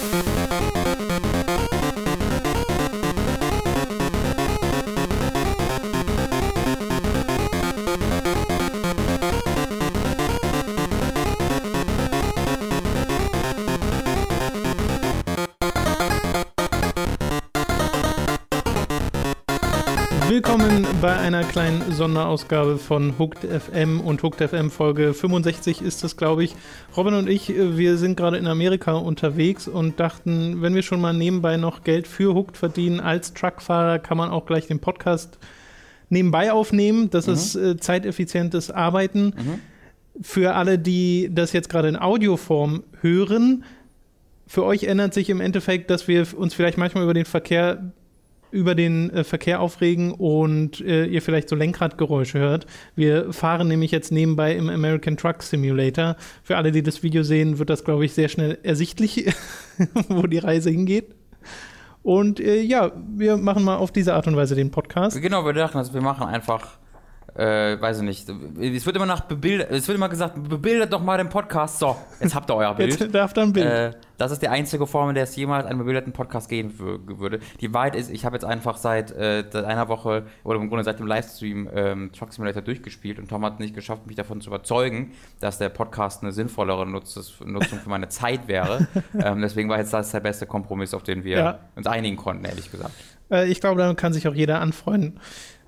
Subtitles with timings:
[0.00, 0.39] Willkommen bei
[21.34, 26.56] einer kleinen Sonderausgabe von Hooked FM und Hooked FM Folge 65 ist es, glaube ich.
[26.96, 31.00] Robin und ich, äh, wir sind gerade in Amerika unterwegs und dachten, wenn wir schon
[31.00, 35.38] mal nebenbei noch Geld für Hooked verdienen als Truckfahrer, kann man auch gleich den Podcast
[36.08, 37.10] nebenbei aufnehmen.
[37.10, 37.32] Das Mhm.
[37.32, 39.32] ist äh, zeiteffizientes Arbeiten.
[40.20, 43.64] Für alle, die das jetzt gerade in Audioform hören,
[44.48, 47.92] für euch ändert sich im Endeffekt, dass wir uns vielleicht manchmal über den Verkehr
[48.50, 52.66] über den äh, Verkehr aufregen und äh, ihr vielleicht so Lenkradgeräusche hört.
[52.96, 56.16] Wir fahren nämlich jetzt nebenbei im American Truck Simulator.
[56.42, 59.32] Für alle, die das Video sehen, wird das, glaube ich, sehr schnell ersichtlich,
[60.08, 61.14] wo die Reise hingeht.
[62.02, 65.20] Und äh, ja, wir machen mal auf diese Art und Weise den Podcast.
[65.20, 66.78] Genau, wir dachten, also wir machen einfach,
[67.34, 68.28] äh, weiß ich nicht,
[68.60, 71.78] es wird immer nach bebildert, es wird immer gesagt, bebildert doch mal den Podcast.
[71.78, 72.90] So, jetzt habt ihr euer Bild.
[73.00, 73.66] Jetzt darf da ein Bild.
[73.66, 77.18] Äh, das ist die einzige Form, in der es jemals einen bebilderten Podcast geben wür-
[77.18, 77.40] würde.
[77.60, 80.98] Die Wahrheit ist, ich habe jetzt einfach seit, äh, einer Woche oder im Grunde seit
[80.98, 85.12] dem Livestream ähm, Truck Simulator durchgespielt und Tom hat nicht geschafft, mich davon zu überzeugen,
[85.40, 88.88] dass der Podcast eine sinnvollere Nutz Nutzung für meine Zeit wäre.
[89.18, 91.58] ähm, deswegen war jetzt das der beste Kompromiss, auf den wir Ja.
[91.76, 92.92] uns einigen konnten, ehrlich gesagt.
[93.30, 95.18] Äh, ich glaube, damit kann sich auch jeder anfreunden.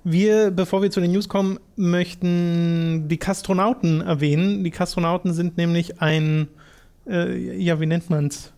[0.03, 4.63] Wir, bevor wir zu den News kommen, möchten die Kastronauten erwähnen.
[4.63, 6.47] Die Kastronauten sind nämlich ein,
[7.07, 8.51] äh, ja, wie nennt man es?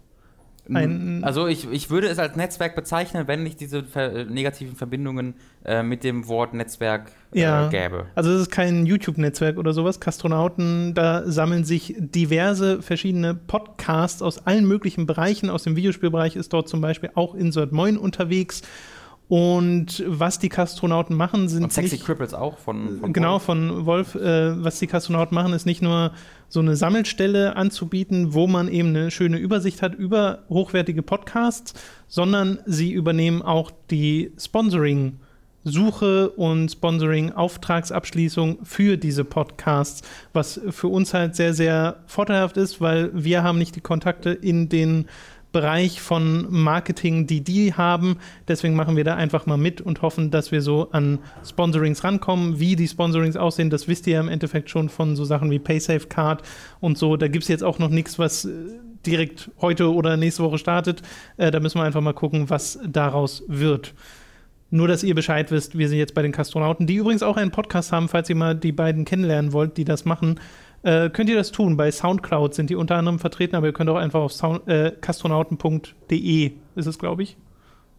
[0.74, 5.36] Ein- also ich, ich würde es als Netzwerk bezeichnen, wenn nicht diese ver negativen Verbindungen
[5.64, 7.68] äh, mit dem Wort Netzwerk äh, Ja.
[7.70, 8.08] gäbe.
[8.16, 10.00] Also es ist kein YouTube-Netzwerk oder sowas.
[10.00, 15.52] Kastronauten, da sammeln sich diverse verschiedene Podcasts aus allen möglichen Bereichen.
[15.52, 18.64] Aus dem Videospielbereich ist dort zum Beispiel auch Insert Moin unterwegs.
[19.28, 23.44] Und was die Kastronauten machen, sind Und Sexy nicht, Cripples auch von, von genau Wolf.
[23.44, 26.12] von Wolf, äh, was die Kastronauten machen, ist nicht nur
[26.48, 31.74] so eine Sammelstelle anzubieten, wo man eben eine schöne Übersicht hat über hochwertige Podcasts,
[32.08, 35.20] sondern sie übernehmen auch die Sponsoring.
[35.68, 43.10] Suche und Sponsoring-Auftragsabschließung für diese Podcasts, was für uns halt sehr, sehr vorteilhaft ist, weil
[43.16, 45.08] wir haben nicht die Kontakte in den
[45.56, 48.18] Bereich von Marketing, die die haben.
[48.46, 52.60] Deswegen machen wir da einfach mal mit und hoffen, dass wir so an Sponsorings rankommen.
[52.60, 55.60] Wie die Sponsorings aussehen, das wisst ihr ja im Endeffekt schon von so Sachen wie
[55.60, 56.42] PaySafe Card
[56.82, 57.16] und so.
[57.16, 58.50] Da gibt es jetzt auch noch nichts, was äh,
[59.06, 61.02] direkt heute oder nächste Woche startet.
[61.38, 63.94] Äh, da müssen wir einfach mal gucken, was daraus wird.
[64.72, 67.52] Nur, dass ihr Bescheid wisst, wir sind jetzt bei den Kastronauten, die übrigens auch einen
[67.52, 70.38] Podcast haben, falls ihr mal die beiden kennenlernen wollt, die das machen.
[70.86, 71.78] Äh, könnt ihr das tun?
[71.78, 74.92] Bei Soundcloud sind die unter anderem vertreten, aber ihr könnt auch einfach auf sound, äh,
[75.02, 77.38] kastronauten.de ist es, glaube ich.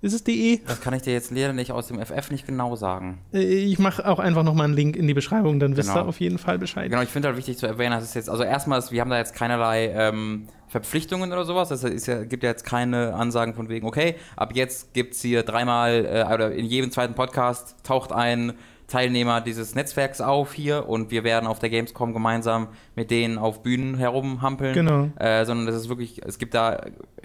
[0.03, 0.61] Ist es de?
[0.67, 3.19] Das kann ich dir jetzt leider nicht aus dem FF nicht genau sagen.
[3.33, 6.05] Äh, ich mache auch einfach nochmal einen Link in die Beschreibung, dann wisst Genau.
[6.05, 6.89] ihr auf jeden Fall Bescheid.
[6.91, 9.11] Genau, ich finde halt wichtig zu erwähnen, dass es jetzt, also erstmal, ist, wir haben
[9.11, 11.71] da jetzt keinerlei ähm, Verpflichtungen oder sowas.
[11.73, 15.43] Es ja, gibt ja jetzt keine Ansagen von wegen, okay, ab jetzt gibt es hier
[15.43, 18.53] dreimal äh, oder in jedem zweiten Podcast taucht ein
[18.89, 23.63] Teilnehmer dieses Netzwerks auf hier und wir werden auf der Gamescom gemeinsam mit denen auf
[23.63, 24.75] Bühnen herumhampeln.
[24.75, 25.11] Genau.
[25.19, 26.81] Äh, sondern das ist wirklich, es gibt da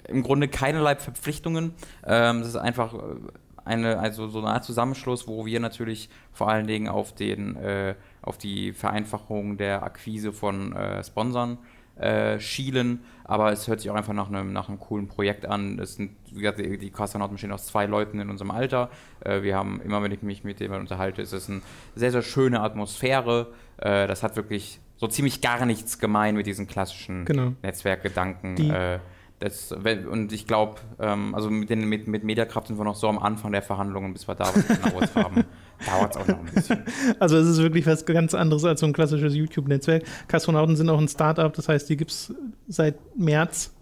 [0.08, 1.74] im Grunde keinerlei Verpflichtungen.
[2.04, 2.98] Ähm, das ist einfach äh,
[3.64, 7.94] eine, also so eine Art Zusammenschluss, wo wir natürlich vor allen Dingen auf den, äh,
[8.22, 11.58] auf die Vereinfachung der Akquise von äh, Sponsoren
[12.02, 15.78] äh, schielen, aber es hört sich auch einfach nach einem, nach einem coolen Projekt an.
[15.78, 18.90] Es sind, wie gesagt, die, Kastronauten bestehen aus zwei Leuten in unserem Alter.
[19.24, 21.62] Äh, wir haben, immer wenn ich mich mit denen unterhalte, ist es eine
[21.94, 23.52] sehr, sehr schöne Atmosphäre.
[23.78, 27.52] Äh, das hat wirklich so ziemlich gar nichts gemein mit diesen klassischen Genau.
[27.62, 28.56] Netzwerkgedanken.
[28.56, 28.98] Die- Äh,
[29.38, 33.08] das, und ich glaube, ähm, also mit, den, mit, mit Mediakraft sind wir noch so
[33.08, 35.44] am Anfang der Verhandlungen, bis wir da was Genaues haben.
[35.86, 36.82] Dauert es auch noch ein bisschen.
[37.18, 40.04] Also es ist wirklich was ganz anderes als so ein klassisches YouTube-Netzwerk.
[40.28, 42.34] Kastronauten sind auch ein Startup, das heißt, die gibt es
[42.68, 43.72] seit März,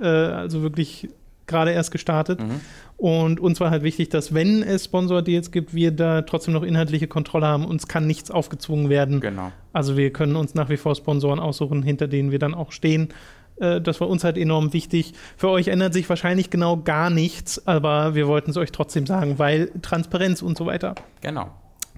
[0.00, 1.08] äh, also wirklich
[1.46, 2.40] gerade erst gestartet.
[2.40, 2.60] Mhm.
[2.96, 7.08] Und uns war halt wichtig, dass wenn es Sponsor-Deals gibt, wir da trotzdem noch inhaltliche
[7.08, 7.66] Kontrolle haben.
[7.66, 9.20] Uns kann nichts aufgezwungen werden.
[9.20, 9.52] Genau.
[9.72, 13.10] Also wir können uns nach wie vor Sponsoren aussuchen, hinter denen wir dann auch stehen.
[13.60, 15.14] Äh, Das war uns halt enorm wichtig.
[15.36, 19.38] Für euch ändert sich wahrscheinlich genau gar nichts, aber wir wollten es euch trotzdem sagen,
[19.38, 20.94] weil Transparenz und so weiter.
[21.20, 21.50] Genau.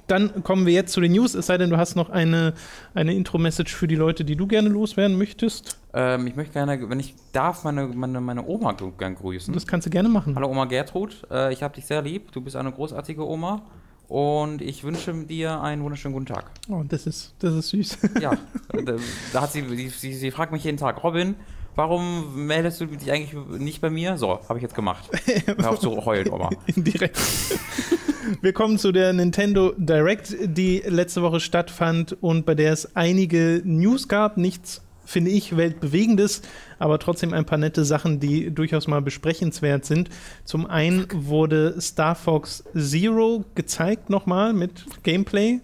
[0.06, 2.54] Dann kommen wir jetzt zu den News, es sei denn, du hast noch eine,
[2.94, 5.78] eine Intro-Message für die Leute, die du gerne loswerden möchtest.
[5.92, 9.52] Ähm, ich möchte gerne, wenn ich darf, meine, meine, meine Oma gr- gern grüßen.
[9.52, 10.34] Das kannst du gerne machen.
[10.34, 12.32] Hallo Oma Gertrud, äh, ich habe dich sehr lieb.
[12.32, 13.60] Du bist eine großartige Oma.
[14.08, 16.50] Und ich wünsche dir einen wunderschönen guten Tag.
[16.70, 17.98] Oh, das ist, das ist süß.
[18.20, 18.38] Ja,
[18.72, 18.94] da,
[19.32, 21.34] da hat sie, sie, sie, fragt mich jeden Tag, Robin,
[21.74, 24.16] warum meldest du dich eigentlich nicht bei mir?
[24.16, 25.04] So, habe ich jetzt gemacht.
[25.46, 26.48] Hör auf zu heulen, Oma.
[26.66, 27.18] Indirekt.
[28.42, 33.62] Wir kommen zu der Nintendo Direct, die letzte Woche stattfand und bei der es einige
[33.64, 34.36] News gab.
[34.36, 36.42] Nichts, finde ich, weltbewegendes,
[36.78, 40.10] aber trotzdem ein paar nette Sachen, die durchaus mal besprechenswert sind.
[40.44, 45.60] Zum einen wurde Star Fox Zero gezeigt nochmal mit Gameplay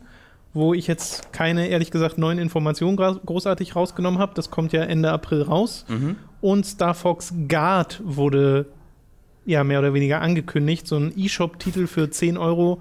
[0.57, 4.35] wo ich jetzt keine, ehrlich gesagt, neuen Informationen großartig rausgenommen habe.
[4.37, 5.85] Das kommt ja Ende April raus.
[5.89, 6.15] Mhm.
[6.41, 8.67] Und Star Fox Guard wurde
[9.45, 10.87] ja mehr oder weniger angekündigt.
[10.87, 12.81] So ein E-Shop-Titel für 10 Euro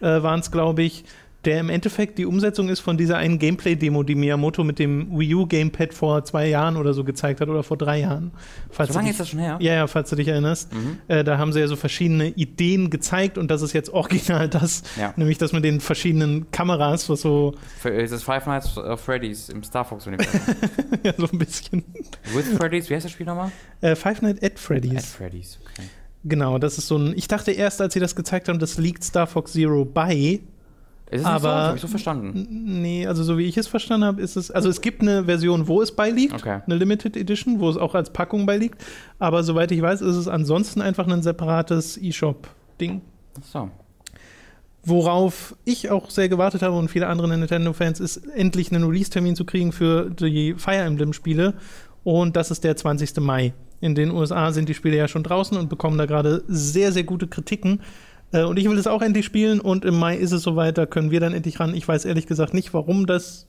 [0.00, 1.04] äh, waren es, glaube ich
[1.44, 5.34] der im Endeffekt die Umsetzung ist von dieser einen Gameplay-Demo, die Miyamoto mit dem Wii
[5.34, 8.30] U Gamepad vor zwei Jahren oder so gezeigt hat oder vor drei Jahren.
[8.70, 9.56] Falls so lange dich, ist das schon her?
[9.60, 10.72] Ja, ja, falls du dich erinnerst.
[10.72, 10.98] Mhm.
[11.08, 14.82] Äh, da haben sie ja so verschiedene Ideen gezeigt und das ist jetzt original das,
[14.98, 15.12] ja.
[15.16, 17.54] nämlich das mit den verschiedenen Kameras, was so.
[17.84, 20.40] Ist das Five Nights at Freddy's im Star Fox-Universum?
[21.02, 21.84] ja, so ein bisschen.
[22.34, 23.50] With Freddy's, wie heißt das Spiel nochmal?
[23.80, 24.96] Äh, Five Nights at Freddy's.
[24.96, 25.88] At Freddy's, okay.
[26.24, 27.14] Genau, das ist so ein.
[27.16, 30.40] Ich dachte erst, als sie das gezeigt haben, das liegt Star Fox Zero bei.
[31.12, 31.48] Ist es aber, nicht so?
[31.48, 32.46] Habe ich so verstanden?
[32.80, 34.50] Nee, also so wie ich es verstanden habe, ist es.
[34.50, 36.60] Also es gibt eine Version, wo es beiliegt, okay.
[36.64, 38.82] eine Limited Edition, wo es auch als Packung beiliegt.
[39.18, 43.02] Aber soweit ich weiß, ist es ansonsten einfach ein separates E-Shop-Ding.
[43.38, 43.70] Ach so.
[44.84, 49.44] Worauf ich auch sehr gewartet habe und viele andere Nintendo-Fans, ist endlich einen Release-Termin zu
[49.44, 51.52] kriegen für die Fire Emblem-Spiele.
[52.04, 53.20] Und das ist der 20.
[53.20, 53.52] Mai.
[53.82, 57.04] In den USA sind die Spiele ja schon draußen und bekommen da gerade sehr, sehr
[57.04, 57.80] gute Kritiken.
[58.32, 60.86] Äh, und ich will es auch endlich spielen und im Mai ist es soweit, da
[60.86, 61.74] können wir dann endlich ran.
[61.74, 63.46] Ich weiß ehrlich gesagt nicht, warum das,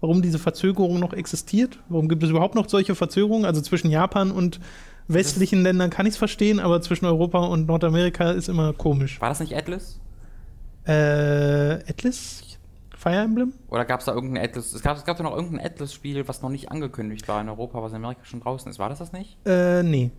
[0.00, 1.78] warum diese Verzögerung noch existiert.
[1.88, 3.44] Warum gibt es überhaupt noch solche Verzögerungen?
[3.44, 4.60] Also zwischen Japan und
[5.08, 9.20] westlichen Ländern kann ich es verstehen, aber zwischen Europa und Nordamerika ist immer komisch.
[9.20, 10.00] War das nicht Atlas?
[10.84, 12.42] Äh, Atlas?
[12.96, 13.52] Fire Emblem?
[13.68, 14.72] Oder gab es da irgendein Atlas?
[14.72, 17.80] Es gab, es gab doch noch irgendein Atlas-Spiel, was noch nicht angekündigt war in Europa,
[17.82, 18.78] was in Amerika schon draußen ist.
[18.78, 19.36] War das das nicht?
[19.46, 20.10] Äh, nee.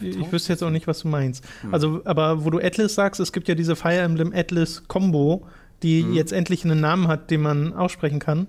[0.00, 1.44] Ich wüsste jetzt auch nicht, was du meinst.
[1.62, 1.72] Hm.
[1.72, 5.46] Also, aber wo du Atlas sagst, es gibt ja diese Fire Emblem Atlas Combo,
[5.82, 6.14] die hm.
[6.14, 8.46] jetzt endlich einen Namen hat, den man aussprechen kann,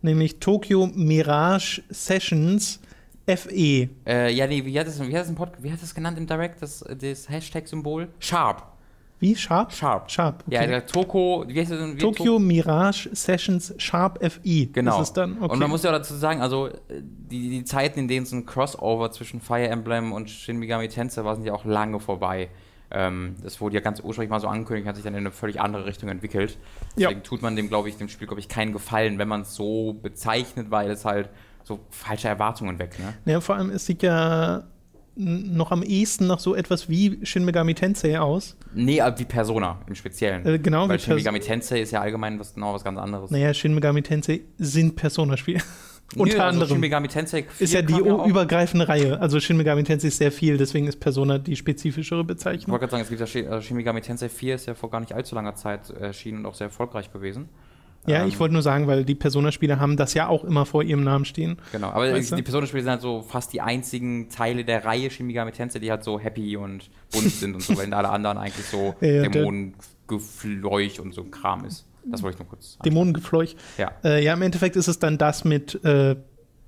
[0.00, 2.80] nämlich Tokyo Mirage Sessions
[3.26, 3.88] FE.
[4.06, 6.60] Äh, ja, nee, wie hat das, wie hat das, wie hat das genannt im Direct,
[6.60, 8.08] das, das Hashtag-Symbol?
[8.18, 8.71] Sharp.
[9.22, 9.36] Wie?
[9.36, 9.72] Sharp?
[9.72, 10.10] Sharp.
[10.10, 10.42] Sharp.
[10.48, 10.56] Okay.
[10.56, 11.94] Ja, der Toko, wie heißt das?
[11.94, 14.70] Wie Tokyo Mirage Sessions Sharp FI.
[14.72, 15.00] Genau.
[15.00, 15.40] Ist dann?
[15.40, 15.52] Okay.
[15.52, 19.12] Und man muss ja dazu sagen, also die, die Zeiten, in denen es ein Crossover
[19.12, 22.50] zwischen Fire Emblem und Shin Megami Tensei war, sind ja auch lange vorbei.
[22.90, 25.60] Ähm, das wurde ja ganz ursprünglich mal so angekündigt, hat sich dann in eine völlig
[25.60, 26.58] andere Richtung entwickelt.
[26.96, 27.24] Deswegen ja.
[27.24, 29.92] tut man dem, glaube ich, dem Spiel, glaube ich, keinen Gefallen, wenn man es so
[30.02, 31.30] bezeichnet, weil es halt
[31.62, 32.98] so falsche Erwartungen weckt.
[32.98, 33.14] Ne?
[33.24, 34.64] Ja, vor allem, es sieht ja
[35.14, 38.56] noch am ehesten nach so etwas wie Shin Megami Tensei aus.
[38.74, 40.46] Nee, wie Persona im Speziellen.
[40.46, 43.30] Äh, genau, Weil Shin Megami Tensei ist ja allgemein was, genau was ganz anderes.
[43.30, 45.60] Naja, Shin Megami Tensei sind Persona-Spiele.
[46.16, 46.68] Unter also anderem.
[46.68, 49.20] Shin Megami Tensei ist ja die ja übergreifende Reihe.
[49.20, 52.62] Also Shin Megami Tensei ist sehr viel, deswegen ist Persona die spezifischere Bezeichnung.
[52.62, 55.00] Ich wollte gerade sagen, es gibt ja Shin Megami Tensei 4 ist ja vor gar
[55.00, 57.48] nicht allzu langer Zeit erschienen und auch sehr erfolgreich gewesen.
[58.06, 60.82] Ja, ähm, ich wollte nur sagen, weil die Persona-Spiele haben das ja auch immer vor
[60.82, 61.58] ihrem Namen stehen.
[61.70, 65.26] Genau, aber weißt die Persona-Spiele sind halt so fast die einzigen Teile der Reihe Shin
[65.26, 68.66] Megami Tensei, die halt so happy und bunt sind und so, weil alle anderen eigentlich
[68.66, 71.86] so ja, Dämonengefleuch und so Kram ist.
[72.04, 72.78] Das wollte ich nur kurz.
[72.84, 73.56] Dämonengefleuch.
[73.78, 73.92] Ja.
[74.02, 76.16] Äh, ja, im Endeffekt ist es dann das mit äh,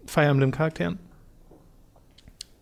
[0.06, 0.98] Fire Emblem-Charakteren.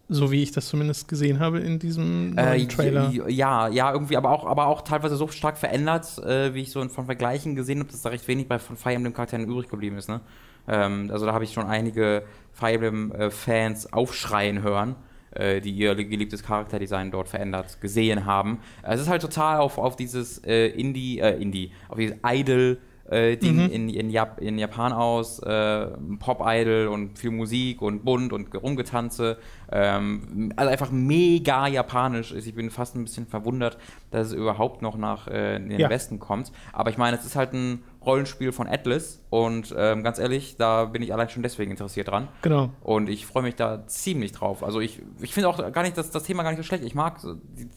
[0.08, 3.10] So wie ich das zumindest gesehen habe in diesem äh, Trailer.
[3.28, 6.86] Ja, ja, irgendwie, aber auch, aber auch teilweise so stark verändert, äh, wie ich so
[6.88, 9.96] von Vergleichen gesehen habe, dass da recht wenig bei von Fire Emblem Charakteren übrig geblieben
[9.96, 10.08] ist.
[10.08, 10.20] Ne?
[10.68, 14.96] Ähm, also da habe ich schon einige Fire Emblem-Fans äh, aufschreien hören,
[15.30, 18.58] äh, die ihr geliebtes Charakterdesign dort verändert gesehen haben.
[18.82, 22.78] Es ist halt total auf, auf dieses äh, Indie, äh, Indie, auf dieses Idol-
[23.10, 23.70] äh, Ding mhm.
[23.70, 25.86] in, in, Jap in Japan aus, äh,
[26.18, 29.38] Pop-Idol und viel Musik und bunt und Rumgetanze.
[29.72, 32.32] Ähm, also einfach mega japanisch.
[32.32, 33.78] Ich bin fast ein bisschen verwundert,
[34.10, 35.88] dass es überhaupt noch nach äh, den ja.
[35.88, 36.52] Westen kommt.
[36.72, 40.86] Aber ich meine, es ist halt ein Rollenspiel von Atlas und ähm, ganz ehrlich, da
[40.86, 42.28] bin ich allein schon deswegen interessiert dran.
[42.42, 42.70] Genau.
[42.80, 44.62] Und ich freue mich da ziemlich drauf.
[44.62, 46.84] Also ich, ich finde auch gar nicht, dass das Thema gar nicht so schlecht.
[46.84, 47.20] Ich mag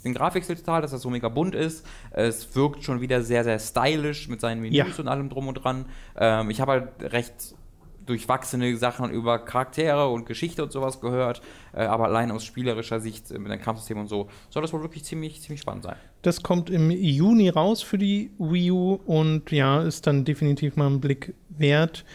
[0.04, 1.86] den Grafikstil total, dass das so mega bunt ist.
[2.12, 4.86] Es wirkt schon wieder sehr, sehr stylisch mit seinen Menüs ja.
[4.98, 5.86] und allem drum und dran.
[6.18, 7.56] Ähm, ich habe halt recht
[8.06, 11.42] durchwachsene Sachen über Charaktere und Geschichte und sowas gehört,
[11.74, 14.82] äh, aber allein aus spielerischer Sicht äh, mit dem Kampfsystem und so soll das wohl
[14.82, 15.96] wirklich ziemlich, ziemlich spannend sein.
[16.22, 20.88] Das kommt im Juni raus für die Wii U und ja, ist dann definitiv mal
[20.88, 22.06] ein Blick wert.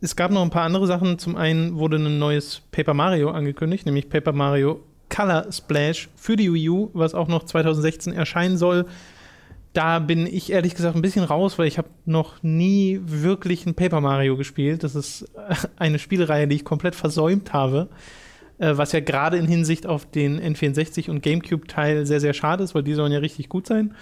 [0.00, 1.18] Es gab noch ein paar andere Sachen.
[1.18, 6.52] Zum einen wurde ein neues Paper Mario angekündigt, nämlich Paper Mario Color Splash für die
[6.52, 8.86] Wii U, was auch noch 2016 erscheinen soll
[9.72, 13.74] da bin ich ehrlich gesagt ein bisschen raus, weil ich habe noch nie wirklich ein
[13.74, 14.84] Paper Mario gespielt.
[14.84, 15.24] Das ist
[15.76, 17.88] eine Spielreihe, die ich komplett versäumt habe.
[18.58, 22.74] äh, was ja gerade in Hinsicht auf den N64 und GameCube-Teil sehr, sehr schade ist,
[22.74, 23.94] weil die sollen ja richtig gut sein.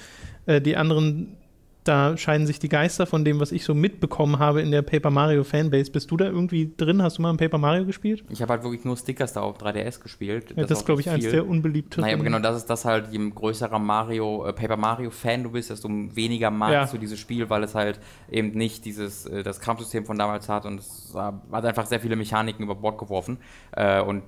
[0.46, 1.36] Äh, die anderen
[1.84, 5.10] da scheiden sich die Geister von dem, was ich so mitbekommen habe in der Paper
[5.10, 5.90] Mario Fanbase.
[5.90, 7.02] Bist du da irgendwie drin?
[7.02, 8.22] Hast du mal ein Paper Mario gespielt?
[8.28, 10.50] Ich habe halt wirklich nur Stickers da auf 3DS gespielt.
[10.50, 12.02] Ja, das, das ist, glaube ich, eins der unbeliebtesten.
[12.02, 15.50] Naja, aber genau, das ist das halt, je größerer Mario, äh, Paper Mario Fan du
[15.50, 16.86] bist, desto weniger magst ja.
[16.86, 17.98] du dieses Spiel, weil es halt
[18.30, 22.16] eben nicht dieses, äh, das Kampfsystem von damals hat und es hat einfach sehr viele
[22.16, 23.38] Mechaniken über Bord geworfen.
[23.72, 24.22] Äh, und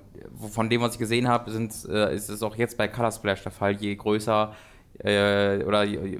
[0.49, 3.51] von dem, was ich gesehen habe, äh, ist es auch jetzt bei Color Splash der
[3.51, 4.53] Fall, je größer
[5.03, 6.19] äh, oder je,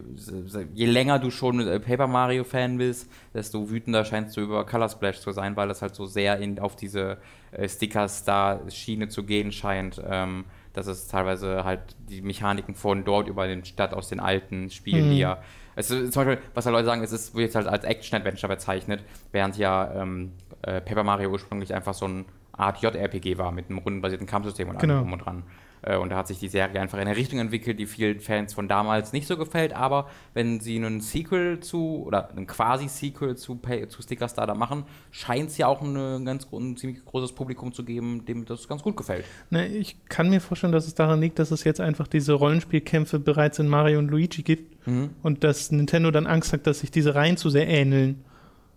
[0.74, 4.90] je, länger du schon äh, Paper Mario Fan bist, desto wütender scheinst du über Color
[4.90, 7.18] Splash zu sein, weil es halt so sehr in, auf diese
[7.52, 13.48] äh, Sticker-Star-Schiene zu gehen scheint, ähm, dass es teilweise halt die Mechaniken von dort über
[13.48, 15.12] den Stadt aus den alten Spielen, mhm.
[15.12, 15.42] die ja
[15.76, 19.04] also zum Beispiel, was halt Leute sagen, es ist, wird jetzt halt als Action-Adventure bezeichnet,
[19.32, 23.80] während ja ähm, äh, Paper Mario ursprünglich einfach so eine Art JRPG war mit einem
[23.80, 24.96] rundenbasierten Kampfsystem und genau.
[24.96, 25.44] allem drum und dran.
[25.84, 28.54] Äh, und da hat sich die Serie einfach in eine Richtung entwickelt, die vielen Fans
[28.54, 29.74] von damals nicht so gefällt.
[29.74, 33.60] Aber wenn sie einen Sequel zu oder ein quasi-Sequel zu,
[33.90, 37.74] zu Sticker Star da machen, scheint es ja auch eine ganz, ein ziemlich großes Publikum
[37.74, 39.26] zu geben, dem das ganz gut gefällt.
[39.50, 43.20] Ne, ich kann mir vorstellen, dass es daran liegt, dass es jetzt einfach diese Rollenspielkämpfe
[43.20, 45.12] bereits in Mario und Luigi gibt mhm.
[45.22, 48.24] und dass Nintendo dann Angst hat, dass sich diese Reihen zu sehr ähneln.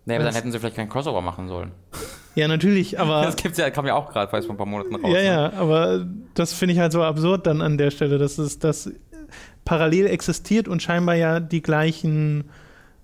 [0.05, 1.73] Nee, aber dann hätten sie vielleicht keinen Crossover machen sollen.
[2.37, 3.23] Ja, natürlich, aber.
[3.23, 5.11] Das gibt's ja, kam ja auch gerade, weiß vor ein paar Monaten raus.
[5.13, 5.55] Ja, ja, ne?
[5.55, 8.93] aber das finde ich halt so absurd dann an der Stelle, dass es das
[9.65, 12.45] parallel existiert und scheinbar ja die gleichen,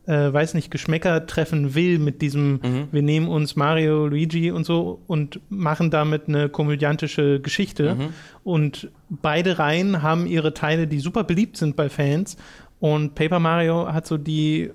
[0.06, 2.88] äh, weiß nicht, Geschmäcker treffen will mit diesem, mhm.
[2.92, 7.96] wir nehmen uns Mario, Luigi und so und machen damit eine komödiantische Geschichte.
[7.96, 8.08] Mhm.
[8.44, 12.36] Und beide Reihen haben ihre Teile, die super beliebt sind bei Fans.
[12.78, 14.70] Und Paper Mario hat so die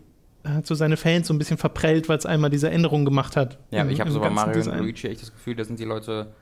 [0.47, 3.57] hat so seine Fans so ein bisschen verprellt, weil es einmal diese Änderung gemacht hat.
[3.71, 4.73] Ja, im, ich habe so bei Mario Design.
[4.73, 6.33] und Luigi echt das Gefühl, da sind die Leute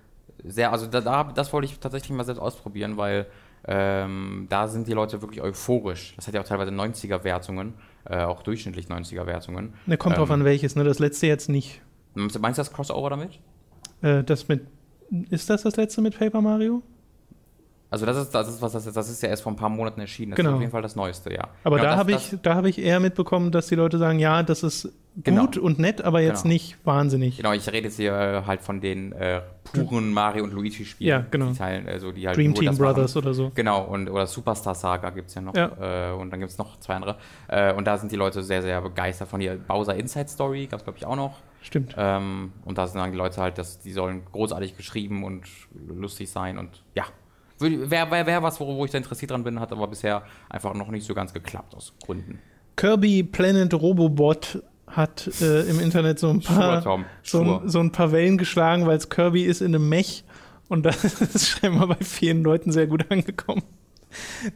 [0.43, 3.27] sehr, also da, da, das wollte ich tatsächlich mal selbst ausprobieren, weil
[3.67, 6.13] ähm, da sind die Leute wirklich euphorisch.
[6.15, 7.73] Das hat ja auch teilweise 90er-Wertungen,
[8.05, 9.73] äh, auch durchschnittlich 90er-Wertungen.
[9.85, 10.83] Ne, kommt ähm, drauf an welches, ne?
[10.83, 11.81] Das letzte jetzt nicht.
[12.13, 13.39] Meinst du das Crossover damit?
[14.01, 14.67] Äh, das mit.
[15.29, 16.83] Ist das das letzte mit Paper Mario?
[17.95, 19.69] Also das ist, das ist was das ist, das ist ja erst vor ein paar
[19.69, 20.31] Monaten erschienen.
[20.31, 20.49] Das genau.
[20.49, 21.47] ist auf jeden Fall das Neueste, ja.
[21.63, 24.63] Aber genau, da habe ich, da ich eher mitbekommen, dass die Leute sagen, ja, das
[24.63, 24.91] ist
[25.23, 25.45] genau.
[25.45, 26.55] gut und nett, aber jetzt genau.
[26.55, 27.37] nicht wahnsinnig.
[27.37, 31.07] Genau, ich rede jetzt hier äh, halt von den äh, puren Mario und Luigi Spielen.
[31.07, 31.51] Ja, genau.
[31.51, 33.25] Die teilen, also die halt Dream Team Brothers machen.
[33.25, 33.51] oder so.
[33.55, 35.55] Genau, und oder Superstar Saga gibt es ja noch.
[35.55, 36.11] Ja.
[36.11, 37.15] Äh, und dann gibt es noch zwei andere.
[37.47, 39.55] Äh, und da sind die Leute sehr, sehr begeistert von ihr.
[39.55, 41.39] Bowser Inside Story gab es, glaube ich, auch noch.
[41.61, 41.95] Stimmt.
[41.97, 45.45] Ähm, und da sind dann die Leute halt, dass die sollen großartig geschrieben und
[45.87, 47.05] lustig sein und ja,
[47.59, 50.73] Wäre wär, wär was, wo, wo ich da interessiert dran bin, hat aber bisher einfach
[50.73, 52.39] noch nicht so ganz geklappt aus Gründen.
[52.75, 58.11] Kirby Planet Robobot hat äh, im Internet so ein paar Schur, so, so, ein paar
[58.11, 60.23] Wellen geschlagen, weil es Kirby ist in einem Mech
[60.67, 63.63] und das ist scheinbar bei vielen Leuten sehr gut angekommen.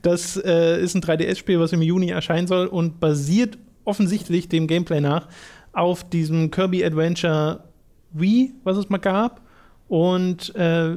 [0.01, 5.01] Das äh, ist ein 3DS-Spiel, was im Juni erscheinen soll und basiert offensichtlich dem Gameplay
[5.01, 5.27] nach
[5.74, 7.63] auf diesem Kirby Adventure
[8.12, 9.41] Wii, was es mal gab.
[9.89, 10.91] Und äh,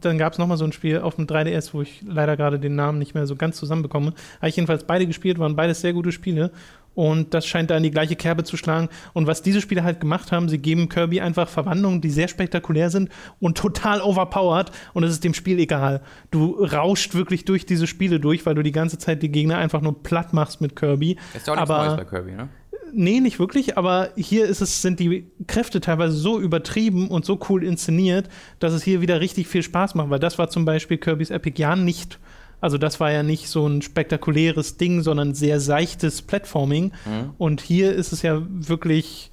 [0.00, 2.76] dann gab es nochmal so ein Spiel auf dem 3DS, wo ich leider gerade den
[2.76, 4.14] Namen nicht mehr so ganz zusammenbekomme.
[4.38, 6.52] Habe ich jedenfalls beide gespielt, waren beides sehr gute Spiele.
[6.94, 8.88] Und das scheint da in die gleiche Kerbe zu schlagen.
[9.14, 12.90] Und was diese Spiele halt gemacht haben, sie geben Kirby einfach Verwandlungen, die sehr spektakulär
[12.90, 13.10] sind
[13.40, 14.70] und total overpowered.
[14.92, 16.00] Und es ist dem Spiel egal.
[16.30, 19.80] Du rauscht wirklich durch diese Spiele durch, weil du die ganze Zeit die Gegner einfach
[19.80, 21.16] nur platt machst mit Kirby.
[21.34, 22.48] Ist ja auch nichts Neues bei Kirby, ne?
[22.92, 27.38] Nee, nicht wirklich, aber hier ist es, sind die Kräfte teilweise so übertrieben und so
[27.48, 28.28] cool inszeniert,
[28.58, 31.60] dass es hier wieder richtig viel Spaß macht, weil das war zum Beispiel Kirby's Epic
[31.60, 32.18] ja nicht.
[32.60, 36.92] Also das war ja nicht so ein spektakuläres Ding, sondern sehr seichtes Platforming.
[37.06, 37.30] Mhm.
[37.38, 39.30] Und hier ist es ja wirklich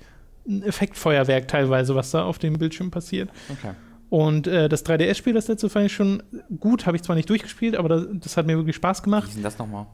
[0.47, 3.29] ein Effektfeuerwerk teilweise, was da auf dem Bildschirm passiert.
[3.49, 3.71] Okay.
[4.09, 6.23] Und äh, das 3DS-Spiel, das letzte, fand ich schon
[6.59, 6.85] gut.
[6.85, 9.25] Habe ich zwar nicht durchgespielt, aber das, das, hat mir wirklich Spaß gemacht.
[9.25, 9.87] Wie ist denn das nochmal?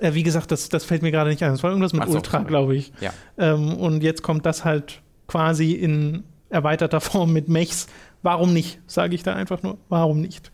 [0.00, 1.50] Äh, wie gesagt, das, das fällt mir gerade nicht ein.
[1.50, 2.92] Das war irgendwas mit so, Ultra, glaube ich.
[3.00, 3.12] Ja.
[3.38, 7.86] Ähm, und jetzt kommt das halt quasi in erweiterter Form mit Mechs.
[8.22, 8.80] Warum nicht?
[8.86, 9.78] Sage ich da einfach nur.
[9.88, 10.50] Warum nicht?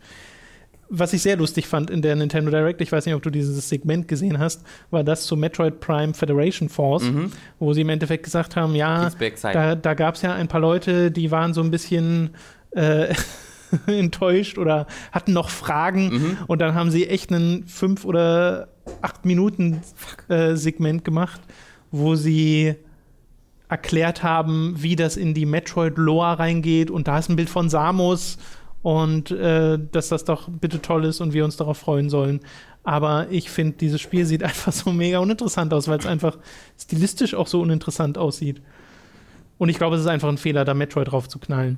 [0.89, 3.69] Was ich sehr lustig fand in der Nintendo Direct, ich weiß nicht, ob du dieses
[3.69, 7.31] Segment gesehen hast, war das zu Metroid Prime Federation Force, mhm.
[7.59, 9.09] wo sie im Endeffekt gesagt haben, ja,
[9.41, 12.31] da, da gab es ja ein paar Leute, die waren so ein bisschen
[12.71, 13.15] äh,
[13.87, 16.37] enttäuscht oder hatten noch Fragen mhm.
[16.47, 18.69] und dann haben sie echt einen fünf oder
[19.01, 19.81] acht Minuten
[20.27, 21.41] äh, Segment gemacht,
[21.91, 22.75] wo sie
[23.69, 28.37] erklärt haben, wie das in die Metroid-Lore reingeht und da ist ein Bild von Samus
[28.81, 32.41] und äh, dass das doch bitte toll ist und wir uns darauf freuen sollen.
[32.83, 36.37] Aber ich finde, dieses Spiel sieht einfach so mega uninteressant aus, weil es einfach
[36.79, 38.61] stilistisch auch so uninteressant aussieht.
[39.57, 41.77] Und ich glaube, es ist einfach ein Fehler, da Metroid drauf zu knallen.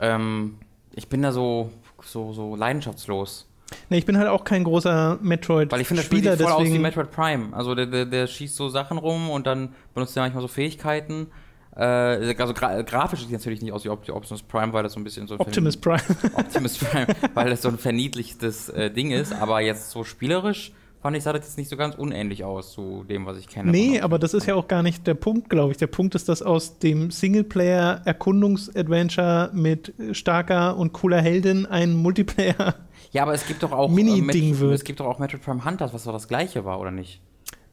[0.00, 0.56] Ähm,
[0.94, 1.70] ich bin da so
[2.04, 3.48] so, so leidenschaftslos.
[3.88, 5.72] Nee, ich bin halt auch kein großer Metroid-Spieler.
[5.72, 7.56] Weil ich finde, das Spiel sieht voll aus wie Metroid Prime.
[7.56, 11.28] Also der, der, der schießt so Sachen rum und dann benutzt er manchmal so Fähigkeiten.
[11.74, 15.00] Äh, also gra grafisch sieht es natürlich nicht aus wie Optimus Prime, weil das so
[15.00, 16.02] ein bisschen so ein Optimus Prime.
[16.34, 19.32] Optimus Prime, weil das so ein verniedlichtes äh, Ding ist.
[19.32, 20.72] Aber jetzt so spielerisch
[21.02, 23.68] fand ich, sah das jetzt nicht so ganz unähnlich aus zu dem, was ich kenne.
[23.70, 25.78] Nee, aber das ist ja auch gar nicht der Punkt, glaube ich.
[25.78, 32.76] Der Punkt ist, dass aus dem Singleplayer-Erkundungsadventure mit starker und cooler Heldin ein Multiplayer.
[33.10, 34.72] Ja, aber es gibt doch auch Mini-Ding äh, wird.
[34.72, 37.20] Es gibt doch auch Metroid Prime Hunters, was doch das gleiche war, oder nicht?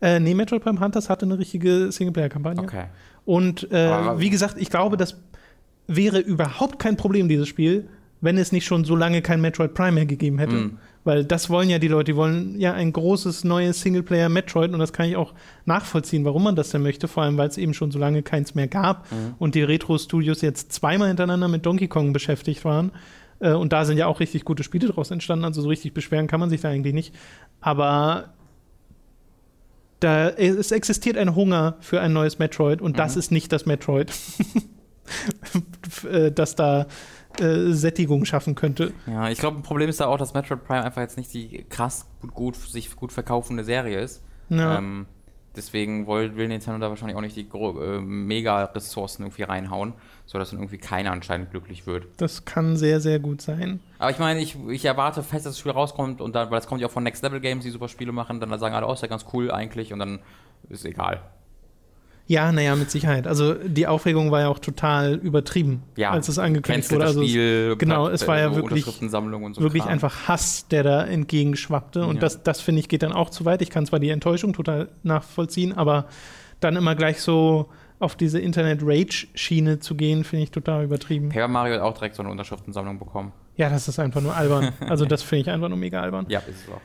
[0.01, 2.61] Äh, nee, Metroid Prime Hunters hatte eine richtige Singleplayer-Kampagne.
[2.61, 2.87] Okay.
[3.23, 5.15] Und äh, wie gesagt, ich glaube, das
[5.87, 7.87] wäre überhaupt kein Problem, dieses Spiel,
[8.19, 10.55] wenn es nicht schon so lange kein Metroid Prime mehr gegeben hätte.
[10.55, 10.77] Mm.
[11.09, 14.93] Weil das wollen ja die Leute, die wollen ja ein großes neues Singleplayer-Metroid und das
[14.93, 15.33] kann ich auch
[15.65, 18.53] nachvollziehen, warum man das denn möchte, vor allem weil es eben schon so lange keins
[18.53, 19.33] mehr gab Mhm.
[19.39, 22.91] und die Retro-Studios jetzt zweimal hintereinander mit Donkey Kong beschäftigt waren.
[23.39, 26.27] Äh, und da sind ja auch richtig gute Spiele draus entstanden, also so richtig beschweren
[26.27, 27.15] kann man sich da eigentlich nicht.
[27.59, 28.33] Aber
[29.99, 33.19] da, es existiert ein Hunger für ein neues Metroid und das Mhm.
[33.19, 34.11] ist nicht das Metroid,
[36.11, 36.85] äh, das da
[37.41, 38.93] äh, Sättigung schaffen könnte.
[39.07, 41.65] Ja, ich glaube, ein Problem ist da auch, dass Metroid Prime einfach jetzt nicht die
[41.69, 44.23] krass gut, gut sich gut verkaufende Serie ist.
[44.49, 44.77] Ja.
[44.77, 45.05] Ähm,
[45.55, 49.93] deswegen will, will Nintendo da wahrscheinlich auch nicht die äh, Mega-Ressourcen irgendwie reinhauen,
[50.25, 52.07] sodass dann irgendwie keiner anscheinend glücklich wird.
[52.17, 53.79] Das kann sehr, sehr gut sein.
[53.99, 56.67] Aber ich meine, ich, ich erwarte fest, dass das Spiel rauskommt und dann, weil das
[56.67, 58.93] kommt ja auch von Next Level Games, die super Spiele machen, dann sagen alle, oh,
[58.93, 60.19] ist ja ganz cool eigentlich und dann
[60.69, 61.21] ist egal.
[62.29, 63.25] Ja, naja, mit Sicherheit.
[63.25, 67.05] Also die Aufregung war ja auch total übertrieben, Ja, als es angekündigt wurde.
[67.05, 67.75] Also es- Spiel?
[67.77, 69.91] genau, es war ja wirklich- so wirklich Kram.
[69.93, 72.05] einfach Hass, der da entgegenschwappte.
[72.05, 72.21] Und Ja.
[72.21, 73.63] das, das finde ich, geht dann auch zu weit.
[73.63, 76.05] Ich kann zwar die Enttäuschung total nachvollziehen, aber
[76.59, 81.29] dann immer gleich so auf diese Internet-Rage-Schiene zu gehen, finde ich total übertrieben.
[81.29, 83.31] Paper Mario hat auch direkt so eine Unterschriftensammlung bekommen.
[83.55, 84.71] Ja, das ist einfach nur albern.
[84.87, 86.25] Also das finde ich einfach nur mega albern.
[86.29, 86.79] Ja, ist es auch.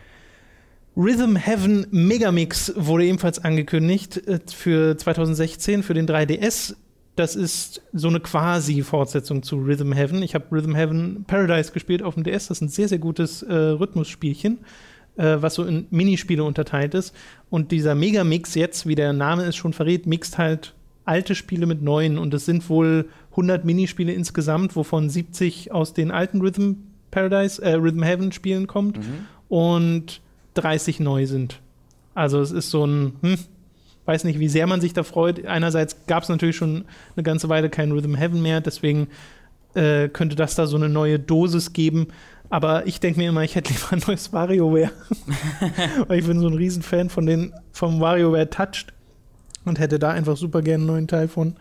[0.96, 6.76] Rhythm Heaven Megamix wurde ebenfalls angekündigt äh, für 2016 für den 3DS.
[7.16, 10.22] Das ist so eine quasi-Fortsetzung zu Rhythm Heaven.
[10.22, 12.48] Ich habe Rhythm Heaven Paradise gespielt auf dem DS.
[12.48, 14.58] Das ist ein sehr, sehr gutes äh, Rhythmusspielchen,
[15.16, 17.14] äh, was so in Minispiele unterteilt ist.
[17.50, 21.82] Und dieser Megamix jetzt, wie der Name es schon verrät, mixt halt alte Spiele mit
[21.82, 22.18] neuen.
[22.18, 26.72] Und es sind wohl 100 Minispiele insgesamt, wovon 70 aus den alten Rhythm
[27.12, 29.26] Paradise, äh, Rhythm Heaven Spielen kommt Mhm.
[29.48, 30.20] und
[30.54, 31.60] 30 neu sind.
[32.14, 33.38] Also es ist so ein, hm,
[34.04, 35.44] weiß nicht, wie sehr man sich da freut.
[35.46, 36.84] Einerseits gab es natürlich schon
[37.16, 39.08] eine ganze Weile kein Rhythm Heaven mehr, deswegen
[39.74, 42.08] äh, könnte das da so eine neue Dosis geben.
[42.50, 44.90] Aber ich denke mir immer, ich hätte lieber ein neues WarioWare.
[46.06, 48.92] Weil ich bin so ein Riesenfan von den, vom WarioWare Touched
[49.64, 51.56] und hätte da einfach super gerne einen neuen Teil von.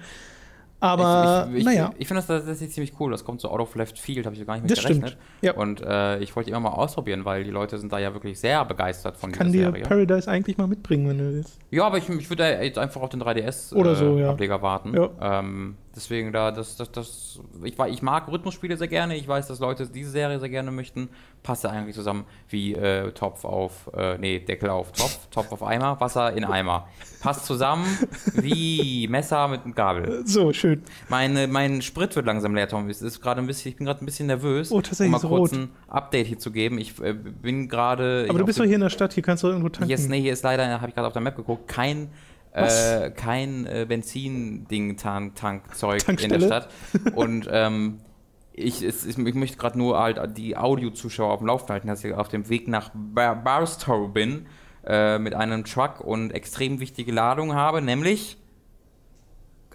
[0.83, 3.09] Aber ich, ich, ich, naja, Ich finde das tatsächlich ziemlich cool.
[3.11, 5.11] Das kommt so out of left field, habe ich gar nicht mit das gerechnet.
[5.11, 5.23] stimmt.
[5.41, 5.53] Ja.
[5.53, 8.65] Und äh, ich wollte immer mal ausprobieren, weil die Leute sind da ja wirklich sehr
[8.65, 9.83] begeistert von Kann dieser dir Serie.
[9.83, 11.57] Paradise eigentlich mal mitbringen, wenn du willst.
[11.71, 14.61] Ja, aber ich, ich würde da jetzt einfach auf den 3DS Oder so, ja.
[14.61, 14.93] Warten.
[14.93, 15.39] Ja.
[15.39, 19.15] Ähm, deswegen da, das, das, das, ich, ich mag Rhythmusspiele sehr gerne.
[19.15, 21.09] Ich weiß, dass Leute diese Serie sehr gerne möchten.
[21.43, 25.63] Passt ja eigentlich zusammen wie äh, Topf auf, äh, nee, Deckel auf Topf, Topf auf
[25.63, 26.87] Eimer, Wasser in Eimer.
[27.21, 27.85] Passt zusammen
[28.33, 30.23] wie Messer mit einem Gabel.
[30.25, 30.83] So, schön.
[31.09, 32.89] Meine, mein Sprit wird langsam leer, Tom.
[32.89, 35.27] Es ist gerade ein bisschen, ich bin gerade ein bisschen nervös, Oh, tatsächlich um mal
[35.37, 35.59] kurz rot.
[35.59, 36.77] ein Update hier zu geben.
[36.77, 38.25] Ich äh, bin gerade.
[38.29, 39.89] Aber du bist doch hier in der Stadt, hier kannst du irgendwo tanken.
[39.89, 42.09] Yes, nee, hier ist leider, habe ich gerade auf der Map geguckt, kein,
[42.53, 46.69] äh, kein äh, Benzin-Ding, Tank, Tankzeug in der Stadt.
[47.15, 47.99] Und ähm,
[48.53, 52.03] ich, es, ich, ich möchte gerade nur halt die Audio-Zuschauer auf dem Laufenden halten, dass
[52.03, 54.45] ich auf dem Weg nach Bar Barstow bin
[54.85, 58.37] äh, mit einem Truck und extrem wichtige Ladung habe, nämlich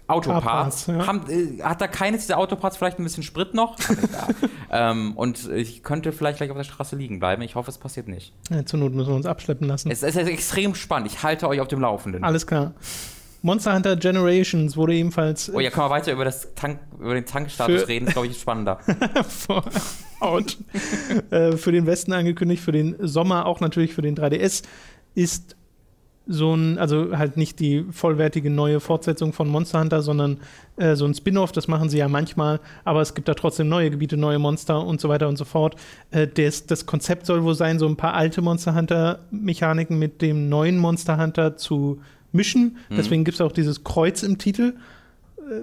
[0.09, 0.85] Autoparts.
[0.85, 1.07] Parts, ja.
[1.07, 3.75] Haben, äh, hat da keines dieser Autoparts vielleicht ein bisschen Sprit noch?
[4.71, 7.41] Ähm, und ich könnte vielleicht gleich auf der Straße liegen bleiben.
[7.41, 8.33] Ich hoffe, es passiert nicht.
[8.51, 9.89] Ja, zur Not müssen wir uns abschleppen lassen.
[9.89, 11.11] Es, es ist extrem spannend.
[11.11, 12.23] Ich halte euch auf dem Laufenden.
[12.23, 12.73] Alles klar.
[13.41, 17.25] Monster Hunter Generations wurde ebenfalls Oh ja, können wir weiter über, das Tank, über den
[17.25, 18.05] Tankstatus reden?
[18.05, 18.79] Das ist, glaube ich, spannender.
[20.19, 20.57] Out.
[21.31, 24.63] äh, für den Westen angekündigt, für den Sommer auch natürlich für den 3DS
[25.15, 25.55] ist
[26.31, 30.37] so ein, also halt nicht die vollwertige neue Fortsetzung von Monster Hunter, sondern
[30.77, 33.89] äh, so ein Spin-off, das machen sie ja manchmal, aber es gibt da trotzdem neue
[33.89, 35.75] Gebiete, neue Monster und so weiter und so fort.
[36.11, 40.49] Äh, das, das Konzept soll wohl sein, so ein paar alte Monster Hunter-Mechaniken mit dem
[40.49, 41.99] neuen Monster Hunter zu
[42.31, 42.77] mischen.
[42.89, 42.95] Mhm.
[42.95, 44.75] Deswegen gibt es auch dieses Kreuz im Titel,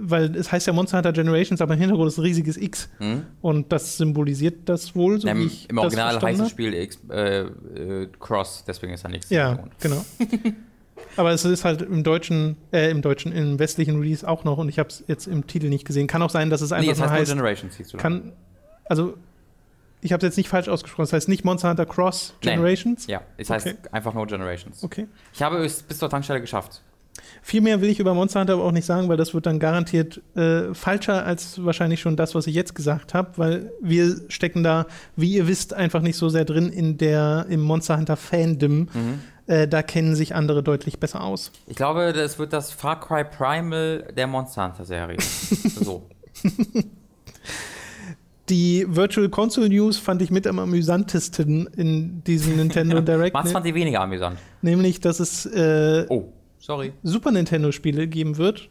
[0.01, 2.89] weil es heißt ja Monster Hunter Generations, aber im Hintergrund ist ein riesiges X.
[2.99, 3.23] Hm?
[3.41, 6.51] Und das symbolisiert das wohl, so Ja, Im Im Original heißt das.
[6.51, 9.31] Spiel X, äh, äh, Cross, deswegen ist da nichts.
[9.31, 10.05] Ja, genau.
[11.17, 14.69] Aber es ist halt im deutschen, äh, im deutschen, im westlichen Release auch noch und
[14.69, 16.07] ich habe es jetzt im Titel nicht gesehen.
[16.07, 17.97] Kann auch sein, dass es Nee, einfach es nur heißt heißt, Generations, siehst du.
[17.99, 18.33] kann,
[18.85, 19.17] also
[20.03, 21.05] ich habe es jetzt nicht falsch ausgesprochen.
[21.05, 23.07] Das heißt nicht Monster Hunter Cross Generations?
[23.07, 23.15] Nee.
[23.15, 23.77] Ja, es heißt Okay.
[23.93, 24.85] einfach nur Generations.
[24.85, 25.07] Okay.
[25.33, 26.83] Ich habe es bis zur Tankstelle geschafft.
[27.43, 29.59] Viel mehr will ich über Monster Hunter aber auch nicht sagen, weil das wird dann
[29.59, 34.63] garantiert äh, falscher als wahrscheinlich schon das, was ich jetzt gesagt habe, weil wir stecken
[34.63, 38.89] da, wie ihr wisst, einfach nicht so sehr drin in der im Monster Hunter Fandom.
[38.93, 39.21] Mhm.
[39.47, 41.53] Äh, da kennen sich andere deutlich besser aus.
[41.67, 45.19] Ich glaube, das wird das Far Cry Primal der Monster Hunter Serie.
[45.21, 46.03] so.
[48.49, 53.53] Die Virtual Console News fand ich mit am amüsantesten in diesem Nintendo Direct, Mats ne?
[53.53, 54.39] fand die weniger amüsant.
[54.63, 56.33] nämlich, dass es äh, Oh,
[56.67, 56.93] sorry.
[57.03, 58.69] Super Nintendo Spiele geben wird,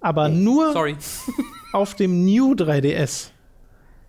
[0.00, 0.96] aber nur Oh, Sorry.
[1.72, 3.30] auf dem New 3DS.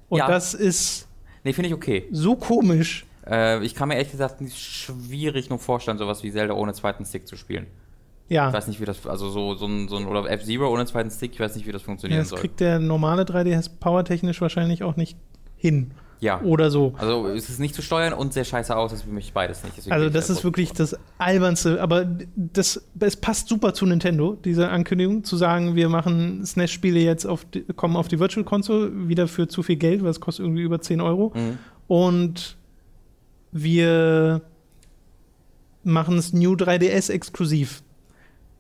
[0.10, 0.28] Und Ja.
[0.28, 1.08] das ist
[1.44, 2.08] Nee, finde ich okay.
[2.12, 3.06] so komisch.
[3.28, 7.06] Äh, ich kann mir ehrlich gesagt nicht schwierig nur vorstellen, sowas wie Zelda ohne zweiten
[7.06, 7.68] Stick zu spielen.
[8.28, 10.86] Ja, Ich weiß nicht, wie das, also so, so ein, so ein oder F-Zero ohne
[10.88, 12.40] zweiten Stick, ich weiß nicht, wie das ja funktionieren das soll.
[12.40, 15.18] kriegt der normale 3DS powertechnisch wahrscheinlich auch nicht
[15.56, 15.92] hin.
[16.20, 16.42] Ja.
[16.42, 16.94] Oder so.
[16.98, 19.78] Also es ist nicht zu steuern und sehr scheiße aus, das möchte ich beides nicht.
[19.78, 24.36] Deswegen Also das da ist wirklich das albernste, aber das, es passt super zu Nintendo,
[24.44, 29.08] diese Ankündigung, zu sagen, wir machen SNES-Spiele jetzt auf die, kommen auf die Virtual Console
[29.08, 31.34] wieder für zu viel Geld, weil es kostet irgendwie über 10 Euro.
[31.36, 31.58] Mhm.
[31.88, 32.58] Und
[33.52, 34.42] wir
[35.84, 37.84] machen es New 3DS exklusiv.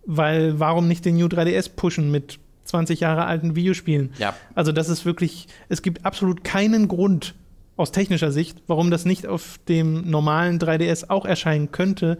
[0.06, 4.14] Weil warum nicht den New 3DS pushen mit 20 Jahre alten Videospielen?
[4.20, 7.36] Ja, Also das ist wirklich, es gibt absolut keinen Grund
[7.78, 12.18] aus technischer Sicht, warum das nicht auf dem normalen 3DS auch erscheinen könnte.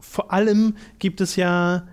[0.00, 1.84] Vor allem gibt es ja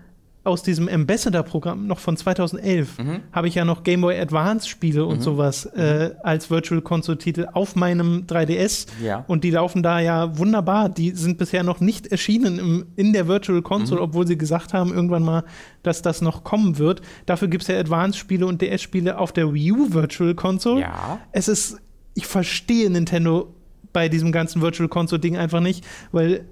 [0.46, 3.20] aus diesem Ambassador-Programm noch von 2011 Mhm.
[3.34, 8.26] habe ich ja noch Game Boy Advance-Spiele und sowas äh, als Virtual Console-Titel auf meinem
[8.26, 8.88] 3DS.
[9.04, 9.26] Ja.
[9.28, 10.88] Und die laufen da ja wunderbar.
[10.90, 14.94] Die sind bisher noch nicht erschienen im, in der Virtual Console, obwohl sie gesagt haben
[14.94, 15.44] irgendwann mal,
[15.84, 17.02] dass das noch kommen wird.
[17.26, 20.82] Dafür gibt es ja Advance-Spiele und DS-Spiele auf der Wii U Virtual Console.
[20.82, 21.20] ja.
[21.34, 21.78] Es ist,
[22.20, 23.54] ich verstehe Nintendo
[23.94, 26.44] bei diesem ganzen Virtual Console-Ding einfach nicht, weil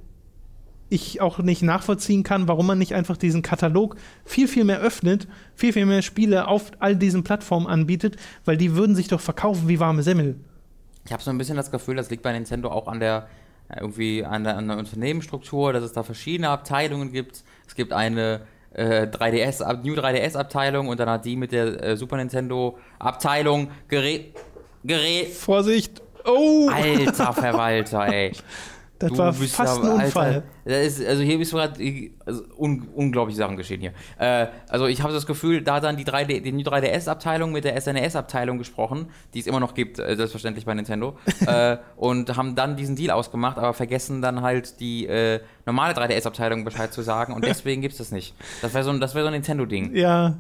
[0.89, 5.27] ich auch nicht nachvollziehen kann, warum man nicht einfach diesen Katalog viel, viel mehr öffnet,
[5.55, 9.67] viel, viel mehr Spiele auf all diesen Plattformen anbietet, weil die würden sich doch verkaufen
[9.67, 10.39] wie warme Semmel.
[11.05, 13.27] Ich habe so ein bisschen das Gefühl, das liegt bei Nintendo auch an der
[13.67, 17.43] äh, irgendwie an der, an der Unternehmensstruktur, dass es da verschiedene Abteilungen gibt.
[17.67, 18.41] Es gibt eine
[18.73, 22.77] äh, 3DS, Ab- New 3DS Abteilung und dann hat die mit der äh, Super Nintendo
[22.99, 24.33] Abteilung Gerät
[24.87, 26.01] Gerät Vorsicht!
[26.25, 26.69] Oh!
[26.71, 28.31] Alter Verwalter, ey.
[28.99, 30.43] das Du war fast aber- ein Unfall.
[30.65, 31.79] Alter, ist, also hier bist du gerade
[32.25, 33.93] also un, unglaubliche Sachen geschehen hier.
[34.19, 37.79] Äh, also ich habe das Gefühl, da hat dann die 3D, die 3DS-Abteilung mit der
[37.79, 42.75] SNES-Abteilung gesprochen, die es immer noch gibt, äh, selbstverständlich bei Nintendo, äh, und haben dann
[42.75, 47.45] diesen Deal ausgemacht, aber vergessen dann halt die äh, normale 3DS-Abteilung Bescheid zu sagen und
[47.45, 48.35] deswegen gibt es das nicht.
[48.61, 49.95] Das wäre so, ein- das wär so ein Nintendo-Ding.
[49.95, 50.37] Ja,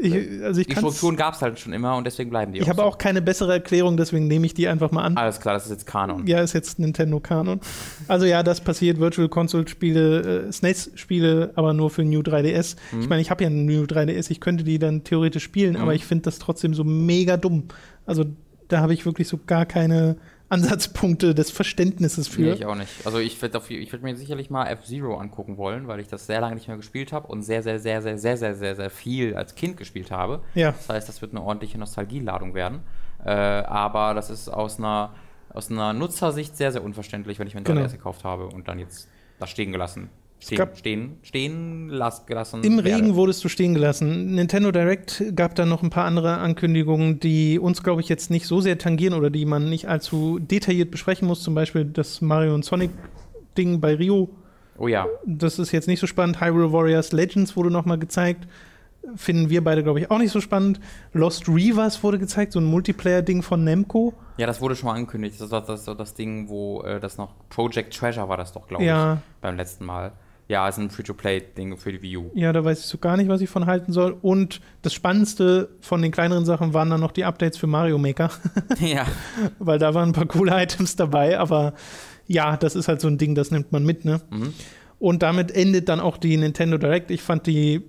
[0.00, 2.68] ich, also ich Die Strukturen gab es halt schon immer und deswegen bleiben die Ich
[2.68, 2.82] habe so.
[2.84, 5.16] auch keine bessere Erklärung, deswegen nehme ich die einfach mal an.
[5.16, 6.26] Alles klar, das ist jetzt Kanon.
[6.26, 7.60] Ja, ist jetzt Nintendo Kanon.
[8.08, 12.76] Also ja, das passiert, Virtual Console Spiele, äh, SNES Spiele, aber nur für New 3DS.
[12.92, 13.00] Mhm.
[13.02, 15.80] Ich meine, ich habe ja einen New 3DS, ich könnte die dann theoretisch spielen, Mhm.
[15.82, 17.64] aber ich finde das trotzdem so mega dumm.
[18.06, 18.24] Also
[18.68, 20.16] da habe ich wirklich so gar keine
[20.50, 22.54] Ansatzpunkte des Verständnisses Nee, für.
[22.54, 22.90] ich auch nicht.
[23.06, 26.40] Also ich werde ich werd mir sicherlich mal F-Zero angucken wollen, weil ich das sehr
[26.40, 29.34] lange nicht mehr gespielt habe und sehr, sehr, sehr, sehr, sehr, sehr, sehr, sehr viel
[29.36, 30.42] als Kind gespielt habe.
[30.54, 30.72] Ja.
[30.72, 32.80] Das heißt, das wird eine ordentliche Nostalgieladung werden.
[33.24, 35.14] Äh, aber das ist aus einer,
[35.52, 37.80] aus einer Nutzersicht sehr, sehr unverständlich, wenn ich mir ein Genau.
[37.82, 39.08] 3DS gekauft habe und dann jetzt
[39.38, 40.10] da stehen gelassen.
[40.40, 42.64] Stehen, stehen, stehen las, gelassen.
[42.64, 42.88] Im werde.
[42.96, 44.34] Regen wurdest du stehen gelassen.
[44.34, 48.46] Nintendo Direct gab dann noch ein paar andere Ankündigungen, die uns, glaube ich, jetzt nicht
[48.46, 51.42] so sehr tangieren oder die man nicht allzu detailliert besprechen muss.
[51.42, 54.30] Zum Beispiel das Mario und Sonic-Ding bei Rio.
[54.78, 55.06] Oh ja.
[55.26, 56.40] Das ist jetzt nicht so spannend.
[56.40, 58.48] Hyrule Warriors Legends wurde nochmal gezeigt.
[59.16, 60.80] Finden wir beide, glaube ich, auch nicht so spannend.
[61.12, 64.14] Lost Reavers wurde gezeigt, so ein Multiplayer-Ding von Namco.
[64.36, 65.38] Ja, das wurde schon mal angekündigt.
[65.40, 68.68] Das war das, das, das Ding, wo äh, das noch Project Treasure war das doch,
[68.68, 69.14] glaube Ja.
[69.14, 70.12] ich, beim letzten Mal.
[70.50, 72.30] Ja, ist ein Free-to-Play-Ding für die Wii U.
[72.34, 74.16] Ja, da weiß ich so gar nicht, was ich von halten soll.
[74.20, 78.32] Und das Spannendste von den kleineren Sachen waren dann noch die Updates für Mario Maker,
[78.80, 79.06] ja.
[79.60, 81.38] weil da waren ein paar coole Items dabei.
[81.38, 81.74] Aber
[82.26, 84.22] ja, das ist halt so ein Ding, das nimmt man mit, ne?
[84.30, 84.52] Mhm.
[84.98, 87.12] Und damit endet dann auch die Nintendo Direct.
[87.12, 87.82] Ich fand die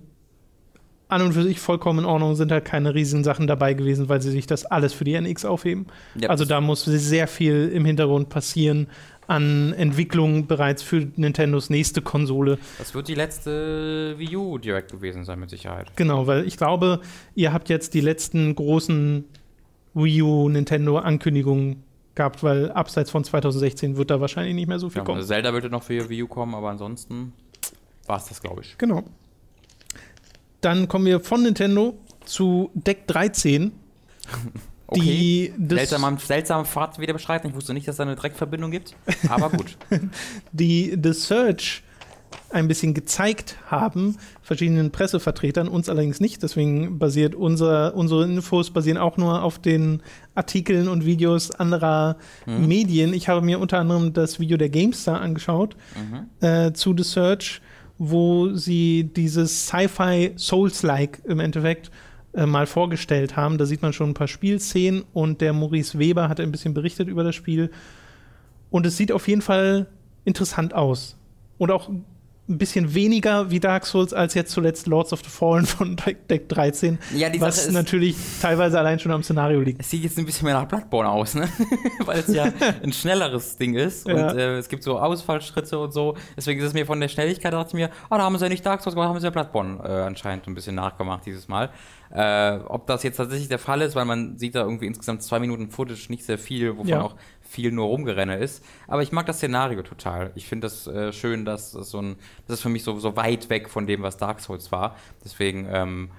[1.12, 4.22] an und für sich vollkommen in Ordnung, sind halt keine riesigen Sachen dabei gewesen, weil
[4.22, 5.86] sie sich das alles für die NX aufheben.
[6.14, 8.86] Ja, also da muss sehr viel im Hintergrund passieren
[9.32, 12.58] an Entwicklung bereits für Nintendos nächste Konsole.
[12.76, 15.90] Das wird die letzte Wii U Direct gewesen sein, mit Sicherheit.
[15.96, 17.00] Genau, weil ich glaube,
[17.34, 19.24] ihr habt jetzt die letzten großen
[19.94, 21.82] Wii U Nintendo Ankündigungen
[22.14, 25.22] gehabt, weil abseits von 2016 wird da wahrscheinlich nicht mehr so viel Ja, kommen.
[25.22, 27.32] Zelda wird noch für Wii U kommen, aber ansonsten
[28.06, 28.76] war es das, glaube ich.
[28.76, 29.02] Genau.
[30.60, 31.94] Dann kommen wir von Nintendo
[32.26, 33.72] zu Deck 13.
[34.86, 35.00] Okay.
[35.00, 37.48] Die, Seltsame, seltsame Fahrt wieder beschreiben.
[37.48, 38.94] Ich wusste nicht, dass es da eine Direktverbindung gibt.
[39.28, 39.76] Aber gut.
[40.52, 41.82] die The Search
[42.50, 46.42] ein bisschen gezeigt haben, verschiedenen Pressevertretern, uns allerdings nicht.
[46.42, 50.02] Deswegen basiert unser, unsere Infos basieren auch nur auf den
[50.34, 52.16] Artikeln und Videos anderer
[52.46, 52.66] Mhm.
[52.68, 53.14] Medien.
[53.14, 56.46] Ich habe mir unter anderem das Video der GameStar angeschaut Mhm.
[56.46, 57.62] äh, zu The Search,
[57.98, 61.90] wo sie dieses Sci-Fi Souls-like im Endeffekt
[62.34, 63.58] äh, mal vorgestellt haben.
[63.58, 67.08] Da sieht man schon ein paar Spielszenen und der Maurice Weber hat ein bisschen berichtet
[67.08, 67.70] über das Spiel.
[68.70, 69.86] Und es sieht auf jeden Fall
[70.24, 71.16] interessant aus.
[71.58, 71.90] Und auch
[72.52, 76.28] ein bisschen weniger wie Dark Souls als jetzt zuletzt Lords of the Fallen von Deck
[76.28, 76.98] Deck 13.
[77.16, 79.80] Ja, die was Sache ist- natürlich teilweise allein schon am Szenario liegt.
[79.80, 81.48] Es sieht jetzt ein bisschen mehr nach Bloodborne aus, ne?
[82.04, 82.44] Weil es ja
[82.82, 84.14] ein schnelleres Ding ist Ja.
[84.30, 86.16] und äh, es gibt so Ausfallschritte und so.
[86.36, 88.48] Deswegen ist es mir von der Schnelligkeit, dachte ich mir, ah, da haben sie ja
[88.48, 91.70] nicht Dark Souls gemacht, haben sie ja Bloodborne äh, anscheinend ein bisschen nachgemacht dieses Mal.
[92.14, 95.38] Äh, ob das jetzt tatsächlich der Fall ist, weil man sieht da irgendwie insgesamt zwei
[95.40, 97.00] Minuten Footage, nicht sehr viel, wovon Ja.
[97.00, 97.14] auch
[97.52, 98.64] viel nur Rumgerenne ist.
[98.88, 100.32] Aber ich mag das Szenario total.
[100.34, 103.14] Ich finde das äh, schön, dass das so ein, das ist für mich so, so
[103.16, 104.96] weit weg von dem, was Dark Souls war.
[105.24, 106.10] Deswegen, ähm,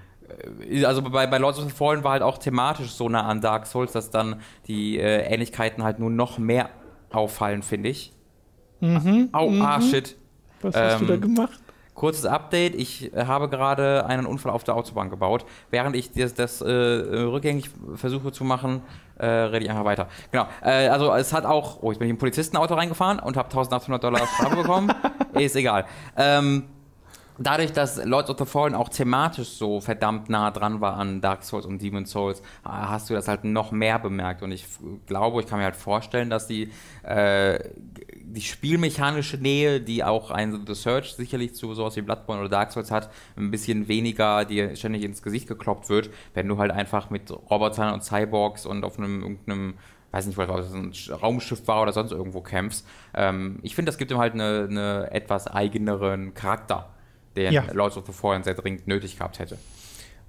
[0.70, 3.40] äh, also bei, bei Lords of the Fallen war halt auch thematisch so nah an
[3.40, 6.70] Dark Souls, dass dann die äh, Ähnlichkeiten halt nur noch mehr
[7.10, 8.12] auffallen, finde ich.
[8.80, 9.30] Mhm.
[9.32, 10.16] Au, ah, shit.
[10.62, 11.60] Was hast du da Ähm, gemacht?
[11.94, 15.44] Kurzes Update, ich äh, habe gerade einen Unfall auf der Autobahn gebaut.
[15.70, 18.82] Während ich das, das äh, rückgängig versuche zu machen,
[19.16, 20.08] äh, rede ich einfach weiter.
[20.32, 23.46] Genau, äh, also es hat auch, oh, jetzt bin ich im Polizistenauto reingefahren und habe
[23.46, 24.92] 1800 Dollar Strafe bekommen.
[25.34, 25.84] Ist egal.
[26.16, 26.64] Ähm,
[27.38, 31.44] dadurch, dass Lords of the Fallen auch thematisch so verdammt nah dran war an Dark
[31.44, 34.42] Souls und Demon Souls, äh, hast du das halt noch mehr bemerkt.
[34.42, 34.66] Und ich
[35.06, 36.70] glaube, ich kann mir halt vorstellen, dass die,
[37.02, 37.58] äh,
[38.34, 42.72] die spielmechanische Nähe, die auch ein The Search sicherlich zu sowas wie Bloodborne oder Dark
[42.72, 47.10] Souls hat, ein bisschen weniger dir ständig ins Gesicht gekloppt wird, wenn du halt einfach
[47.10, 49.74] mit Robotern und Cyborgs und auf einem irgendeinem
[50.10, 52.86] weiß nicht, ob es ein Sch- Raumschiff war oder sonst irgendwo kämpfst.
[53.14, 56.88] Ähm, ich finde, das gibt ihm halt eine, eine etwas eigeneren Charakter,
[57.36, 57.64] den Ja.
[57.72, 59.58] Lords of the Fallen sehr dringend nötig gehabt hätte.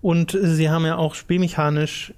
[0.02, 2.16] Und sie haben ja auch spielmechanisch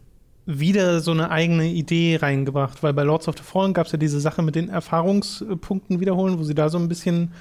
[0.47, 3.97] wieder so eine eigene Idee reingebracht, weil bei Lords of the Fallen gab es ja
[3.97, 7.31] diese Sache mit den Erfahrungspunkten wiederholen, wo sie da so ein bisschen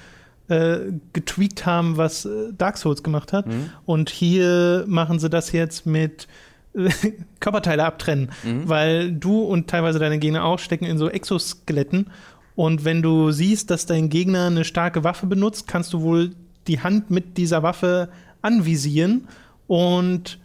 [0.49, 0.79] äh,
[1.13, 3.47] getweakt haben, was äh, Dark Souls gemacht hat.
[3.85, 6.27] Und hier machen sie das jetzt mit
[6.75, 6.91] äh,
[7.41, 8.31] Körperteile abtrennen,
[8.67, 12.11] weil du und teilweise deine Gegner auch stecken in so Exoskeletten.
[12.57, 16.31] Und wenn du siehst, dass dein Gegner eine starke Waffe benutzt, kannst du wohl
[16.67, 18.09] die Hand mit dieser Waffe
[18.43, 19.29] anvisieren
[19.69, 20.39] und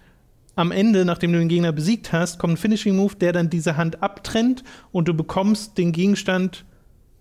[0.62, 3.78] am Ende, nachdem du den Gegner besiegt hast, kommt ein Finishing Move, der dann diese
[3.78, 6.66] Hand abtrennt und du bekommst den Gegenstand,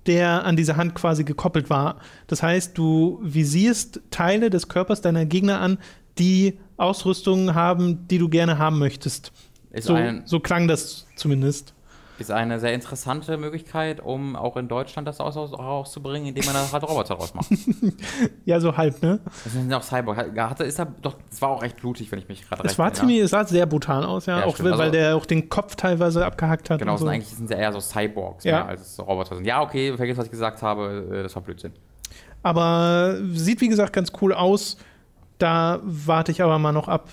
[0.06, 1.96] der an diese Hand quasi gekoppelt war.
[2.26, 5.78] Das heißt, du visierst Teile des Körpers deiner Gegner an,
[6.18, 9.32] die Ausrüstungen haben, die du gerne haben möchtest.
[9.70, 11.74] Ist, So, so klang das zumindest.
[12.20, 16.54] Ist eine sehr interessante Möglichkeit, um auch in Deutschland das aus, aus, rauszubringen, indem man
[16.54, 17.48] da halt Roboter draus macht.
[18.44, 19.20] Ja, so halb, ne?
[19.44, 20.16] Das sind ja auch Cyborg.
[20.16, 22.70] Hat- Hatte, ist er, doch, es war auch echt blutig, wenn ich mich gerade Es
[22.70, 23.00] recht war erinnere.
[23.00, 24.40] ziemlich, es sah sehr brutal aus, ja.
[24.40, 24.70] Ja, auch stimmt.
[24.72, 26.78] weil Also- der auch den Kopf teilweise abgehackt hat.
[26.80, 27.04] Genau, und so.
[27.06, 28.58] sind eigentlich sind sie eher so Cyborgs, Ja.
[28.64, 29.46] mehr als Roboter sind.
[29.46, 31.72] Ja, okay, vergiss, was ich gesagt habe, äh, das war Blödsinn.
[32.42, 34.76] Aber sieht, wie gesagt, ganz cool aus.
[35.38, 37.08] Da warte ich aber mal noch ab,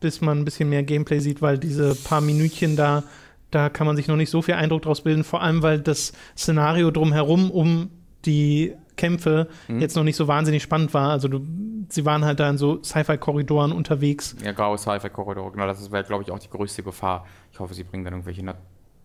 [0.00, 3.02] bis man ein bisschen mehr Gameplay sieht, weil diese paar Minütchen da,
[3.50, 5.24] da kann man sich noch nicht so viel Eindruck draus bilden.
[5.24, 7.90] Vor allem, weil das Szenario drumherum um
[8.24, 11.10] die Kämpfe jetzt noch nicht so wahnsinnig spannend war.
[11.10, 11.40] Also du,
[11.88, 14.36] sie waren halt da in so Sci-Fi-Korridoren unterwegs.
[14.44, 17.26] Ja, graue Sci-Fi-Korridor, genau, das wäre, glaube ich, auch die größte Gefahr.
[17.50, 18.44] Ich hoffe, sie bringen dann irgendwelche.
[18.44, 18.54] Na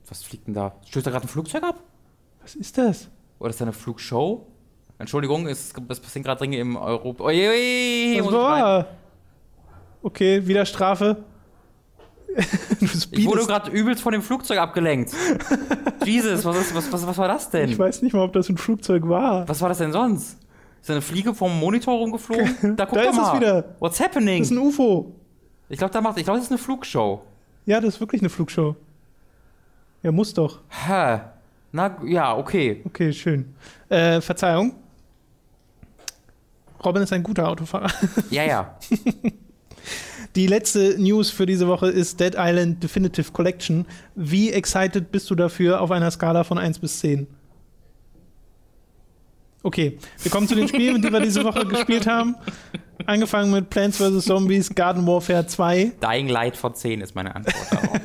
[0.08, 0.76] was fliegt denn da?
[0.86, 1.76] Stößt da gerade ein Flugzeug ab?
[2.42, 3.10] Was ist das?
[3.40, 4.48] Oder ist da eine Flugshow?
[4.98, 7.30] Entschuldigung, es, es passieren gerade Dinge im Europa.
[7.32, 8.34] Ich rein.
[8.34, 8.88] war?
[10.04, 11.24] Okay, wieder Strafe.
[12.80, 15.14] du Ich wurde gerade übelst von dem Flugzeug abgelenkt.
[16.06, 17.70] Jesus, was, ist, was, was, was war das denn?
[17.70, 19.48] ich weiß nicht mal, ob das ein Flugzeug war.
[19.48, 20.38] Was war das denn sonst?
[20.82, 22.76] Ist da eine Fliege vom Monitor rumgeflogen?
[22.78, 23.40] Da guck Da ist es mal.
[23.40, 23.76] wieder.
[23.80, 24.40] What's happening?
[24.44, 25.16] Das ist ein UFO.
[25.70, 27.22] ich glaube, da macht, ich glaube, das ist eine Flugshow.
[27.66, 28.76] Ja, das ist wirklich eine Flugshow.
[30.04, 30.60] Ja, muss doch.
[30.70, 31.22] Hä?
[31.72, 32.82] Na, ja, okay.
[32.86, 33.56] Okay, schön.
[33.90, 34.76] Äh, Verzeihung.
[36.84, 37.92] Robin ist ein guter Autofahrer.
[38.30, 38.78] Ja, ja.
[40.36, 43.86] Die letzte News für diese Woche ist Dead Island Definitive Collection.
[44.16, 47.26] Wie excited bist du dafür auf einer Skala von 1 bis 10?
[49.64, 52.36] Okay, wir kommen zu den Spielen, die wir diese Woche gespielt haben.
[53.06, 54.26] Angefangen mit Plants vs.
[54.26, 55.94] Zombies, Garden Warfare 2.
[56.04, 58.02] Dying Light von 10 ist meine Antwort darauf.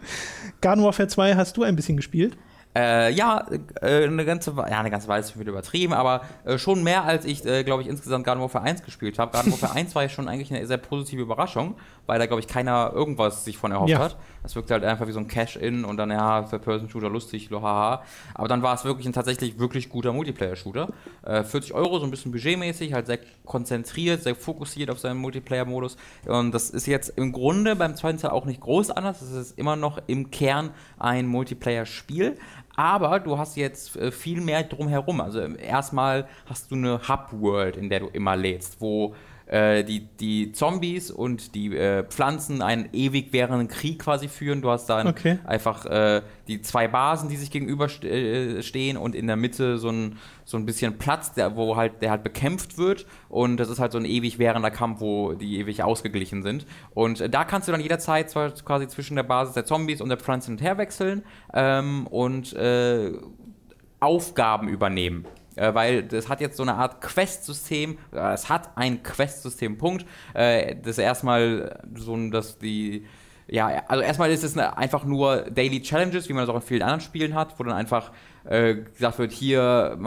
[0.62, 2.34] Garden Warfare 2 hast du ein bisschen gespielt.
[2.76, 3.46] Äh, ja,
[3.82, 7.24] äh, eine ganze, ja, eine ganze Weile ist wieder übertrieben, aber äh, schon mehr als
[7.24, 9.30] ich, äh, glaube ich, insgesamt Garden Warfare 1 gespielt habe.
[9.30, 12.48] Garden Warfare 1 war ja schon eigentlich eine sehr positive Überraschung, weil da, glaube ich,
[12.48, 14.00] keiner irgendwas sich von erhofft ja.
[14.00, 14.16] hat.
[14.42, 18.02] Das wirkte halt einfach wie so ein Cash-In und dann, ja, für Person-Shooter lustig, lohaha.
[18.34, 20.88] Aber dann war es wirklich ein tatsächlich wirklich guter Multiplayer-Shooter.
[21.24, 25.96] 40 äh, Euro, so ein bisschen budgetmäßig, halt sehr konzentriert, sehr fokussiert auf seinen Multiplayer-Modus.
[26.26, 29.22] Und das ist jetzt im Grunde beim zweiten Teil auch nicht groß anders.
[29.22, 32.36] Es ist immer noch im Kern ein Multiplayer-Spiel
[32.76, 35.20] aber du hast jetzt äh, viel mehr drumherum.
[35.20, 39.14] Also erstmal hast du eine Hub-World, in der du immer lädst, wo
[39.46, 44.62] äh, die, die Zombies und die äh, Pflanzen einen ewig währenden Krieg quasi führen.
[44.62, 45.38] Du hast dann okay.
[45.44, 50.18] einfach äh, die zwei Basen, die sich gegenüberstehen äh, und in der Mitte so ein,
[50.44, 53.06] so ein bisschen Platz, der, wo halt, der halt bekämpft wird.
[53.28, 56.66] Und das ist halt so ein ewig währender Kampf, wo die ewig ausgeglichen sind.
[56.94, 60.18] Und äh, da kannst du dann jederzeit quasi zwischen der Basis der Zombies und der
[60.18, 62.56] Pflanzen hin und her wechseln ähm, und
[64.00, 65.26] Aufgaben übernehmen
[65.74, 70.04] weil das hat jetzt so eine Art Quest-System, äh, es hat ein Quest-System, Punkt.
[70.34, 73.04] Äh, das erstmal so, dass die
[73.46, 76.82] ja, also erstmal ist es einfach nur Daily Challenges, wie man das auch in vielen
[76.82, 78.10] anderen Spielen hat, wo dann einfach
[78.44, 79.98] äh, gesagt wird, hier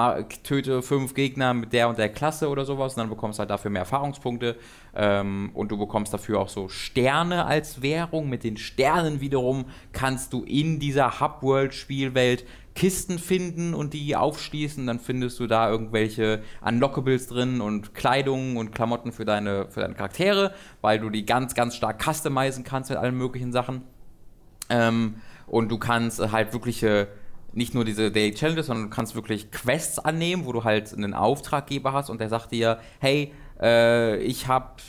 [0.44, 3.50] töte fünf Gegner mit der und der Klasse oder sowas und dann bekommst du halt
[3.50, 4.56] dafür mehr Erfahrungspunkte
[4.96, 8.28] ähm, und du bekommst dafür auch so Sterne als Währung.
[8.28, 12.44] Mit den Sternen wiederum kannst du in dieser Hub-World-Spielwelt
[12.78, 18.72] Kisten finden und die aufschließen, dann findest du da irgendwelche Unlockables drin und Kleidung und
[18.72, 23.00] Klamotten für deine, für deine Charaktere, weil du die ganz, ganz stark customizen kannst mit
[23.00, 23.82] allen möglichen Sachen.
[24.70, 25.16] Ähm,
[25.48, 27.08] und du kannst halt wirkliche
[27.52, 31.16] nicht nur diese Daily Challenges, sondern du kannst wirklich Quests annehmen, wo du halt einen
[31.16, 34.84] Auftraggeber hast und der sagt dir, hey, äh, ich hab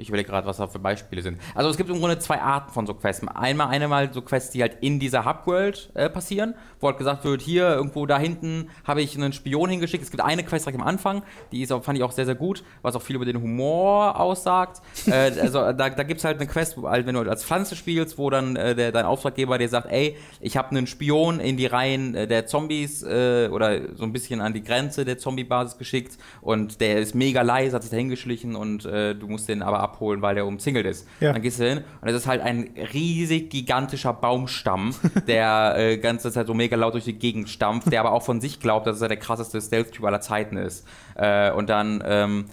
[0.00, 1.40] ich überlege gerade, was da für Beispiele sind.
[1.54, 3.26] Also es gibt im Grunde zwei Arten von so Quests.
[3.28, 7.42] Einmal, einmal so Quests, die halt in dieser Hub-World äh, passieren, wo halt gesagt wird,
[7.42, 10.02] hier irgendwo da hinten habe ich einen Spion hingeschickt.
[10.02, 12.64] Es gibt eine Quest direkt am Anfang, die ist, fand ich auch sehr, sehr gut,
[12.82, 14.80] was auch viel über den Humor aussagt.
[15.06, 17.76] äh, also da, da gibt es halt eine Quest, wo, halt, wenn du als Pflanze
[17.76, 21.56] spielst, wo dann äh, der, dein Auftraggeber dir sagt, ey, ich habe einen Spion in
[21.56, 25.78] die Reihen äh, der Zombies äh, oder so ein bisschen an die Grenze der Zombie-Basis
[25.78, 29.62] geschickt und der ist mega leise, hat sich da hingeschlichen und äh, du musst den
[29.62, 31.06] aber ab abholen, weil der umzingelt ist.
[31.20, 31.32] Ja.
[31.32, 34.94] Dann gehst du hin und es ist halt ein riesig gigantischer Baumstamm,
[35.26, 38.40] der äh, ganze Zeit so mega laut durch die Gegend stampft, der aber auch von
[38.40, 40.86] sich glaubt, dass er der krasseste Stealth-Typ aller Zeiten ist.
[41.16, 42.44] Äh, und dann ähm,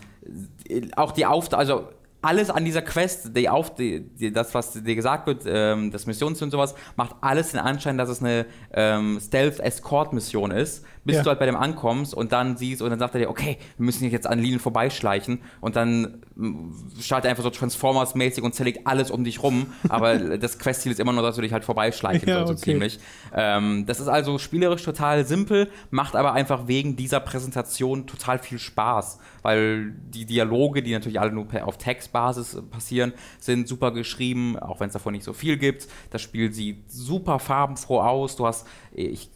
[0.95, 1.87] auch die Auf also
[2.27, 6.07] alles an dieser Quest, die auf, die, die, das, was dir gesagt wird, ähm, das
[6.07, 11.23] Missions und sowas, macht alles den Anschein, dass es eine ähm, Stealth-Escort-Mission ist, bis ja.
[11.23, 13.85] du halt bei dem ankommst und dann siehst und dann sagt er dir, okay, wir
[13.85, 16.21] müssen jetzt an Linien vorbeischleichen und dann
[16.99, 20.99] startet er einfach so Transformers-mäßig und zerlegt alles um dich rum, aber das Questziel ist
[20.99, 22.59] immer nur, dass du dich halt vorbeischleichen ja, sollst, okay.
[22.59, 22.99] so ziemlich.
[23.33, 28.59] Ähm, das ist also spielerisch total simpel, macht aber einfach wegen dieser Präsentation total viel
[28.59, 34.81] Spaß, weil die Dialoge, die natürlich alle nur auf Textbasis passieren, sind super geschrieben, auch
[34.81, 35.87] wenn es davon nicht so viel gibt.
[36.09, 38.35] Das Spiel sieht super farbenfroh aus.
[38.35, 39.29] Du hast, ich,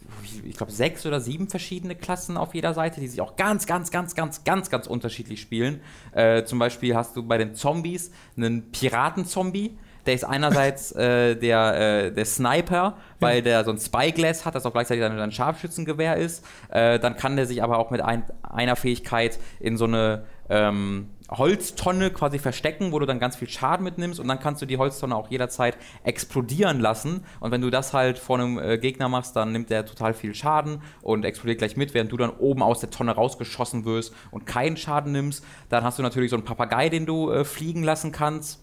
[0.44, 3.90] ich glaube, sechs oder sieben verschiedene Klassen auf jeder Seite, die sich auch ganz, ganz,
[3.90, 5.80] ganz, ganz, ganz, ganz unterschiedlich spielen.
[6.12, 9.78] Äh, zum Beispiel hast du bei den Zombies einen Piratenzombie.
[10.06, 13.42] Der ist einerseits äh, der, äh, der Sniper, weil ja.
[13.42, 16.44] der so ein Spyglass hat, das auch gleichzeitig ein, ein Scharfschützengewehr ist.
[16.70, 21.10] Äh, dann kann der sich aber auch mit ein, einer Fähigkeit in so eine ähm,
[21.30, 24.76] Holztonne quasi verstecken, wo du dann ganz viel Schaden mitnimmst und dann kannst du die
[24.76, 27.24] Holztonne auch jederzeit explodieren lassen.
[27.40, 30.34] Und wenn du das halt vor einem äh, Gegner machst, dann nimmt der total viel
[30.34, 34.46] Schaden und explodiert gleich mit, während du dann oben aus der Tonne rausgeschossen wirst und
[34.46, 35.44] keinen Schaden nimmst.
[35.68, 38.60] Dann hast du natürlich so einen Papagei, den du äh, fliegen lassen kannst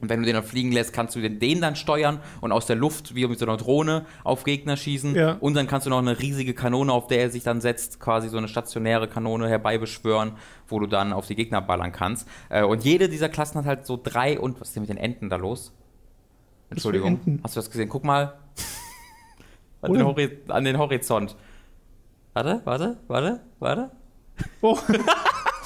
[0.00, 2.76] und wenn du den dann fliegen lässt, kannst du den, dann steuern und aus der
[2.76, 5.14] Luft wie mit so einer Drohne auf Gegner schießen.
[5.14, 5.36] Ja.
[5.40, 8.28] Und dann kannst du noch eine riesige Kanone, auf der er sich dann setzt, quasi
[8.28, 10.32] so eine stationäre Kanone herbeibeschwören,
[10.68, 12.26] wo du dann auf die Gegner ballern kannst.
[12.48, 14.98] Äh, und jede dieser Klassen hat halt so drei und was ist denn mit den
[14.98, 15.72] Enten da los?
[16.70, 17.40] Entschuldigung.
[17.42, 17.88] Hast du das gesehen?
[17.88, 18.38] Guck mal.
[19.82, 21.36] an, den an den Horizont.
[22.32, 23.90] Warte, warte, warte, warte.
[24.62, 24.78] Oh.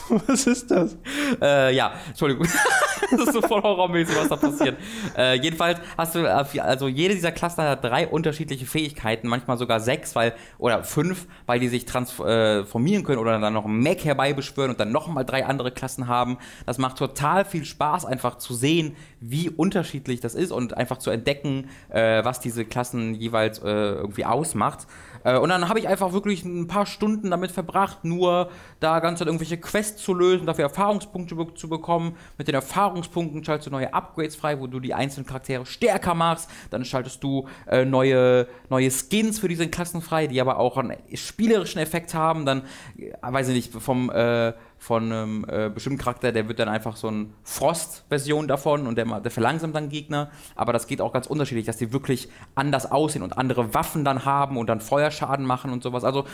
[0.09, 0.97] Was ist das?
[1.41, 2.47] Äh, ja, Entschuldigung.
[3.11, 4.79] das ist so voll horrormäßig, was da passiert.
[5.17, 9.81] Äh, jedenfalls hast du, äh, also jede dieser Cluster hat drei unterschiedliche Fähigkeiten, manchmal sogar
[9.81, 14.05] sechs, weil, oder fünf, weil die sich transformieren äh, können oder dann noch einen Mac
[14.05, 16.39] herbeibeschwören und dann nochmal drei andere Klassen haben.
[16.67, 18.97] Das macht total viel Spaß, einfach zu sehen,
[19.27, 24.25] wie unterschiedlich das ist und einfach zu entdecken, äh, was diese Klassen jeweils äh, irgendwie
[24.25, 24.87] ausmacht.
[25.25, 28.51] Äh, und dann habe ich einfach wirklich ein paar Stunden damit verbracht, nur
[28.81, 32.17] da ganz halt irgendwelche Quests zu lösen, dafür Erfahrungspunkte be zu bekommen.
[32.37, 36.51] Mit den Erfahrungspunkten schaltest du neue Upgrades frei, wo du die einzelnen Charaktere stärker machst.
[36.71, 40.97] Dann schaltest du äh, neue, neue Skins für diese Klassen frei, die aber auch einen
[41.15, 42.45] spielerischen Effekt haben.
[42.45, 42.63] Dann,
[42.99, 44.53] äh, weiß ich nicht, vom äh,
[44.85, 49.07] von einem äh, bestimmten Charakter, der wird dann einfach so eine Frost-Version davon und der,
[49.21, 50.31] der verlangsamt dann Gegner.
[50.57, 54.27] Aber das geht auch ganz unterschiedlich, dass die wirklich anders aussehen und andere Waffen dann
[54.27, 56.05] haben und dann Feuerschaden machen und sowas.
[56.05, 56.27] Also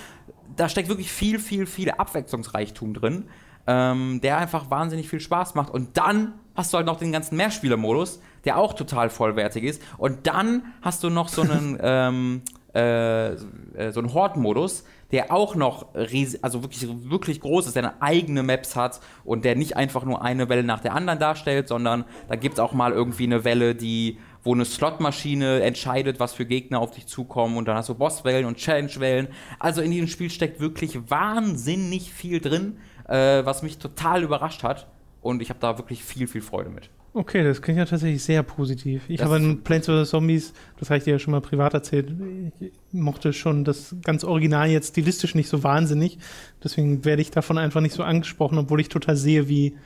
[0.57, 3.28] da steckt wirklich viel, viel, viel Abwechslungsreichtum drin,
[3.68, 5.70] ähm, der einfach wahnsinnig viel Spaß macht.
[5.70, 9.80] Und dann hast du halt noch den ganzen Mehrspieler-Modus, der auch total vollwertig ist.
[9.96, 12.42] Und dann hast du noch so einen, ähm,
[12.74, 14.82] äh, äh, so einen Horde-Modus,
[15.12, 19.44] der auch noch riesig, also wirklich, wirklich groß ist, der eine eigene Maps hat und
[19.44, 22.72] der nicht einfach nur eine Welle nach der anderen darstellt, sondern da gibt es auch
[22.72, 27.56] mal irgendwie eine Welle, die wo eine Slotmaschine entscheidet, was für Gegner auf dich zukommen
[27.56, 29.28] und dann hast du Bosswellen und Challenge-Wellen.
[29.58, 34.88] Also in diesem Spiel steckt wirklich wahnsinnig viel drin, äh, was mich total überrascht hat
[35.20, 36.88] und ich habe da wirklich viel, viel Freude mit.
[37.12, 39.02] Okay, das klingt ja tatsächlich sehr positiv.
[39.08, 40.11] Ich habe in Plants vs.
[40.11, 42.12] Zombies, das habe ich dir ja schon mal privat erzählt,
[42.61, 46.18] ich mochte schon das ganz Original jetzt stilistisch nicht so wahnsinnig.
[46.62, 49.76] Deswegen werde ich davon einfach nicht so angesprochen, obwohl ich total sehe, wie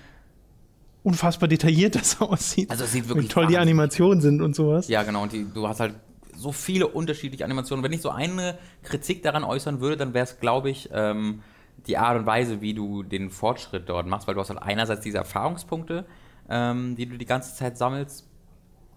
[1.03, 2.71] unfassbar detailliert das aussieht.
[2.71, 4.89] Also es sieht wirklich Wie toll die Animationen sind und sowas.
[4.89, 5.23] Ja, genau.
[5.23, 5.95] Und die, du hast halt
[6.37, 7.83] so viele unterschiedliche Animationen.
[7.83, 11.43] Wenn ich so eine Kritik daran äußern würde, dann wäre es, glaube ich, ähm,
[11.87, 15.03] die Art und Weise, wie du den Fortschritt dort machst, weil du hast halt einerseits
[15.03, 16.05] diese Erfahrungspunkte,
[16.49, 18.29] ähm, die du die ganze Zeit sammelst.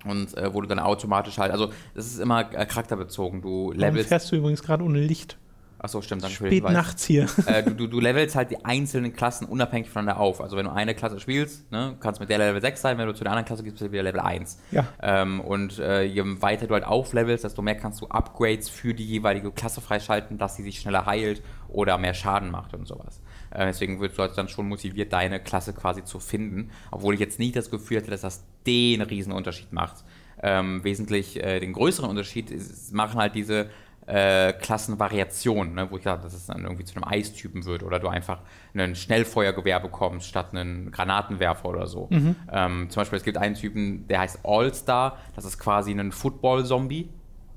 [0.06, 3.42] Und äh, wo du dann automatisch halt, also das ist immer äh, charakterbezogen.
[3.42, 4.10] Du Warum levelst.
[4.10, 5.38] fährst du übrigens gerade ohne Licht?
[5.80, 7.28] Achso, stimmt, den Spät nachts hier.
[7.46, 10.42] äh, du, du, du levelst halt die einzelnen Klassen unabhängig voneinander auf.
[10.42, 13.14] Also wenn du eine Klasse spielst, ne, kannst mit der Level 6 sein, wenn du
[13.14, 14.60] zu der anderen Klasse gehst, bist du wieder Level 1.
[14.72, 14.88] Ja.
[15.02, 19.06] Ähm, und äh, je weiter du halt auflevelst, desto mehr kannst du Upgrades für die
[19.06, 23.22] jeweilige Klasse freischalten, dass sie sich schneller heilt oder mehr Schaden macht und sowas.
[23.52, 26.72] Äh, deswegen wirst du halt dann schon motiviert, deine Klasse quasi zu finden.
[26.92, 30.04] Obwohl ich jetzt nicht das Gefühl hatte, dass das den riesen Unterschied macht.
[30.42, 33.70] Ähm, wesentlich äh, den größeren Unterschied ist, machen halt diese
[34.08, 38.00] äh, Klassenvariationen, ne, wo ich sage, dass es dann irgendwie zu einem Eistypen wird oder
[38.00, 38.40] du einfach
[38.74, 42.08] ein Schnellfeuergewehr bekommst statt einen Granatenwerfer oder so.
[42.52, 47.10] Ähm, zum Beispiel, es gibt einen Typen, der heißt All-Star, das ist quasi ein Football-Zombie.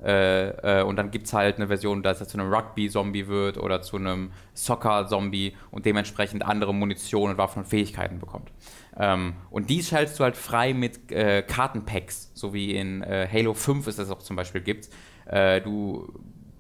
[0.03, 3.59] Äh, äh, und dann gibt es halt eine Version, dass er zu einem Rugby-Zombie wird
[3.59, 8.51] oder zu einem Soccer-Zombie und dementsprechend andere Munition und Waffen und Fähigkeiten bekommt.
[8.99, 13.55] Ähm, und die schaltest du halt frei mit äh, Kartenpacks, so wie in äh, Halo
[13.55, 14.89] 5 es das auch zum Beispiel gibt.
[15.27, 16.13] Äh, du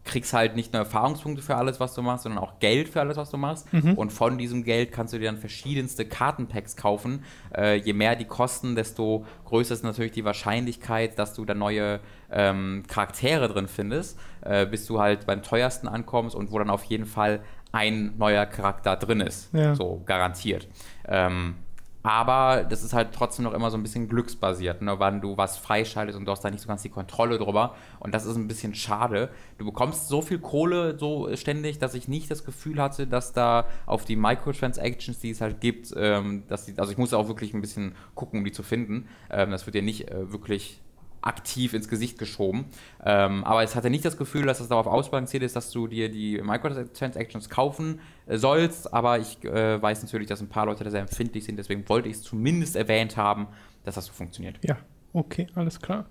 [0.04, 3.16] kriegst halt nicht nur Erfahrungspunkte für alles, was du machst, sondern auch Geld für alles,
[3.16, 3.66] was du machst.
[3.96, 7.24] Und von diesem Geld kannst du dir dann verschiedenste Kartenpacks kaufen.
[7.56, 12.00] Äh, je mehr die kosten, desto größer ist natürlich die Wahrscheinlichkeit, dass du da neue
[12.30, 16.84] ähm, Charaktere drin findest, äh, bis du halt beim teuersten ankommst und wo dann auf
[16.84, 17.40] jeden Fall
[17.72, 19.52] ein neuer Charakter drin ist.
[19.54, 19.74] Ja.
[19.74, 20.66] So garantiert.
[21.06, 21.56] Ähm,
[22.02, 24.98] aber das ist halt trotzdem noch immer so ein bisschen glücksbasiert, ne?
[24.98, 27.74] wann du was freischaltest und du hast da nicht so ganz die Kontrolle drüber.
[27.98, 29.28] Und das ist ein bisschen schade.
[29.58, 33.66] Du bekommst so viel Kohle so ständig, dass ich nicht das Gefühl hatte, dass da
[33.86, 37.52] auf die Microtransactions, die es halt gibt, ähm, dass die, also ich musste auch wirklich
[37.52, 39.08] ein bisschen gucken, um die zu finden.
[39.30, 40.80] Ähm, das wird dir nicht äh, wirklich
[41.22, 42.66] aktiv ins Gesicht geschoben.
[43.04, 46.10] Ähm, aber es hatte nicht das Gefühl, dass es darauf ausbalanciert ist, dass du dir
[46.10, 48.92] die Microtransactions kaufen äh, sollst.
[48.92, 51.56] Aber ich äh, weiß natürlich, dass ein paar Leute da sehr empfindlich sind.
[51.56, 53.48] Deswegen wollte ich es zumindest erwähnt haben,
[53.84, 54.58] dass das so funktioniert.
[54.64, 54.76] Ja,
[55.12, 56.06] okay, alles klar.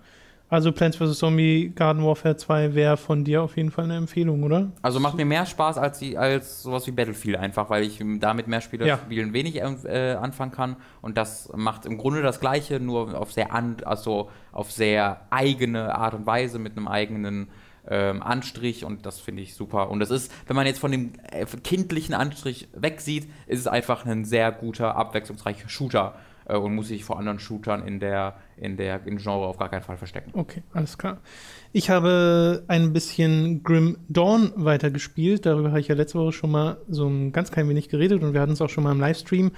[0.52, 1.20] Also Plants vs.
[1.20, 4.72] Zombie Garden Warfare 2 wäre von dir auf jeden Fall eine Empfehlung, oder?
[4.82, 8.48] Also macht mir mehr Spaß als, die, als sowas wie Battlefield einfach, weil ich damit
[8.48, 8.98] mehr Spieler Ja.
[8.98, 10.76] spielen wenig äh, anfangen kann.
[11.02, 15.94] Und das macht im Grunde das Gleiche, nur auf sehr an, also auf sehr eigene
[15.94, 17.50] Art und Weise mit einem eigenen
[17.88, 19.90] ähm, Anstrich und das finde ich super.
[19.90, 24.06] Und das ist, wenn man jetzt von dem äh, kindlichen Anstrich wegsieht, ist es einfach
[24.06, 28.78] ein sehr guter, abwechslungsreicher Shooter äh, und muss sich vor anderen Shootern in der, in
[28.78, 30.32] der in Genre auf gar keinen Fall verstecken.
[30.34, 31.20] Okay, alles klar.
[31.72, 35.46] Ich habe ein bisschen Grim Dawn weitergespielt.
[35.46, 38.34] Darüber habe ich ja letzte Woche schon mal so ein ganz klein wenig geredet und
[38.34, 39.52] wir hatten es auch schon mal im Livestream.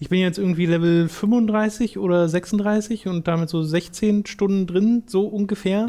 [0.00, 5.26] Ich bin jetzt irgendwie Level 35 oder 36 und damit so 16 Stunden drin, so
[5.26, 5.88] ungefähr.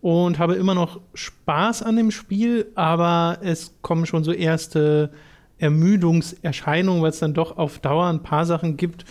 [0.00, 5.10] Und habe immer noch Spaß an dem Spiel, aber es kommen schon so erste
[5.58, 9.04] Ermüdungserscheinungen, weil es dann doch auf Dauer ein paar Sachen gibt,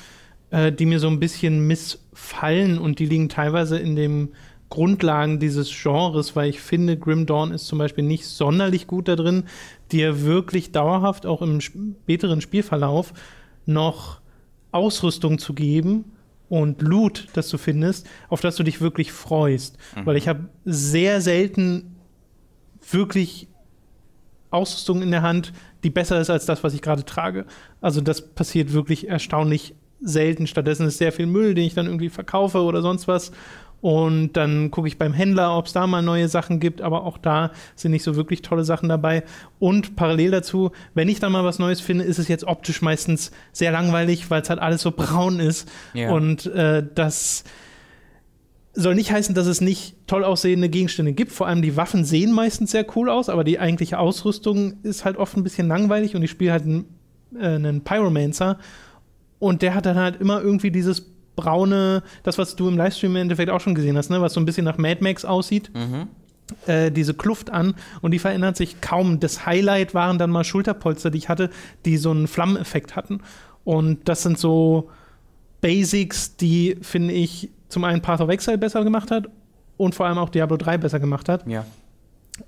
[0.51, 4.29] äh, die mir so ein bisschen missfallen und die liegen teilweise in den
[4.69, 9.15] Grundlagen dieses Genres, weil ich finde, Grim Dawn ist zum Beispiel nicht sonderlich gut da
[9.15, 9.43] drin,
[9.91, 13.13] dir wirklich dauerhaft auch im späteren Spielverlauf
[13.65, 14.19] noch
[14.71, 16.11] Ausrüstung zu geben
[16.49, 19.77] und Loot, das du findest, auf das du dich wirklich freust.
[19.95, 20.05] Mhm.
[20.05, 21.95] Weil ich habe sehr selten
[22.89, 23.47] wirklich
[24.49, 27.45] Ausrüstung in der Hand, die besser ist als das, was ich gerade trage.
[27.81, 30.47] Also das passiert wirklich erstaunlich selten.
[30.47, 33.31] Stattdessen ist sehr viel Müll, den ich dann irgendwie verkaufe oder sonst was.
[33.79, 37.17] Und dann gucke ich beim Händler, ob es da mal neue Sachen gibt, aber auch
[37.17, 39.23] da sind nicht so wirklich tolle Sachen dabei.
[39.59, 43.31] Und parallel dazu, wenn ich dann mal was Neues finde, ist es jetzt optisch meistens
[43.51, 45.69] sehr langweilig, weil es halt alles so braun ist.
[45.93, 46.11] Ja.
[46.11, 47.43] Und äh, das
[48.73, 51.31] soll nicht heißen, dass es nicht toll aussehende Gegenstände gibt.
[51.31, 55.17] Vor allem die Waffen sehen meistens sehr cool aus, aber die eigentliche Ausrüstung ist halt
[55.17, 56.85] oft ein bisschen langweilig und ich spiele halt einen,
[57.39, 58.57] äh, einen Pyromancer
[59.39, 61.01] und der hat dann halt immer irgendwie dieses
[61.35, 64.21] braune, das, was du im Livestream im Endeffekt auch schon gesehen hast, ne?
[64.21, 65.71] was so ein bisschen nach Mad Max aussieht.
[65.73, 66.07] Mhm.
[66.65, 69.19] Äh, diese Kluft an und die verändert sich kaum.
[69.19, 71.49] Das Highlight waren dann mal Schulterpolster, die ich hatte,
[71.85, 73.19] die so einen Flammeneffekt hatten.
[73.65, 74.89] Und das sind so
[75.59, 79.27] Basics, die, finde ich, zum einen Path of Exile besser gemacht hat
[79.75, 81.45] und vor allem auch Diablo 3 besser gemacht hat.
[81.47, 81.65] Ja.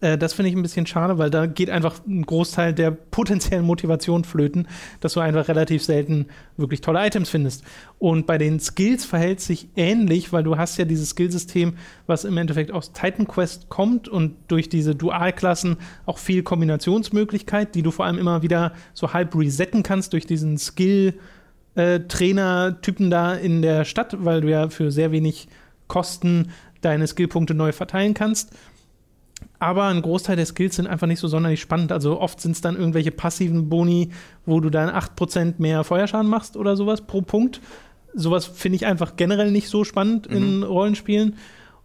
[0.01, 3.65] Äh, das finde ich ein bisschen schade, weil da geht einfach ein Großteil der potenziellen
[3.65, 4.67] Motivation flöten,
[4.99, 6.27] dass du einfach relativ selten
[6.57, 7.63] wirklich tolle Items findest.
[7.97, 11.73] Und bei den Skills verhält sich ähnlich, weil du hast ja dieses Skillsystem,
[12.07, 17.83] was im Endeffekt aus Titan Quest kommt und durch diese Dualklassen auch viel Kombinationsmöglichkeit, die
[17.83, 21.15] du vor allem immer wieder so halb resetten kannst durch diesen Skill-
[21.75, 25.47] äh, da in der Stadt, weil du ja für sehr wenig
[25.87, 28.51] Kosten deine Skillpunkte neu verteilen kannst.
[29.59, 31.91] Aber ein Großteil der Skills sind einfach nicht so sonderlich spannend.
[31.91, 34.11] Also oft sind es dann irgendwelche passiven Boni,
[34.45, 37.59] wo du dann 8% mehr Feuerschaden machst oder sowas pro Punkt.
[38.13, 41.35] Sowas finde ich einfach generell nicht so spannend in Rollenspielen.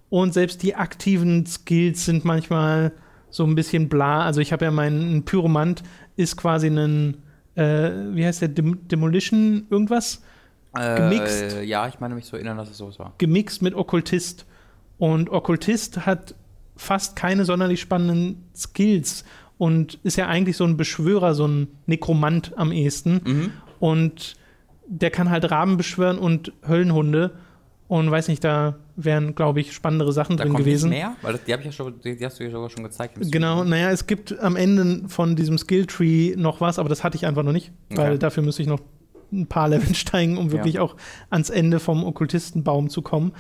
[0.09, 2.93] Und selbst die aktiven Skills sind manchmal
[3.31, 4.23] so ein bisschen bla.
[4.23, 5.83] Also ich habe ja meinen Pyromant
[6.17, 7.17] ist quasi ein,
[7.57, 10.23] äh, wie heißt der, Dem Demolition irgendwas?
[10.73, 11.55] Gemixt.
[11.55, 13.15] Äh, ja, ich meine mich zu erinnern, dass es so war.
[13.19, 14.47] gemixt mit Okkultist.
[14.99, 16.35] Und Okkultist hat
[16.77, 19.25] fast keine sonderlich spannenden Skills
[19.59, 23.21] und ist ja eigentlich so ein Beschwörer, so ein Nekromant am ehesten.
[23.25, 23.51] Mhm.
[23.81, 24.35] Und
[24.87, 27.33] der kann halt Raben beschwören und Höllenhunde.
[27.87, 30.89] Und weiß nicht, da wären, glaube ich, spannendere Sachen Da drin gewesen.
[30.89, 33.19] mehr, weil das, die, ja schon, die, die hast du ja sogar schon gezeigt.
[33.31, 37.27] Genau, naja, es gibt am Ende von diesem Skilltree noch was, aber das hatte ich
[37.27, 38.19] einfach noch nicht, weil Okay.
[38.19, 38.81] dafür müsste ich noch
[39.33, 40.97] ein paar Level steigen, um wirklich auch
[41.29, 43.33] ans Ende vom Okkultistenbaum zu kommen.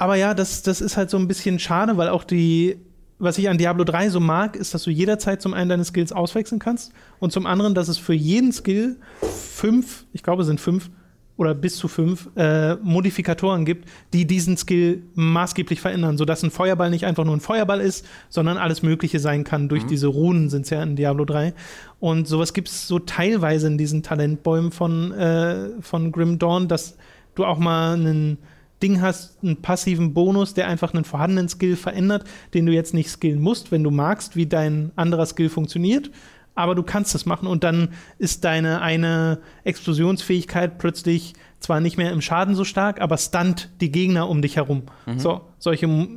[0.00, 2.78] Aber ja, das, das ist halt so ein bisschen schade, weil auch die,
[3.18, 6.10] was ich an Diablo 3 so mag, ist, dass du jederzeit zum einen deine Skills
[6.10, 10.58] auswechseln kannst und zum anderen, dass es für jeden Skill fünf, ich glaube, es sind
[10.58, 10.88] fünf
[11.36, 16.88] oder bis zu fünf äh, Modifikatoren gibt, die diesen Skill maßgeblich verändern, sodass ein Feuerball
[16.88, 19.68] nicht einfach nur ein Feuerball ist, sondern alles Mögliche sein kann.
[19.68, 21.52] Durch diese Runen sind es ja in Diablo 3.
[21.98, 26.96] Und sowas gibt es so teilweise in diesen Talentbäumen von, äh, von Grim Dawn, dass
[27.34, 28.38] du auch mal einen
[28.82, 32.24] Ding hast, einen passiven Bonus, der einfach einen vorhandenen Skill verändert,
[32.54, 36.10] den du jetzt nicht skillen musst, wenn du magst, wie dein anderer Skill funktioniert.
[36.54, 42.10] Aber du kannst es machen und dann ist deine eine Explosionsfähigkeit plötzlich zwar nicht mehr
[42.10, 44.82] im Schaden so stark, aber stunt die Gegner um dich herum.
[45.16, 46.08] So, solche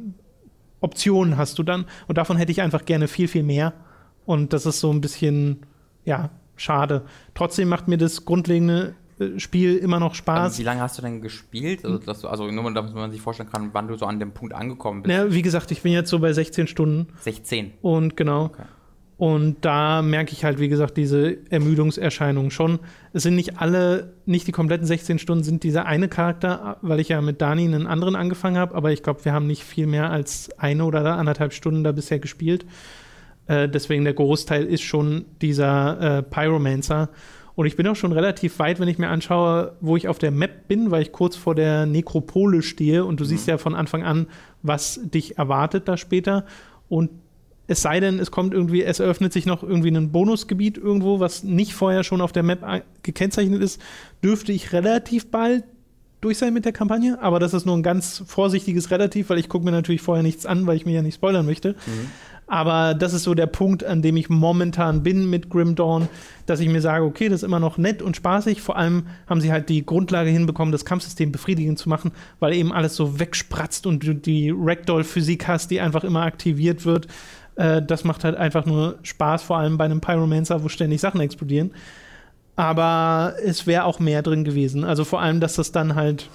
[0.79, 3.73] Optionen hast du dann und davon hätte ich einfach gerne viel, viel mehr.
[4.25, 5.65] Und das ist so ein bisschen,
[6.05, 7.03] ja, schade.
[7.35, 8.95] Trotzdem macht mir das grundlegende
[9.37, 10.53] Spiel immer noch Spaß.
[10.53, 11.85] Ähm, wie lange hast du denn gespielt?
[11.85, 14.31] Also, dass du, also nur damit man sich vorstellen kann, wann du so an dem
[14.31, 15.13] Punkt angekommen bist.
[15.13, 17.73] Ja, wie gesagt, ich bin jetzt so bei 16 Stunden 16.
[17.81, 18.45] und genau.
[18.45, 18.63] Okay.
[19.17, 22.79] Und da merke ich halt, wie gesagt, diese Ermüdungserscheinungen schon.
[23.13, 27.09] Es sind nicht alle, nicht die kompletten 16 Stunden sind dieser eine Charakter, weil ich
[27.09, 30.09] ja mit Dani einen anderen angefangen habe, aber ich glaube, wir haben nicht viel mehr
[30.09, 32.65] als eine oder anderthalb Stunden da bisher gespielt.
[33.47, 37.09] Äh, deswegen der Großteil ist schon dieser äh, Pyromancer.
[37.55, 40.31] Und ich bin auch schon relativ weit, wenn ich mir anschaue, wo ich auf der
[40.31, 44.03] Map bin, weil ich kurz vor der Nekropole stehe und du siehst ja von Anfang
[44.03, 44.27] an,
[44.63, 46.45] was dich erwartet da später.
[46.89, 47.11] Und
[47.67, 51.43] es sei denn, es kommt irgendwie, es eröffnet sich noch irgendwie ein Bonusgebiet irgendwo, was
[51.43, 53.79] nicht vorher schon auf der Map gekennzeichnet ist,
[54.23, 55.63] dürfte ich relativ bald
[56.21, 57.21] durch sein mit der Kampagne.
[57.21, 60.45] Aber das ist nur ein ganz vorsichtiges Relativ, weil ich gucke mir natürlich vorher nichts
[60.45, 61.75] an, weil ich mir ja nicht spoilern möchte.
[62.53, 66.07] Aber das ist so der Punkt, an dem ich momentan bin mit Grim Dawn,
[66.45, 68.61] dass ich mir sage, okay, das ist immer noch nett und spaßig.
[68.61, 72.71] Vor allem haben sie halt die Grundlage hinbekommen, das Kampfsystem befriedigend zu machen, weil eben
[72.71, 77.07] alles so wegspratzt und du die Ragdoll-Physik hast, die einfach immer aktiviert wird.
[77.55, 81.21] Äh, das macht halt einfach nur Spaß, vor allem bei einem Pyromancer, wo ständig Sachen
[81.21, 81.71] explodieren.
[82.55, 84.83] Aber es wäre auch mehr drin gewesen.
[84.83, 86.29] Also vor allem, dass das dann halt,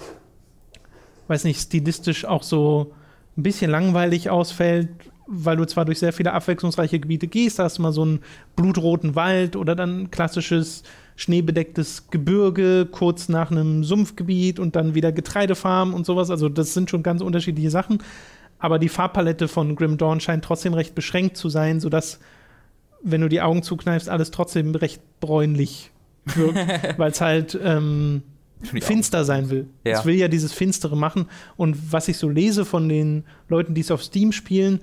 [1.29, 2.91] weiß nicht, stilistisch auch so
[3.37, 4.89] ein bisschen langweilig ausfällt,
[5.31, 8.19] weil du zwar durch sehr viele abwechslungsreiche Gebiete gehst, da hast du mal so einen
[8.55, 10.83] blutroten Wald oder dann ein klassisches
[11.15, 16.31] schneebedecktes Gebirge, kurz nach einem Sumpfgebiet und dann wieder Getreidefarm und sowas.
[16.31, 17.99] Also das sind schon ganz unterschiedliche Sachen.
[18.57, 22.19] Aber die Farbpalette von Grim Dawn scheint trotzdem recht beschränkt zu sein, sodass,
[23.03, 25.91] wenn du die Augen zukneifst, alles trotzdem recht bräunlich
[26.25, 26.57] wirkt,
[26.97, 28.23] weil es halt ähm,
[28.63, 29.67] finster sein will.
[29.85, 29.99] Ja.
[29.99, 31.27] Es will ja dieses Finstere machen.
[31.55, 34.79] Und was ich so lese von den Leuten, die es auf Steam spielen,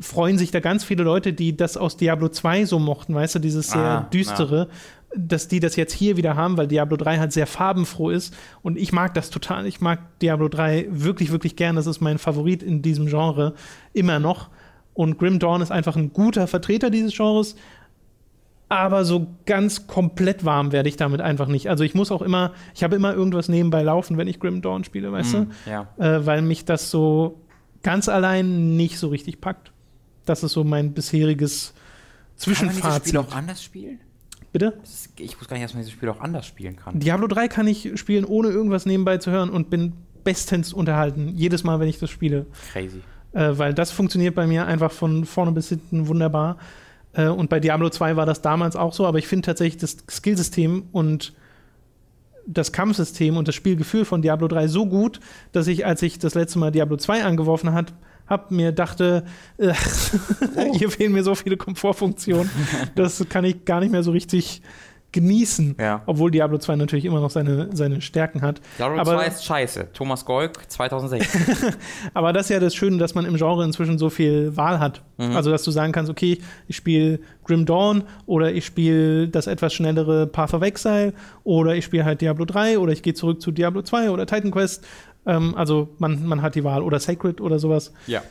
[0.00, 3.38] freuen sich da ganz viele Leute, die das aus Diablo 2 so mochten, weißt du,
[3.38, 4.68] dieses sehr Ah, düstere,
[5.16, 8.34] dass die das jetzt hier wieder haben, weil Diablo 3 halt sehr farbenfroh ist.
[8.62, 9.66] Und ich mag das total.
[9.66, 11.76] Ich mag Diablo 3 wirklich, wirklich gern.
[11.76, 13.54] Das ist mein Favorit in diesem Genre
[13.92, 14.50] immer noch.
[14.94, 17.56] Und Grim Dawn ist einfach ein guter Vertreter dieses Genres.
[18.68, 21.70] Aber so ganz komplett warm werde ich damit einfach nicht.
[21.70, 24.84] Also ich muss auch immer, ich habe immer irgendwas nebenbei laufen, wenn ich Grim Dawn
[24.84, 25.36] spiele, weißt
[25.66, 25.86] ja.
[25.96, 26.04] du?
[26.04, 27.40] Äh, weil mich das so
[27.82, 29.72] ganz allein nicht so richtig packt.
[30.28, 33.08] Das ist so mein bisheriges Kann man dieses Zwischenfazit.
[33.08, 34.00] Spiel auch anders spielen?
[34.52, 34.78] Bitte?
[35.16, 36.98] Ich wusste gar nicht, dass man dieses Spiel auch anders spielen kann.
[36.98, 39.92] Diablo 3 kann ich spielen, ohne irgendwas nebenbei zu hören und bin
[40.24, 41.32] bestens unterhalten.
[41.34, 42.46] Jedes Mal, wenn ich das spiele.
[42.72, 43.00] Crazy.
[43.32, 46.58] Äh, weil das funktioniert bei mir einfach von vorne bis hinten wunderbar.
[47.12, 49.98] Äh, und bei Diablo 2 war das damals auch so, aber ich finde tatsächlich das
[50.10, 51.34] Skillsystem und
[52.46, 55.20] das Kampfsystem und das Spielgefühl von Diablo 3 so gut,
[55.52, 57.92] dass ich, als ich das letzte Mal Diablo 2 angeworfen hat,
[58.28, 59.24] hab mir dachte,
[59.56, 59.72] äh,
[60.74, 62.50] hier fehlen mir so viele Komfortfunktionen,
[62.94, 64.62] das kann ich gar nicht mehr so richtig
[65.12, 65.76] genießen.
[65.80, 66.02] Ja.
[66.06, 68.60] Obwohl Diablo 2 natürlich immer noch seine, seine Stärken hat.
[68.78, 69.88] Diablo Aber- 2 ist scheiße.
[69.94, 71.76] Thomas Golk, 2006.
[72.14, 75.02] Aber das ist ja das Schöne, dass man im Genre inzwischen so viel Wahl hat.
[75.16, 75.34] Mhm.
[75.34, 79.72] Also, dass du sagen kannst, okay, ich spiele Grim Dawn oder ich spiele das etwas
[79.72, 83.50] schnellere Path of Exile oder ich spiele halt Diablo 3 oder ich gehe zurück zu
[83.50, 84.86] Diablo 2 oder Titan Quest.
[85.28, 87.92] Ähm, also, man, man hat die Wahl oder Sacred oder sowas.
[88.08, 88.22] ja.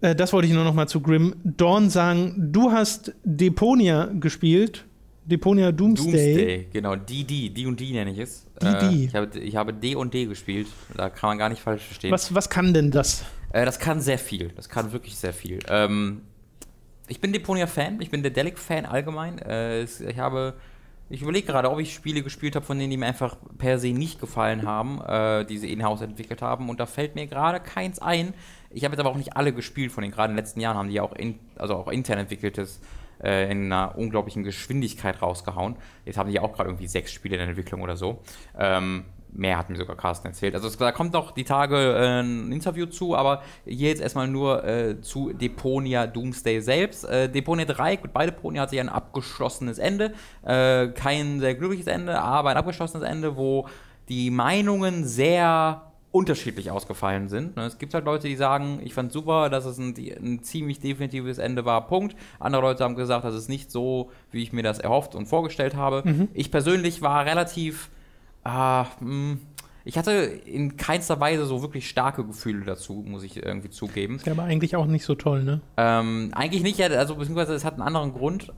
[0.00, 2.34] Äh, das wollte ich nur noch mal zu Grim Dawn sagen.
[2.52, 4.84] Du hast Deponia gespielt.
[5.24, 6.04] Deponia Doomsday.
[6.12, 6.94] Doomsday, genau.
[6.96, 8.46] D, D, D und D nenne ich es.
[8.62, 9.04] D, Äh, D.
[9.06, 10.68] ich, habe, ich habe D und D gespielt.
[10.96, 12.12] Da kann man gar nicht falsch verstehen.
[12.12, 13.24] Was, was kann denn das?
[13.52, 14.50] Äh, das kann sehr viel.
[14.56, 15.58] Das kann wirklich sehr viel.
[15.68, 16.20] Ähm,
[17.08, 18.00] ich bin Deponia-Fan.
[18.00, 19.38] Ich bin der Delic-Fan allgemein.
[19.40, 20.54] Äh, ich habe.
[21.10, 23.88] Ich überlege gerade, ob ich Spiele gespielt habe, von denen die mir einfach per se
[23.88, 26.68] nicht gefallen haben, äh, die sie in-house entwickelt haben.
[26.68, 28.34] Und da fällt mir gerade keins ein.
[28.70, 30.12] Ich habe jetzt aber auch nicht alle gespielt von denen.
[30.12, 32.80] Gerade in den letzten Jahren haben die ja auch, in, also auch intern entwickeltes
[33.22, 35.76] äh, in einer unglaublichen Geschwindigkeit rausgehauen.
[36.04, 38.22] Jetzt haben die ja auch gerade irgendwie sechs Spiele in der Entwicklung oder so.
[38.58, 40.54] Ähm, mehr hat mir sogar Carsten erzählt.
[40.54, 44.28] Also es, da kommt noch die Tage äh, ein Interview zu, aber hier jetzt erstmal
[44.28, 47.04] nur äh, zu Deponia Doomsday selbst.
[47.04, 50.12] Äh, Deponia 3, gut, bei Deponia hat sich ein abgeschlossenes Ende.
[50.44, 53.66] Äh, kein sehr glückliches Ende, aber ein abgeschlossenes Ende, wo
[54.08, 57.56] die Meinungen sehr unterschiedlich ausgefallen sind.
[57.56, 60.80] Ne, Es gibt halt Leute, die sagen, ich fand super, dass es ein, ein ziemlich
[60.80, 62.16] definitives Ende war, Punkt.
[62.40, 65.76] Andere Leute haben gesagt, das ist nicht so, wie ich mir das erhofft und vorgestellt
[65.76, 66.26] habe.
[66.32, 67.90] Ich persönlich war relativ,
[68.48, 69.36] ah, mh,
[69.84, 74.16] ich hatte in keinster Weise so wirklich starke Gefühle dazu, muss ich irgendwie zugeben.
[74.16, 75.60] Ist ja aber eigentlich auch nicht so toll, ne?
[75.76, 78.48] Ähm, eigentlich nicht, ja, also beziehungsweise es hat einen anderen Grund.
[78.48, 78.54] Äh,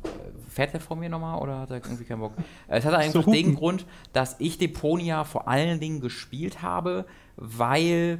[0.48, 2.32] Fährt er vor mir nochmal oder hat er irgendwie keinen Bock?
[2.66, 3.54] Äh, Es hat einfach So den.
[3.54, 7.04] Grund, dass ich Deponia vor allen Dingen gespielt habe,
[7.36, 8.18] weil.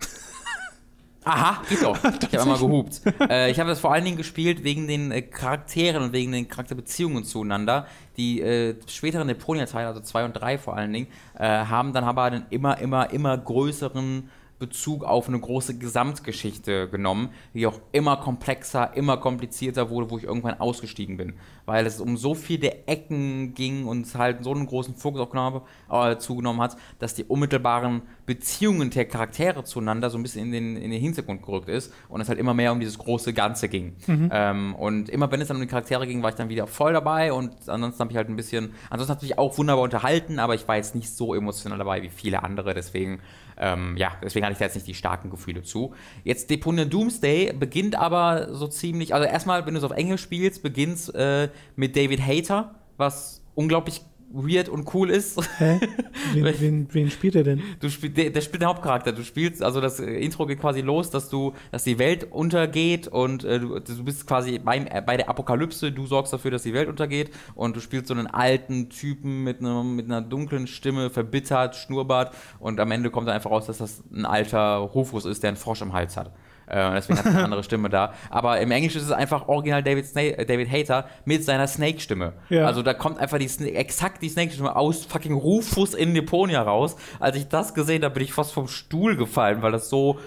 [1.24, 1.96] Aha, geht doch.
[2.04, 3.00] Ich habe einmal gehupt.
[3.30, 6.48] äh, ich habe das vor allen Dingen gespielt wegen den äh, Charakteren und wegen den
[6.48, 7.86] Charakterbeziehungen zueinander.
[8.16, 11.08] Die äh, späteren Deponia-Teile, also 2 und 3 vor allen Dingen,
[11.38, 14.28] äh, haben dann aber einen immer, immer, immer größeren
[14.64, 20.24] Bezug auf eine große Gesamtgeschichte genommen, die auch immer komplexer, immer komplizierter wurde, wo ich
[20.24, 21.34] irgendwann ausgestiegen bin.
[21.66, 25.30] Weil es um so viele Ecken ging und es halt so einen großen Fokus auch
[25.30, 25.60] genommen,
[25.90, 30.76] äh, zugenommen hat, dass die unmittelbaren Beziehungen der Charaktere zueinander so ein bisschen in den,
[30.76, 33.96] in den Hintergrund gerückt ist und es halt immer mehr um dieses große Ganze ging.
[34.32, 36.94] Ähm, und immer wenn es dann um die Charaktere ging, war ich dann wieder voll
[36.94, 40.54] dabei und ansonsten habe ich halt ein bisschen, ansonsten hat mich auch wunderbar unterhalten, aber
[40.54, 43.20] ich war jetzt nicht so emotional dabei wie viele andere, deswegen
[43.58, 45.94] ähm, ja, deswegen hatte ich da jetzt nicht die starken Gefühle zu.
[46.24, 50.62] Jetzt Deponia Doomsday beginnt aber so ziemlich, also erstmal, wenn du es auf Englisch spielst,
[50.62, 54.02] beginnt äh, mit David Hayter, was unglaublich
[54.34, 55.40] weird und cool ist.
[55.58, 55.80] Hä?
[56.32, 57.62] Wen, wen, wen spielt er denn?
[57.80, 59.12] Du spielst, der, der spielt den Hauptcharakter.
[59.12, 63.08] Du spielst, also das äh, Intro geht quasi los, dass du, dass die Welt untergeht
[63.08, 65.92] und äh, du, du bist quasi beim, äh, bei der Apokalypse.
[65.92, 69.60] Du sorgst dafür, dass die Welt untergeht und du spielst so einen alten Typen mit,
[69.60, 73.78] einem, mit einer dunklen Stimme, verbittert, Schnurrbart und am Ende kommt dann einfach raus, dass
[73.78, 76.32] das ein alter Rufus ist, der einen Frosch im Hals hat.
[76.66, 78.14] Äh, deswegen hat er eine andere Stimme da.
[78.30, 82.32] Aber im Englischen ist es einfach original David, Sna äh, David Hater mit seiner Snake-Stimme.
[82.48, 82.66] Ja.
[82.66, 86.96] Also da kommt einfach die Sna exakt die Snake-Stimme aus fucking Rufus in Deponia raus.
[87.20, 90.18] Als ich das gesehen habe, bin ich fast vom Stuhl gefallen, weil das so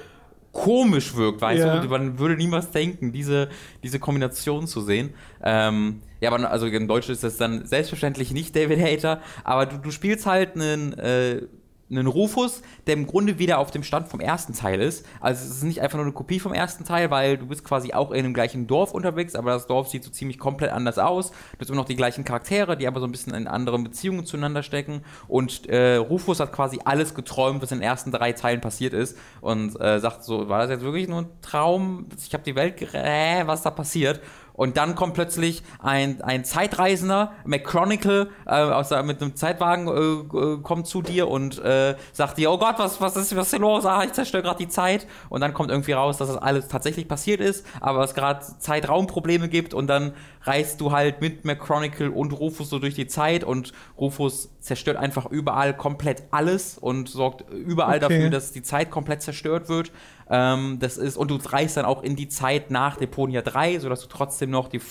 [0.52, 1.80] komisch wirkt, weißt Ja.
[1.80, 1.88] du?
[1.90, 3.50] Man würde niemals denken, diese,
[3.84, 5.14] diese Kombination zu sehen.
[5.44, 9.78] Ähm, ja, aber also im Deutschen ist das dann selbstverständlich nicht David Hater, aber du,
[9.78, 11.44] du spielst halt einen, äh,
[11.90, 15.06] einen Rufus, der im Grunde wieder auf dem Stand vom ersten Teil ist.
[15.22, 17.94] Also es ist nicht einfach nur eine Kopie vom ersten Teil, weil du bist quasi
[17.94, 21.32] auch in dem gleichen Dorf unterwegs, aber das Dorf sieht so ziemlich komplett anders aus.
[21.32, 24.26] Du hast immer noch die gleichen Charaktere, die aber so ein bisschen in anderen Beziehungen
[24.26, 25.02] zueinander stecken.
[25.28, 29.18] Und äh, Rufus hat quasi alles geträumt, was in den ersten drei Teilen passiert ist.
[29.42, 32.08] Und äh, sagt so, war das jetzt wirklich nur ein Traum?
[32.18, 34.22] Ich habe die Welt äh, was da passiert?
[34.58, 40.62] Und dann kommt plötzlich ein, ein Zeitreisender, McChronicle, äh, aus mit einem Zeitwagen äh, äh,
[40.64, 43.86] kommt zu dir und äh, sagt dir, oh Gott, was, was ist was ist los?
[43.86, 45.06] Ah, ich zerstöre gerade die Zeit.
[45.30, 49.48] Und dann kommt irgendwie raus, dass das alles tatsächlich passiert ist, aber es gerade Zeitraumprobleme
[49.48, 50.14] gibt und dann
[50.48, 55.26] reist du halt mit McChronicle und Rufus so durch die Zeit und Rufus zerstört einfach
[55.28, 58.08] überall komplett alles und sorgt überall Okay.
[58.10, 59.92] dafür, dass die Zeit komplett zerstört wird.
[60.30, 64.02] Ähm, das ist, und du reist dann auch in die Zeit nach Deponia 3, sodass
[64.02, 64.82] du trotzdem noch die,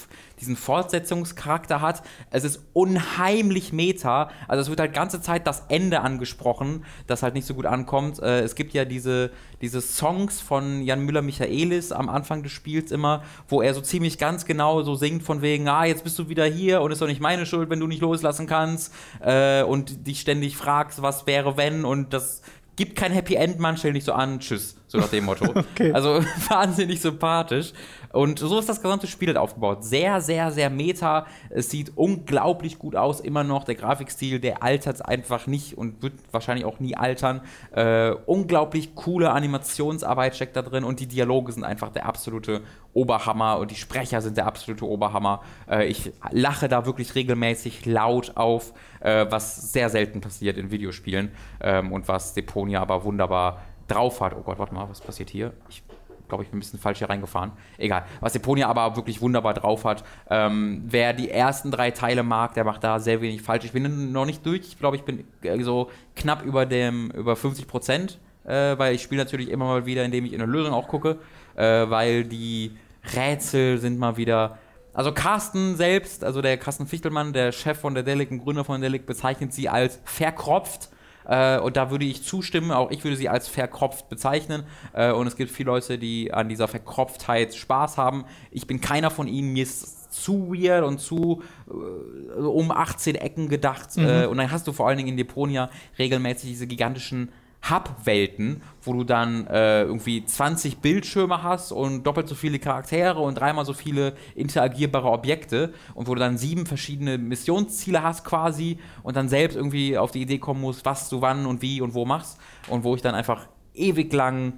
[0.41, 2.05] diesen Fortsetzungscharakter hast.
[2.30, 4.30] Es ist unheimlich meta.
[4.49, 8.20] Also es wird halt ganze Zeit das Ende angesprochen, das halt nicht so gut ankommt.
[8.20, 9.30] Äh, es gibt ja diese,
[9.61, 14.45] diese Songs von Jan Müller-Michaelis am Anfang des Spiels immer, wo er so ziemlich ganz
[14.45, 17.20] genau so singt von wegen, ah, jetzt bist du wieder hier und ist doch nicht
[17.20, 18.93] meine Schuld, wenn du nicht loslassen kannst.
[19.20, 22.43] Äh, und dich ständig fragst, was wäre wenn und das
[22.76, 25.47] gibt kein Happy End, Mann, stell dich so an, tschüss, so nach dem Motto.
[25.76, 25.93] Okay.
[25.93, 27.72] Also wahnsinnig sympathisch.
[28.17, 29.85] Und so ist das gesamte Spiel halt aufgebaut.
[29.85, 31.27] Sehr, sehr, sehr meta.
[31.51, 33.64] Es sieht unglaublich gut aus, immer noch.
[33.64, 37.43] Der Grafikstil, der altert einfach nicht und wird wahrscheinlich auch nie altern.
[37.73, 42.62] Äh, unglaublich coole Animationsarbeit steckt da drin und die Dialoge sind einfach der absolute
[42.95, 45.43] Oberhammer und die Sprecher sind der absolute Oberhammer.
[45.69, 51.33] Äh, ich lache da wirklich regelmäßig laut auf, äh, was sehr selten passiert in Videospielen
[51.61, 54.35] ähm, und was Deponia aber wunderbar drauf hat.
[54.35, 55.53] Oh Gott, warte mal, was passiert hier?
[55.69, 55.86] Ich
[56.29, 57.53] glaube, ich bin ein bisschen falsch hier reingefahren.
[57.79, 58.05] Egal.
[58.20, 60.05] Was Deponia aber wirklich wunderbar drauf hat.
[60.31, 63.64] Ähm, wer die ersten drei Teile mag, der macht da sehr wenig falsch.
[63.64, 64.62] Ich bin noch nicht durch.
[64.62, 69.03] Ich glaube, ich bin äh, so knapp über dem über 50 Prozent, äh, weil ich
[69.03, 71.18] spiele natürlich immer mal wieder, indem ich in eine Lösung auch gucke,
[71.55, 72.77] äh, weil die
[73.14, 74.59] Rätsel sind mal wieder
[74.97, 78.81] also Carsten selbst, also der Carsten Fichtelmann, der Chef von der Delic, ein Gründer von
[78.81, 80.89] der Delic, bezeichnet sie als verkropft.
[81.29, 84.64] Äh, und da würde ich zustimmen, auch ich würde sie als verkropft bezeichnen.
[84.93, 88.24] Äh, und es gibt viele Leute, die an dieser Verkropftheit Spaß haben.
[88.51, 93.49] Ich bin keiner von ihnen, mir ist zu weird und zu äh, um 18 Ecken
[93.49, 93.97] gedacht.
[93.97, 97.31] Äh, und dann hast du vor allen Dingen in Deponia regelmäßig diese gigantischen
[97.71, 103.37] Hub-Welten, wo du dann äh, irgendwie 20 Bildschirme hast und doppelt so viele Charaktere und
[103.37, 109.17] dreimal so viele interagierbare Objekte und wo du dann sieben verschiedene Missionsziele hast quasi und
[109.17, 112.05] dann selbst irgendwie auf die Idee kommen musst, was du wann und wie und wo
[112.05, 112.39] machst
[112.69, 114.55] und wo ich dann einfach ewig lang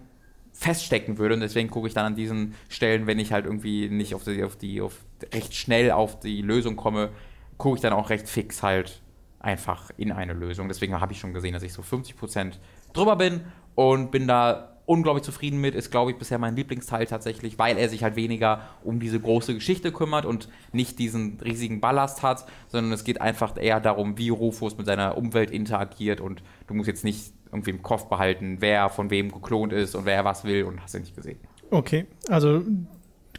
[0.52, 4.14] feststecken würde und deswegen gucke ich dann an diesen Stellen, wenn ich halt irgendwie nicht
[4.14, 4.94] auf die, auf die, auf
[5.32, 7.10] recht schnell auf die Lösung komme,
[7.58, 9.00] gucke ich dann auch recht fix halt
[9.40, 10.68] einfach in eine Lösung.
[10.68, 12.54] Deswegen habe ich schon gesehen, dass ich so 50%
[12.98, 13.40] drüber bin
[13.74, 15.74] und bin da unglaublich zufrieden mit.
[15.74, 19.54] Ist, glaube ich, bisher mein Lieblingsteil tatsächlich, weil er sich halt weniger um diese große
[19.54, 24.30] Geschichte kümmert und nicht diesen riesigen Ballast hat, sondern es geht einfach eher darum, wie
[24.30, 28.88] Rufus mit seiner Umwelt interagiert und du musst jetzt nicht irgendwie im Kopf behalten, wer
[28.88, 31.38] von wem geklont ist und wer was will und hast du nicht gesehen.
[31.70, 32.62] Okay, also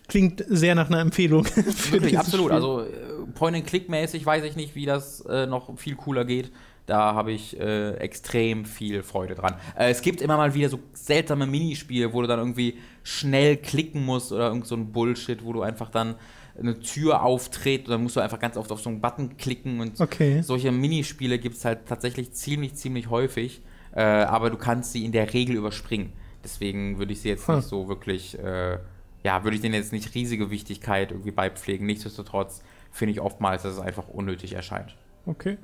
[0.07, 1.45] klingt sehr nach einer Empfehlung.
[1.45, 2.47] für Wirklich, absolut.
[2.47, 2.55] Spiel.
[2.55, 2.88] Also äh,
[3.34, 6.51] Point-and-Click-mäßig weiß ich nicht, wie das äh, noch viel cooler geht.
[6.89, 9.55] Da habe ich äh, extrem viel Freude dran.
[9.77, 14.03] Äh, es gibt immer mal wieder so seltsame Minispiele, wo du dann irgendwie schnell klicken
[14.05, 16.15] musst oder irgend so ein Bullshit, wo du einfach dann
[16.59, 19.79] eine Tür auftritt und dann musst du einfach ganz oft auf so einen Button klicken
[19.79, 20.41] und Okay.
[20.41, 23.61] solche Minispiele gibt es halt tatsächlich ziemlich, ziemlich häufig,
[23.95, 26.11] äh, aber du kannst sie in der Regel überspringen.
[26.43, 27.57] Deswegen würde ich sie jetzt Hm.
[27.57, 28.77] nicht so wirklich, äh,
[29.23, 31.85] ja, würde ich denen jetzt nicht riesige Wichtigkeit irgendwie beipflegen.
[31.85, 32.61] Nichtsdestotrotz
[32.91, 34.95] finde ich oftmals, dass es einfach unnötig erscheint.
[35.25, 35.57] Okay.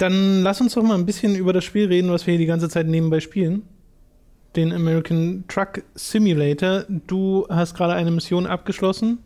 [0.00, 2.46] Dann lass uns doch mal ein bisschen über das Spiel reden, was wir hier die
[2.46, 3.62] ganze Zeit nebenbei spielen.
[4.56, 6.84] Den American Truck Simulator.
[7.06, 9.18] Du hast gerade eine Mission abgeschlossen,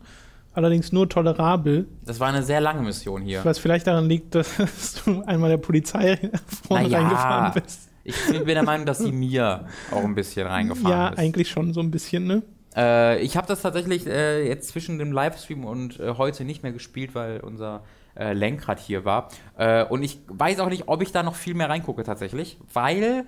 [0.52, 3.44] allerdings nur tolerabel, Das war eine sehr lange Mission hier.
[3.44, 6.18] was vielleicht daran liegt, dass du einmal der Polizei
[6.66, 7.88] vorne Naja, reingefahren bist.
[8.02, 11.18] Ich bin der Meinung, dass sie mir auch ein bisschen reingefahren Ja, ist.
[11.18, 12.42] eigentlich schon so ein bisschen, ne?
[12.76, 16.72] Äh, ich habe das tatsächlich äh, jetzt zwischen dem Livestream und äh, heute nicht mehr
[16.72, 17.82] gespielt, weil unser
[18.16, 19.28] äh, Lenkrad hier war.
[19.56, 23.26] Äh, und ich weiß auch nicht, ob ich da noch viel mehr reingucke tatsächlich, weil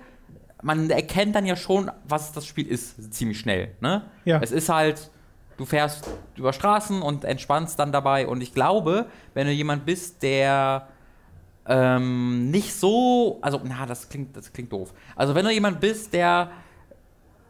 [0.61, 3.75] man erkennt dann ja schon, was das Spiel ist, ziemlich schnell.
[3.79, 4.03] Ne?
[4.25, 4.39] Ja.
[4.41, 5.11] Es ist halt,
[5.57, 8.27] du fährst über Straßen und entspannst dann dabei.
[8.27, 10.87] Und ich glaube, wenn du jemand bist, der
[11.67, 14.93] ähm, nicht so, also, na, das klingt, das klingt doof.
[15.15, 16.51] Also, wenn du jemand bist, der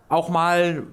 [0.10, 0.88] auch mal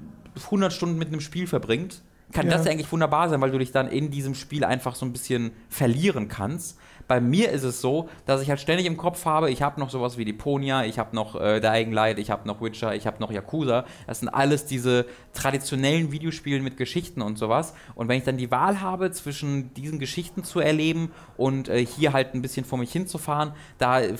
[0.44, 2.02] 100 Stunden mit einem Spiel verbringt,
[2.34, 2.56] kann Ja.
[2.58, 5.12] das ja eigentlich wunderbar sein, weil du dich dann in diesem Spiel einfach so ein
[5.12, 6.76] bisschen verlieren kannst.
[7.06, 9.90] Bei mir ist es so, dass ich halt ständig im Kopf habe, ich habe noch
[9.90, 13.20] sowas wie Deponia, ich habe noch äh, Dying Light, ich habe noch Witcher, ich habe
[13.20, 13.84] noch Yakuza.
[14.06, 17.74] Das sind alles diese traditionellen Videospiele mit Geschichten und sowas.
[17.94, 22.12] Und wenn ich dann die Wahl habe, zwischen diesen Geschichten zu erleben und äh, hier
[22.12, 24.14] halt ein bisschen vor mich hinzufahren, da äh,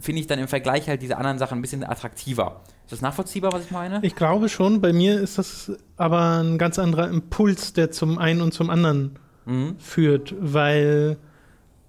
[0.00, 2.60] finde ich dann im Vergleich halt diese anderen Sachen ein bisschen attraktiver.
[2.84, 4.00] Ist das nachvollziehbar, was ich meine?
[4.02, 8.40] Ich glaube schon, bei mir ist das aber ein ganz anderer Impuls, der zum einen
[8.40, 9.76] und zum anderen Mhm.
[9.78, 11.16] führt, weil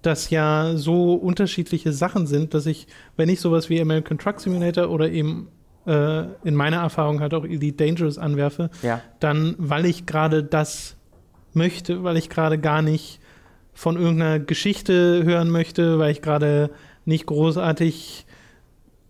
[0.02, 2.86] das ja so unterschiedliche Sachen sind, dass ich,
[3.16, 5.48] wenn ich sowas wie American Truck Simulator oder eben
[5.86, 9.00] äh, in meiner Erfahrung halt auch Elite Dangerous anwerfe, Ja.
[9.20, 10.96] dann, weil ich gerade das
[11.54, 13.20] möchte, weil ich gerade gar nicht
[13.74, 16.70] von irgendeiner Geschichte hören möchte, weil ich gerade
[17.04, 18.26] nicht großartig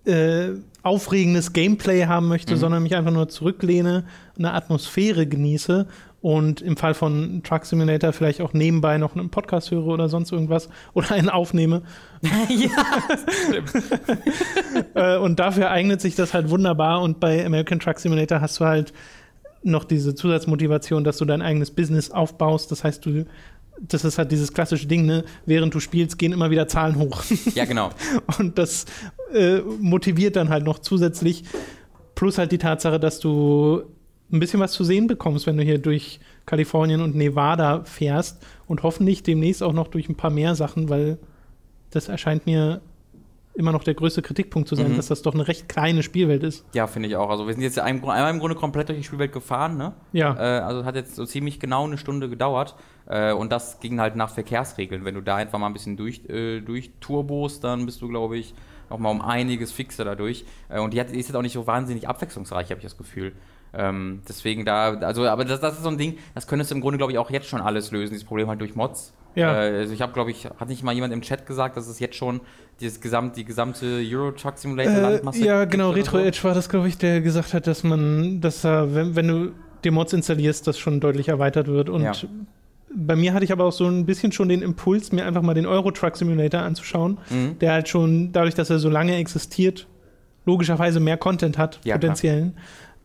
[0.04, 0.50] äh,
[0.82, 2.58] aufregendes Gameplay haben möchte, Mhm.
[2.58, 4.04] sondern mich einfach nur zurücklehne,
[4.36, 5.86] eine Atmosphäre genieße
[6.22, 10.30] und im Fall von Truck Simulator vielleicht auch nebenbei noch einen Podcast höre oder sonst
[10.32, 11.82] irgendwas oder einen aufnehme.
[14.94, 17.02] Äh, und dafür eignet sich das halt wunderbar.
[17.02, 18.92] Und bei American Truck Simulator hast du halt
[19.62, 22.70] noch diese Zusatzmotivation, dass du dein eigenes Business aufbaust.
[22.70, 23.24] Das heißt, du,
[23.80, 25.24] das ist halt dieses klassische Ding, ne?
[25.46, 27.22] Während du spielst, gehen immer wieder Zahlen hoch.
[27.54, 27.90] Ja, genau.
[28.38, 28.86] Und das
[29.32, 31.44] äh, motiviert dann halt noch zusätzlich.
[32.14, 33.82] Plus halt die Tatsache, dass du
[34.32, 38.82] ein bisschen was zu sehen bekommst, wenn du hier durch Kalifornien und Nevada fährst und
[38.82, 41.18] hoffentlich demnächst auch noch durch ein paar mehr Sachen, weil
[41.90, 42.80] das erscheint mir
[43.54, 44.96] immer noch der größte Kritikpunkt zu sein, Mhm.
[44.96, 46.64] dass das doch eine recht kleine Spielwelt ist.
[46.72, 47.28] Ja, finde ich auch.
[47.28, 49.92] Also wir sind jetzt einmal einmal im Grunde komplett durch die Spielwelt gefahren, ne?
[50.12, 50.34] Ja.
[50.36, 52.74] Äh, also hat jetzt so ziemlich genau eine Stunde gedauert.
[53.06, 55.04] Äh, und das ging halt nach Verkehrsregeln.
[55.04, 58.38] Wenn du da einfach mal ein bisschen durch, äh, durch Turbos, dann bist du, glaube
[58.38, 58.54] ich,
[58.88, 60.46] noch mal um einiges fixer dadurch.
[60.70, 62.96] Äh, und die, hat, die ist jetzt auch nicht so wahnsinnig abwechslungsreich, habe ich das
[62.96, 63.32] Gefühl.
[63.74, 66.80] Ähm, deswegen da, also, aber das, das ist so ein Ding, das könntest du im
[66.82, 69.14] Grunde, glaube ich, auch jetzt schon alles lösen, dieses Problem halt durch Mods.
[69.34, 69.64] Ja.
[69.64, 71.98] Äh, also ich habe, glaube ich, hat nicht mal jemand im Chat gesagt, dass es
[71.98, 72.40] jetzt schon
[72.80, 76.24] dieses gesamt, die gesamte Euro Truck Simulator Äh, Landmasse ja, genau, Retro so?
[76.24, 79.52] Edge war das, glaube ich, der gesagt hat, dass man, dass er, wenn, wenn du
[79.84, 81.88] die Mods installierst, das schon deutlich erweitert wird.
[81.88, 82.12] Und Ja.
[82.94, 85.54] bei mir hatte ich aber auch so ein bisschen schon den Impuls, mir einfach mal
[85.54, 87.58] den Euro Truck Simulator anzuschauen, Mhm.
[87.60, 89.86] der halt schon, dadurch, dass er so lange existiert,
[90.44, 92.54] logischerweise mehr Content hat, Ja, potenziellen.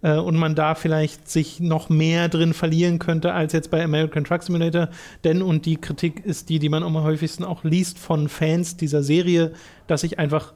[0.02, 4.24] Äh, und man da vielleicht sich noch mehr drin verlieren könnte als jetzt bei American
[4.24, 4.89] Truck Simulator.
[5.24, 9.04] Denn, und die Kritik ist die, die man am häufigsten auch liest von Fans dieser
[9.04, 9.54] Serie,
[9.88, 10.54] dass sich einfach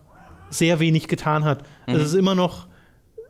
[0.49, 1.63] sehr wenig getan hat.
[1.87, 1.95] Mhm.
[1.95, 2.67] Es ist immer noch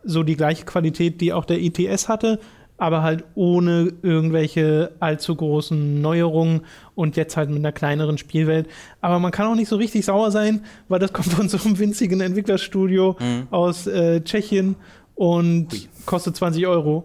[0.03, 2.39] so die gleiche Qualität, die auch der ITS hatte,
[2.77, 6.61] aber halt ohne irgendwelche allzu großen Neuerungen
[6.95, 8.67] und jetzt halt mit einer kleineren Spielwelt.
[9.01, 11.77] Aber man kann auch nicht so richtig sauer sein, weil das kommt von so einem
[11.77, 13.47] winzigen Entwicklerstudio Mhm.
[13.51, 14.75] aus äh, Tschechien
[15.21, 15.87] und Hui.
[16.07, 17.03] kostet 20 Euro.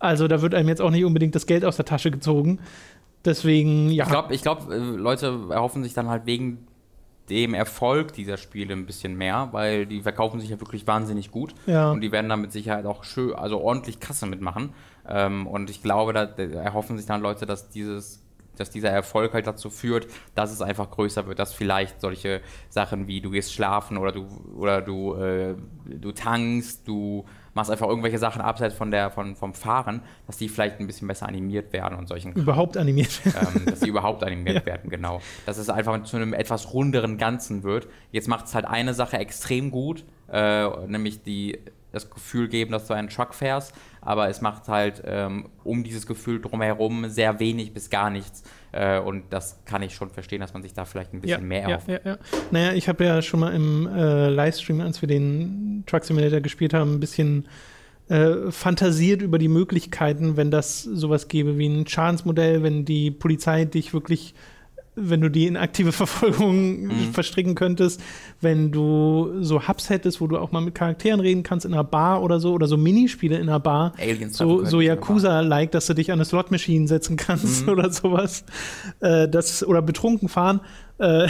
[0.00, 2.58] Also da wird einem jetzt auch nicht unbedingt das Geld aus der Tasche gezogen.
[3.24, 4.04] Deswegen, ja.
[4.04, 6.66] Ich glaube, ich glaub, äh, Leute erhoffen sich dann halt wegen
[7.30, 11.54] dem Erfolg dieser Spiele ein bisschen mehr, weil die verkaufen sich ja wirklich wahnsinnig gut
[11.66, 11.92] Ja.
[11.92, 14.70] und die werden dann mit Sicherheit auch schön, also ordentlich Kasse mitmachen.
[15.06, 18.22] Ähm, und ich glaube, da erhoffen sich dann Leute, dass dieses
[18.60, 23.06] dass dieser Erfolg halt dazu führt, dass es einfach größer wird, dass vielleicht solche Sachen
[23.06, 25.54] wie du gehst schlafen oder du oder du äh,
[25.86, 30.48] du tankst, du machst einfach irgendwelche Sachen abseits von der von vom Fahren, dass die
[30.48, 33.20] vielleicht ein bisschen besser animiert werden und solchen überhaupt animiert.
[33.24, 35.20] ähm, dass sie überhaupt animiert werden, genau.
[35.46, 37.88] Dass es einfach zu einem etwas runderen Ganzen wird.
[38.12, 41.58] Jetzt macht es halt eine Sache extrem gut, äh, nämlich die
[41.92, 46.06] das Gefühl geben, dass du einen Truck fährst, aber es macht halt ähm, um dieses
[46.06, 48.42] Gefühl drumherum sehr wenig bis gar nichts.
[48.72, 51.68] Äh, und das kann ich schon verstehen, dass man sich da vielleicht ein bisschen mehr
[51.68, 51.88] ja, auf.
[51.88, 52.18] ja, ja.
[52.50, 56.74] Naja, ich habe ja schon mal im äh, Livestream, als wir den Truck Simulator gespielt
[56.74, 57.48] haben, ein bisschen
[58.08, 63.64] äh, fantasiert über die Möglichkeiten, wenn das sowas gäbe wie ein Schadensmodell, wenn die Polizei
[63.64, 64.34] dich wirklich,
[65.00, 67.12] wenn du die in aktive Verfolgung Mhm.
[67.12, 68.00] verstricken könntest,
[68.40, 71.84] wenn du so Hubs hättest, wo du auch mal mit Charakteren reden kannst in einer
[71.84, 73.92] Bar oder so, oder so Minispiele in einer Bar.
[73.98, 77.68] Aliens So, so Yakuza-like, dass du dich an eine Slot-Machine setzen kannst Mhm.
[77.72, 78.44] oder sowas.
[79.00, 80.60] Äh, das, oder betrunken fahren.
[80.98, 81.28] Äh,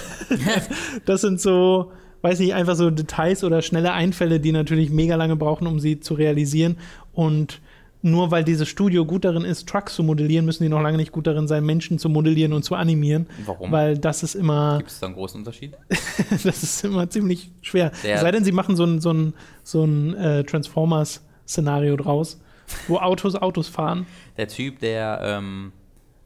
[1.05, 1.93] das sind so,
[2.23, 6.01] weiß nicht, einfach so Details oder schnelle Einfälle, die natürlich mega lange brauchen, um sie
[6.01, 6.77] zu realisieren.
[7.13, 7.61] Und
[8.01, 11.11] nur weil dieses Studio gut darin ist, Trucks zu modellieren, müssen die noch lange nicht
[11.13, 13.27] gut darin sein, Menschen zu modellieren und zu animieren.
[13.45, 13.73] Warum?
[13.73, 15.75] Weil das ist immer, Gibt es da einen großen Unterschied?
[16.31, 17.91] das ist immer ziemlich schwer.
[18.05, 19.35] Der- Es sei denn, sie machen so ein, so ein,
[19.65, 22.41] so ein äh, Transformers-Szenario draus,
[22.87, 24.07] wo Autos Autos fahren.
[24.37, 25.73] Der Typ, der, ähm,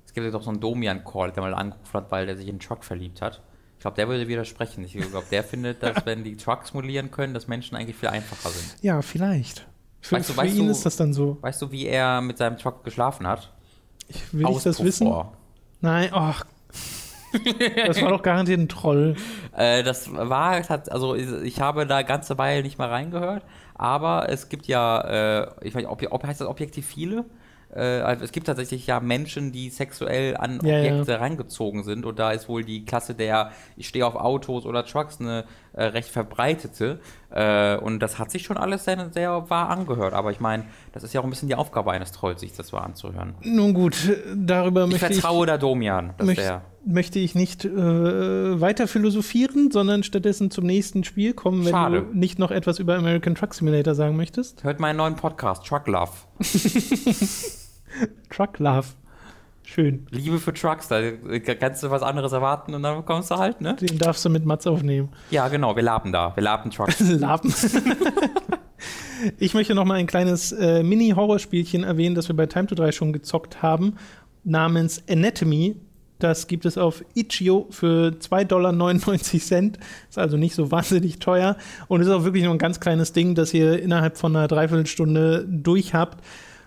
[0.07, 2.53] es gibt ja doch so einen Domian-Call, der mal angerufen hat, weil der sich in
[2.55, 3.41] einen Truck verliebt hat.
[3.79, 4.85] Ich glaube, der würde widersprechen.
[4.85, 8.51] Ich glaube, der findet, dass wenn die Trucks modellieren können, dass Menschen eigentlich viel einfacher
[8.51, 8.77] sind.
[8.83, 9.66] Ja, vielleicht.
[10.03, 11.38] Für, Weißt du- für weißt ihn du- ist das dann so.
[11.40, 13.50] Weißt du, wie er mit seinem Truck geschlafen hat?
[14.09, 15.07] Ich will ich das Auspuff wissen?
[15.07, 15.32] vor.
[15.80, 16.44] Nein, ach.
[17.86, 19.16] das war doch garantiert ein Troll.
[19.55, 23.44] Äh, das war, also ich habe da ganze Weile nicht mal reingehört,
[23.74, 25.00] aber es gibt ja,
[25.42, 27.26] äh, ich weiß nicht, ob, ob heißt das Objektiv viele?
[27.75, 30.93] Äh, also es gibt tatsächlich ja Menschen, die sexuell an Ja, ja.
[30.93, 34.85] Objekte reingezogen sind und da ist wohl die Klasse der ich stehe auf Autos oder
[34.85, 37.01] Trucks eine äh, recht verbreitete
[37.31, 41.03] äh, und das hat sich schon alles sehr, sehr wahr angehört, aber ich meine, das
[41.03, 43.35] ist ja auch ein bisschen die Aufgabe eines Trolls, sich das wahr anzuhören.
[43.43, 43.97] Nun gut,
[44.37, 47.70] darüber Ich möchte ich, vertraue da Domian, dass möcht, der möchte ich nicht äh,
[48.61, 52.03] weiter philosophieren, sondern stattdessen zum nächsten Spiel kommen, wenn Schade.
[52.03, 54.64] du nicht noch etwas über American Truck Simulator sagen möchtest.
[54.64, 56.11] hört meinen neuen Podcast Truck Love.
[58.30, 58.86] Truck Love.
[59.64, 60.07] Schön.
[60.11, 61.01] Liebe für Trucks, da
[61.59, 63.76] kannst du was anderes erwarten und dann bekommst du halt, ne?
[63.76, 65.09] Den darfst du mit Mats aufnehmen.
[65.30, 66.34] Ja, genau, wir laben da.
[66.34, 67.01] Wir laben Trucks.
[67.09, 67.55] Lappen.
[69.38, 72.93] ich möchte noch mal ein kleines äh, Mini-Horrorspielchen erwähnen, das wir bei Time to 3
[72.93, 73.97] schon gezockt haben,
[74.45, 75.76] namens Anatomy.
[76.18, 79.72] Das gibt es auf Itch.io für 2,99 Dollar.
[80.09, 81.57] Ist also nicht so wahnsinnig teuer.
[81.88, 85.47] Und ist auch wirklich nur ein ganz kleines Ding, das ihr innerhalb von einer Dreiviertelstunde
[85.49, 86.22] durch habt.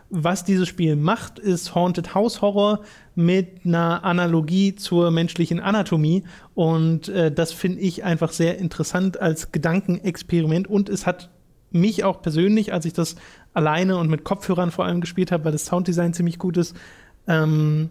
[0.09, 2.81] Was dieses Spiel macht, ist Haunted House Horror
[3.15, 6.23] mit einer Analogie zur menschlichen Anatomie.
[6.53, 10.67] Und äh, das finde ich einfach sehr interessant als Gedankenexperiment.
[10.67, 11.29] Und es hat
[11.71, 13.15] mich auch persönlich, als ich das
[13.53, 16.75] alleine und mit Kopfhörern vor allem gespielt habe, weil das Sounddesign ziemlich gut ist,
[17.27, 17.89] ähm,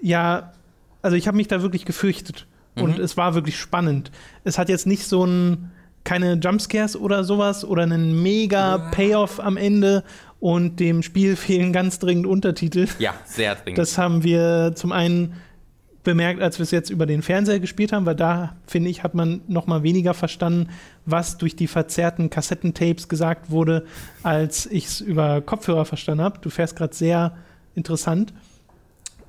[0.00, 0.52] ja,
[1.00, 2.46] also ich habe mich da wirklich gefürchtet.
[2.74, 3.04] Und Mhm.
[3.04, 4.10] es war wirklich spannend.
[4.44, 5.70] Es hat jetzt nicht so ein,
[6.04, 10.04] keine Jumpscares oder sowas oder einen mega Payoff am Ende
[10.40, 12.88] und dem Spiel fehlen ganz dringend Untertitel.
[12.98, 13.78] Ja, sehr dringend.
[13.78, 15.34] Das haben wir zum einen
[16.02, 19.14] bemerkt, als wir es jetzt über den Fernseher gespielt haben, weil da, finde ich, hat
[19.14, 20.70] man noch mal weniger verstanden,
[21.06, 23.84] was durch die verzerrten Kassettentapes gesagt wurde,
[24.22, 26.40] als ich es über Kopfhörer verstanden habe.
[26.40, 27.36] Du fährst gerade sehr
[27.74, 28.32] interessant.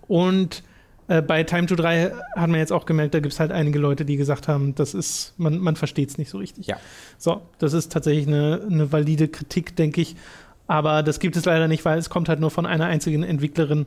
[0.07, 0.63] Und
[1.07, 3.79] äh, bei Time to 3 hat man jetzt auch gemerkt, da gibt es halt einige
[3.79, 6.67] Leute, die gesagt haben, das ist, man, man versteht es nicht so richtig.
[6.67, 6.77] Ja.
[7.17, 10.15] So, das ist tatsächlich eine, eine valide Kritik, denke ich.
[10.67, 13.85] Aber das gibt es leider nicht, weil es kommt halt nur von einer einzigen Entwicklerin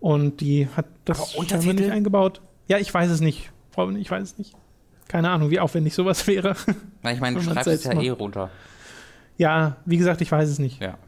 [0.00, 1.74] und die hat das scheinbar Untertitel?
[1.74, 2.40] nicht eingebaut.
[2.68, 3.52] Ja, ich weiß es nicht.
[3.98, 4.54] Ich weiß es nicht.
[5.08, 6.56] Keine Ahnung, wie aufwendig sowas wäre.
[7.02, 8.20] Na, ich meine, du schreibst es ja selbst eh macht.
[8.20, 8.50] runter.
[9.36, 10.82] ja, wie gesagt, ich weiß es nicht.
[10.82, 10.98] Ja.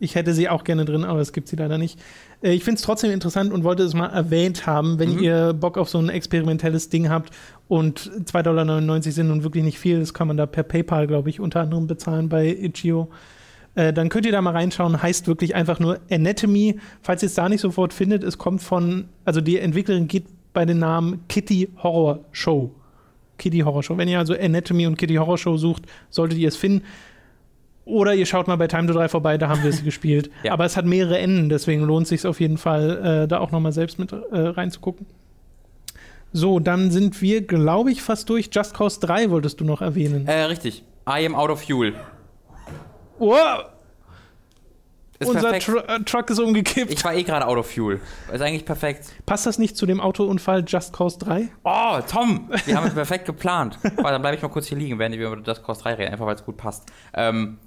[0.00, 2.00] Ich hätte sie auch gerne drin, aber es gibt sie leider nicht.
[2.44, 5.22] Äh, Ich finde es trotzdem interessant und wollte es mal erwähnt haben, wenn Mhm.
[5.22, 7.30] ihr Bock auf so ein experimentelles Ding habt
[7.68, 11.30] und 2,99 Dollar sind nun wirklich nicht viel, das kann man da per PayPal, glaube
[11.30, 13.08] ich, unter anderem bezahlen bei Itch.io.
[13.76, 16.78] Äh, dann könnt ihr da mal reinschauen, heißt wirklich einfach nur Anatomy.
[17.02, 20.64] Falls ihr es da nicht sofort findet, es kommt von, also die Entwicklerin geht bei
[20.64, 22.70] den Namen Kitty Horror Show.
[23.36, 23.98] Kitty Horror Show.
[23.98, 26.84] Wenn ihr also Anatomy und Kitty Horror Show sucht, solltet ihr es finden.
[27.84, 30.30] Oder ihr schaut mal bei Time to 3 vorbei, da haben wir es gespielt.
[30.42, 30.52] Ja.
[30.52, 33.50] Aber es hat mehrere Enden, deswegen lohnt es sich auf jeden Fall, äh, da auch
[33.50, 35.06] nochmal selbst mit äh, reinzugucken.
[36.32, 38.50] So, dann sind wir, glaube ich, fast durch.
[38.52, 40.26] Just Cause 3 wolltest du noch erwähnen.
[40.26, 40.82] Äh, richtig.
[41.08, 41.94] I am out of fuel.
[43.18, 43.66] wow,
[45.20, 45.56] Ist unser.
[45.60, 46.90] Tru äh, Truck ist umgekippt.
[46.92, 48.00] Ich war eh gerade out of fuel.
[48.32, 49.12] Ist eigentlich perfekt.
[49.26, 51.48] Passt das nicht zu dem Autounfall Just Cause 3?
[51.62, 53.78] Oh, Tom, wir haben es perfekt geplant.
[53.82, 56.12] Warte, dann bleibe ich mal kurz hier liegen, während wir über das Cost 3 reden,
[56.12, 56.86] einfach weil es gut passt.
[57.14, 57.58] Ähm,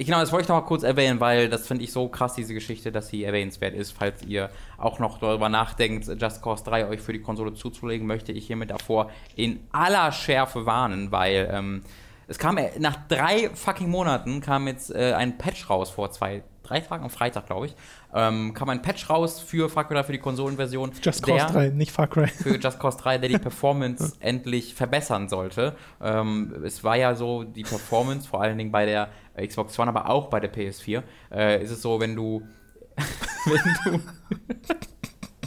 [0.00, 2.32] ich, genau, das wollte ich noch mal kurz erwähnen, weil das finde ich so krass,
[2.32, 3.92] diese Geschichte, dass sie erwähnenswert ist.
[3.92, 4.48] Falls ihr
[4.78, 8.70] auch noch darüber nachdenkt, Just Cause 3 euch für die Konsole zuzulegen, möchte ich hiermit
[8.70, 11.82] davor in aller Schärfe warnen, weil ähm,
[12.28, 16.44] es kam äh, nach drei fucking Monaten kam jetzt äh, ein Patch raus vor zwei,
[16.70, 17.74] drei Tagen, am Freitag, glaube ich,
[18.14, 20.92] ähm, kam ein Patch raus für, frag wieder für die Konsolenversion.
[21.02, 22.28] Just Cause 3, nicht Far Cry.
[22.28, 25.74] für Just Cause 3, der die Performance endlich verbessern sollte.
[26.00, 30.08] Ähm, es war ja so, die Performance, vor allen Dingen bei der Xbox One, aber
[30.08, 31.02] auch bei der PS4,
[31.32, 32.42] äh, ist es so, wenn du.
[33.46, 34.00] wenn du.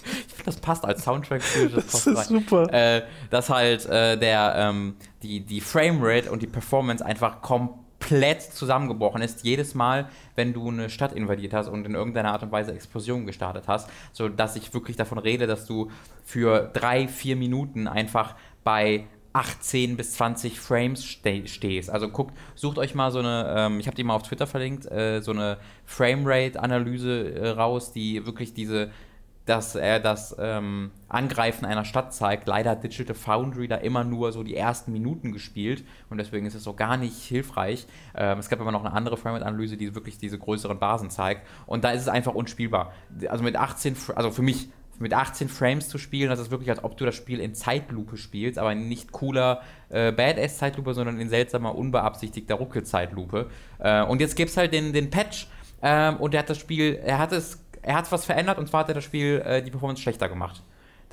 [0.03, 2.73] ich finde, das passt als Soundtrack für Just Das 3 ist super.
[2.73, 7.82] äh, dass halt äh, der ähm, die die Framerate und die Performance einfach komplett
[8.53, 12.51] zusammengebrochen ist jedes Mal, wenn du eine Stadt invadiert hast und in irgendeiner Art und
[12.51, 15.91] Weise Explosionen gestartet hast, so dass ich wirklich davon rede, dass du
[16.23, 21.89] für drei vier Minuten einfach bei 18 bis 20 Frames ste stehst.
[21.89, 24.89] Also guckt, sucht euch mal so eine, ähm, ich habe die mal auf Twitter verlinkt,
[24.91, 28.91] äh, so eine Framerate-Analyse äh, raus, die wirklich diese
[29.45, 32.47] dass er das ähm, Angreifen einer Stadt zeigt.
[32.47, 36.55] Leider hat Digital Foundry da immer nur so die ersten Minuten gespielt und deswegen ist
[36.55, 37.85] es so gar nicht hilfreich.
[38.15, 41.83] Ähm, es gab aber noch eine andere Frame-Analyse, die wirklich diese größeren Basen zeigt und
[41.83, 42.93] da ist es einfach unspielbar.
[43.27, 44.69] Also mit 18, Fr- also für mich
[44.99, 48.15] mit 18 Frames zu spielen, das ist wirklich, als ob du das Spiel in Zeitlupe
[48.15, 53.49] spielst, aber nicht cooler äh, Badass-Zeitlupe, sondern in seltsamer, unbeabsichtigter Ruckelzeitlupe.
[53.79, 55.47] Äh, und jetzt gibt es halt den, den Patch
[55.81, 58.81] ähm, und er hat das Spiel, er hat es, er hat was verändert und zwar
[58.81, 60.63] hat er das Spiel äh, die Performance schlechter gemacht.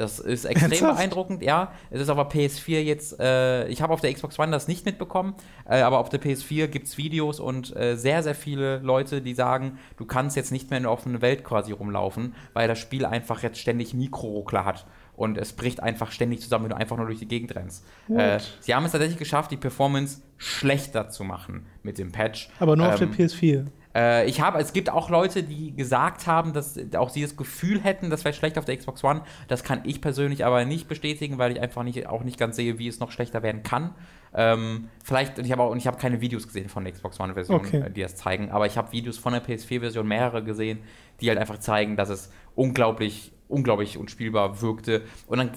[0.00, 0.96] Das ist extrem Ernsthaft?
[0.96, 1.72] beeindruckend, ja.
[1.90, 5.34] Es ist aber PS4 jetzt, äh, ich habe auf der Xbox One das nicht mitbekommen,
[5.68, 9.34] äh, aber auf der PS4 gibt es Videos und äh, sehr, sehr viele Leute, die
[9.34, 13.04] sagen, du kannst jetzt nicht mehr in der offenen Welt quasi rumlaufen, weil das Spiel
[13.04, 14.86] einfach jetzt ständig Mikroruckler hat.
[15.14, 17.84] Und es bricht einfach ständig zusammen, wenn du einfach nur durch die Gegend rennst.
[18.08, 22.48] Äh, sie haben es tatsächlich geschafft, die Performance schlechter zu machen mit dem Patch.
[22.58, 23.66] Aber nur ähm, auf der PS4.
[23.94, 27.80] Äh, ich habe, es gibt auch Leute, die gesagt haben, dass auch sie das Gefühl
[27.80, 29.22] hätten, das wäre schlecht auf der Xbox One.
[29.48, 32.78] Das kann ich persönlich aber nicht bestätigen, weil ich einfach nicht, auch nicht ganz sehe,
[32.78, 33.94] wie es noch schlechter werden kann.
[34.32, 37.18] Ähm, vielleicht, und ich habe auch, und ich habe keine Videos gesehen von der Xbox
[37.18, 37.82] One-Version, okay.
[37.86, 40.78] Äh, die das zeigen, aber ich habe Videos von der PS4-Version mehrere gesehen,
[41.20, 45.02] die halt einfach zeigen, dass es unglaublich unglaublich unspielbar wirkte.
[45.26, 45.50] Und dann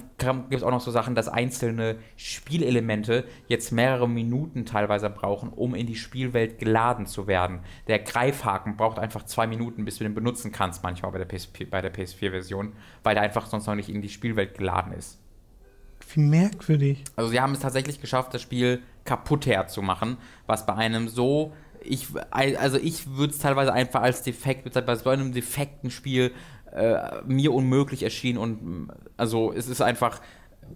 [0.50, 5.74] gibt es auch noch so Sachen, dass einzelne Spielelemente jetzt mehrere Minuten teilweise brauchen, um
[5.74, 7.60] in die Spielwelt geladen zu werden.
[7.86, 11.64] Der Greifhaken braucht einfach zwei Minuten, bis du den benutzen kannst, manchmal bei der, PSP,
[11.70, 12.72] bei der PS4-Version,
[13.02, 15.18] weil der einfach sonst noch nicht in die Spielwelt geladen ist.
[16.12, 17.04] Wie merkwürdig.
[17.16, 21.52] Also sie haben es tatsächlich geschafft, das Spiel kaputt herzumachen, was bei einem so
[21.86, 26.32] ich, also ich würde es teilweise einfach als defekt bezeichnen, bei so einem defekten Spiel
[26.74, 30.20] äh, mir unmöglich erschien und also es ist einfach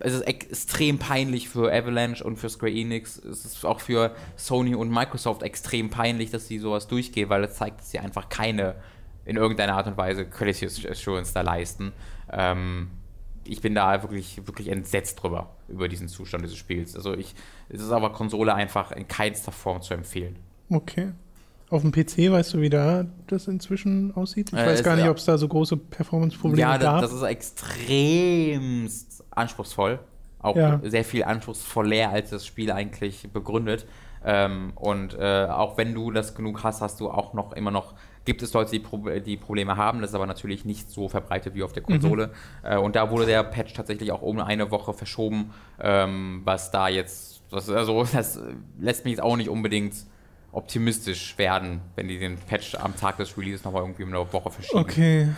[0.00, 3.16] es ist extrem peinlich für Avalanche und für Square Enix.
[3.18, 7.54] Es ist auch für Sony und Microsoft extrem peinlich, dass sie sowas durchgehen, weil es
[7.54, 8.76] zeigt, dass sie einfach keine
[9.24, 11.92] in irgendeiner Art und Weise Quality Assurance da leisten.
[12.32, 12.90] Ähm,
[13.44, 16.96] ich bin da wirklich, wirklich entsetzt drüber, über diesen Zustand dieses Spiels.
[16.96, 17.34] Also ich,
[17.68, 20.36] es ist aber Konsole einfach in keinster Form zu empfehlen.
[20.70, 21.12] Okay.
[21.70, 24.52] Auf dem PC weißt du, wie da das inzwischen aussieht?
[24.52, 26.96] Ich äh, weiß gar nicht, ob es da so große Performance-Probleme ja, gab.
[26.96, 29.98] Ja, das ist extremst anspruchsvoll.
[30.40, 30.80] Auch ja.
[30.82, 33.86] sehr viel anspruchsvoller, als das Spiel eigentlich begründet.
[34.24, 37.94] Ähm, und äh, auch wenn du das genug hast, hast du auch noch immer noch,
[38.24, 40.00] gibt es Leute, die, Pro die Probleme haben.
[40.00, 42.30] Das ist aber natürlich nicht so verbreitet wie auf der Konsole.
[42.62, 42.70] Mhm.
[42.70, 46.88] Äh, und da wurde der Patch tatsächlich auch um eine Woche verschoben, ähm, was da
[46.88, 48.40] jetzt, was, also das
[48.78, 49.94] lässt mich jetzt auch nicht unbedingt
[50.52, 54.50] optimistisch werden, wenn die den Patch am Tag des Releases nochmal irgendwie um eine Woche
[54.50, 54.78] verschieben.
[54.78, 55.28] Okay.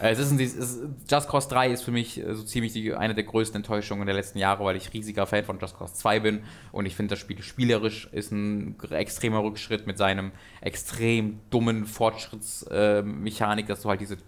[0.00, 2.94] Äh, es ist ein, es Just Cause 3 ist für mich äh, so ziemlich die,
[2.94, 6.20] eine der größten Enttäuschungen der letzten Jahre, weil ich riesiger Fan von Just Cause 2
[6.20, 6.40] bin
[6.72, 13.64] und ich finde, das Spiel spielerisch ist ein extremer Rückschritt mit seinem extrem dummen Fortschrittsmechanik,
[13.64, 14.18] äh, dass du halt diese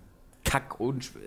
[0.43, 0.79] kack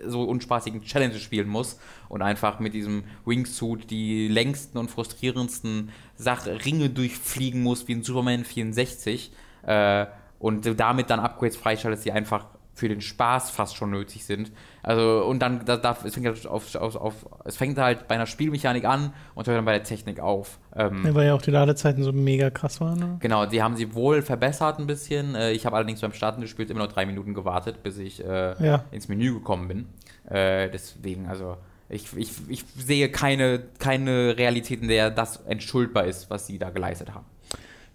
[0.06, 6.46] so unspaßigen Challenges spielen muss und einfach mit diesem Wingsuit die längsten und frustrierendsten Sach
[6.46, 9.32] Ringe durchfliegen muss wie in Superman 64
[9.66, 10.06] äh,
[10.38, 14.50] und damit dann Upgrades freischaltet, die einfach für den Spaß fast schon nötig sind.
[14.82, 18.16] Also, und dann, da, da, es, fängt halt auf, auf, auf, es fängt halt bei
[18.16, 20.58] einer Spielmechanik an und hört dann bei der Technik auf.
[20.74, 22.98] Ähm, ja, weil ja auch die Ladezeiten so mega krass waren.
[22.98, 23.16] Ne?
[23.20, 25.36] Genau, die haben sie wohl verbessert ein bisschen.
[25.36, 28.24] Äh, ich habe allerdings beim Starten des Spiels immer noch drei Minuten gewartet, bis ich
[28.24, 28.84] äh, ja.
[28.90, 29.86] ins Menü gekommen bin.
[30.28, 31.56] Äh, deswegen, also.
[31.88, 36.70] Ich, ich, ich sehe keine, keine Realität, in der das entschuldbar ist, was sie da
[36.70, 37.26] geleistet haben.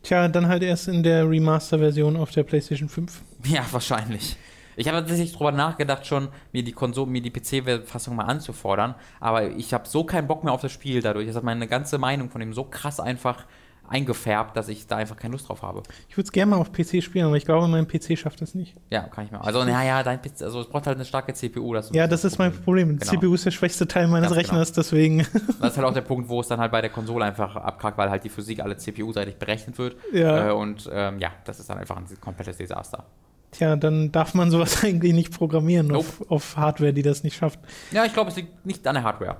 [0.03, 3.21] Tja, dann halt erst in der Remaster-Version auf der PlayStation 5.
[3.45, 4.37] Ja, wahrscheinlich.
[4.75, 9.49] Ich habe tatsächlich drüber nachgedacht, schon mir die Konsole, mir die PC-Fassung mal anzufordern, aber
[9.49, 11.27] ich habe so keinen Bock mehr auf das Spiel dadurch.
[11.27, 13.45] Das hat meine ganze Meinung von dem so krass einfach
[13.89, 15.83] eingefärbt, dass ich da einfach keine Lust drauf habe.
[16.07, 18.55] Ich würde es gerne mal auf PC spielen, aber ich glaube, mein PC schafft das
[18.55, 18.75] nicht.
[18.89, 19.39] Ja, kann ich mal.
[19.39, 21.73] Also, naja, dein PC, also es braucht halt eine starke CPU.
[21.73, 22.53] Das ja, das ist Problem.
[22.53, 22.99] mein Problem.
[22.99, 23.11] Genau.
[23.11, 24.75] CPU ist der schwächste Teil meines Ganz Rechners, genau.
[24.83, 25.27] deswegen.
[25.59, 27.97] Das ist halt auch der Punkt, wo es dann halt bei der Konsole einfach abkackt,
[27.97, 29.97] weil halt die Physik alle CPU-seitig berechnet wird.
[30.13, 30.49] Ja.
[30.49, 33.05] Äh, und ähm, ja, das ist dann einfach ein komplettes Desaster.
[33.51, 35.99] Tja, dann darf man sowas eigentlich nicht programmieren nope.
[35.99, 37.59] auf, auf, Hardware, die das nicht schafft.
[37.91, 39.37] Ja, ich glaube, es liegt nicht an der Hardware.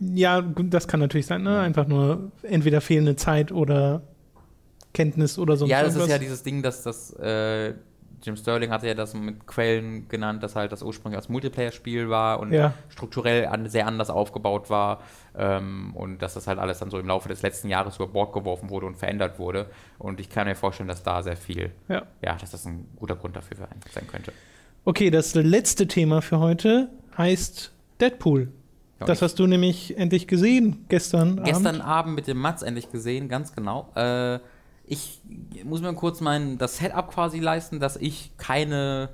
[0.00, 1.60] Ja, das kann natürlich sein, ne?
[1.60, 4.02] Einfach nur entweder fehlende Zeit oder
[4.94, 5.66] Kenntnis oder so.
[5.66, 7.74] Ja, das ist ja dieses Ding, dass das äh,
[8.22, 12.40] Jim Sterling hatte ja das mit Quellen genannt, dass halt das ursprünglich als Multiplayer-Spiel war
[12.40, 12.74] und ja.
[12.88, 15.02] strukturell an, sehr anders aufgebaut war
[15.36, 18.32] ähm, und dass das halt alles dann so im Laufe des letzten Jahres über Bord
[18.32, 19.66] geworfen wurde und verändert wurde.
[19.98, 23.16] Und ich kann mir vorstellen, dass da sehr viel, ja, ja dass das ein guter
[23.16, 24.32] Grund dafür sein könnte.
[24.84, 28.48] Okay, das letzte Thema für heute heißt Deadpool.
[29.06, 33.28] Das hast du nämlich endlich gesehen gestern Gestern Abend, Abend mit dem Mats endlich gesehen,
[33.28, 33.90] ganz genau.
[33.94, 34.38] Äh,
[34.84, 35.20] ich
[35.64, 39.10] muss mir kurz mein das Setup quasi leisten, dass ich keine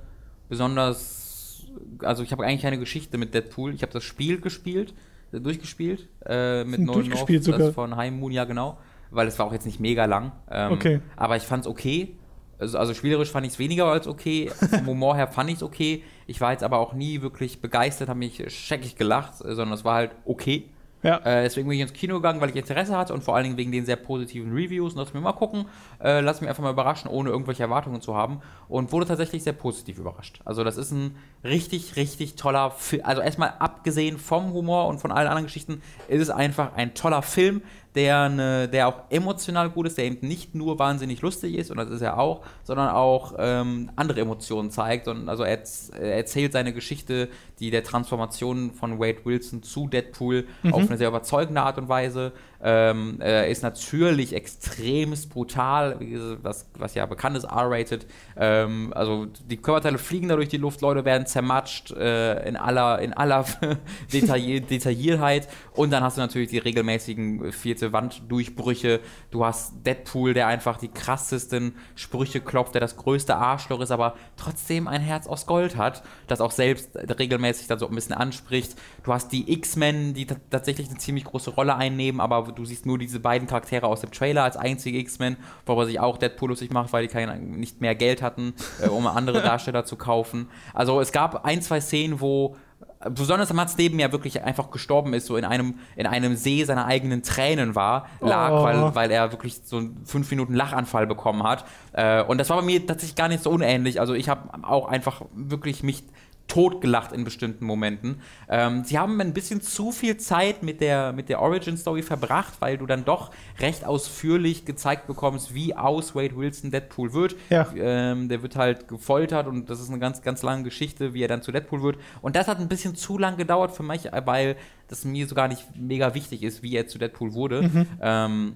[0.49, 1.65] besonders,
[1.99, 3.73] also ich habe eigentlich keine Geschichte mit Deadpool.
[3.73, 4.93] Ich habe das Spiel gespielt,
[5.31, 8.77] äh, durchgespielt äh, mit Nolan North, das von High Moon, ja genau,
[9.11, 10.31] weil es war auch jetzt nicht mega lang.
[10.49, 10.99] Ähm, okay.
[11.15, 12.15] Aber ich fand es okay
[12.59, 14.49] Also, also spielerisch fand ich es weniger als okay.
[14.69, 16.03] Vom Humor her fand ich es okay.
[16.27, 19.85] Ich war jetzt aber auch nie wirklich begeistert, habe mich scheckig gelacht, äh, sondern es
[19.85, 20.69] war halt okay.
[21.03, 21.17] Ja.
[21.19, 23.57] Äh, deswegen bin ich ins Kino gegangen, weil ich Interesse hatte und vor allen Dingen
[23.57, 24.93] wegen den sehr positiven Reviews.
[24.93, 25.65] Und lass mir mal gucken,
[26.03, 28.41] äh, lass mich einfach mal überraschen, ohne irgendwelche Erwartungen zu haben.
[28.67, 30.41] Und wurde tatsächlich sehr positiv überrascht.
[30.43, 33.03] Also, das ist ein richtig, richtig toller Film.
[33.05, 37.21] Also, erstmal abgesehen vom Humor und von allen anderen Geschichten, ist es einfach ein toller
[37.21, 37.61] Film,
[37.97, 41.77] der, ne, der auch emotional gut ist, der eben nicht nur wahnsinnig lustig ist, und
[41.77, 45.07] das ist er auch, sondern auch ähm, andere Emotionen zeigt.
[45.07, 45.63] Und also er,
[45.99, 47.27] er, erzählt seine Geschichte,
[47.59, 50.73] die der Transformation von Wade Wilson zu Deadpool mhm.
[50.73, 52.33] auf eine sehr überzeugende Art und Weise.
[52.61, 55.97] Ähm, er ist natürlich extremst brutal,
[56.41, 58.05] was, was ja bekannt ist, R-rated.
[58.35, 62.99] Ähm, also die Körperteile fliegen da durch die Luft, Leute werden zermatscht äh, in aller,
[62.99, 63.45] in aller
[64.13, 65.47] Detail Detailliertheit.
[65.73, 68.99] Und dann hast du natürlich die regelmäßigen vierte Wanddurchbrüche.
[69.31, 74.15] Du hast Deadpool, der einfach die krassesten Sprüche klopft, der das größte Arschloch ist, aber
[74.35, 78.75] trotzdem ein Herz aus Gold hat, das auch selbst regelmäßig dann so ein bisschen anspricht.
[79.03, 82.97] Du hast die X-Men, die tatsächlich eine ziemlich große Rolle einnehmen, aber du siehst nur
[82.97, 86.93] diese beiden Charaktere aus dem Trailer als einzige X-Men, worüber sich auch Deadpool lustig macht,
[86.93, 90.47] weil die kein, nicht mehr Geld hatten, äh, um andere Darsteller zu kaufen.
[90.73, 92.55] Also es gab ein, zwei Szenen, wo
[92.99, 96.85] besonders Mats Leben ja wirklich einfach gestorben ist, so in einem, in einem See seiner
[96.85, 98.63] eigenen Tränen war, lag, oh.
[98.63, 101.65] weil, weil er wirklich so einen fünf Minuten Lachanfall bekommen hat.
[101.93, 103.99] Äh, und das war bei mir tatsächlich gar nicht so unähnlich.
[103.99, 106.03] Also ich habe auch einfach wirklich mich
[106.47, 108.21] totgelacht in bestimmten Momenten.
[108.49, 112.77] Ähm, sie haben ein bisschen zu viel Zeit mit der, mit der Origin-Story verbracht, weil
[112.77, 117.35] du dann doch recht ausführlich gezeigt bekommst, wie aus Wade Wilson Deadpool wird.
[117.49, 117.67] Ja.
[117.75, 121.27] Ähm, der wird halt gefoltert und das ist eine ganz, ganz lange Geschichte, wie er
[121.27, 121.97] dann zu Deadpool wird.
[122.21, 124.55] Und das hat ein bisschen zu lang gedauert für mich, weil
[124.87, 127.63] das mir so gar nicht mega wichtig ist, wie er zu Deadpool wurde.
[127.63, 127.87] Mhm.
[128.01, 128.53] Ähm,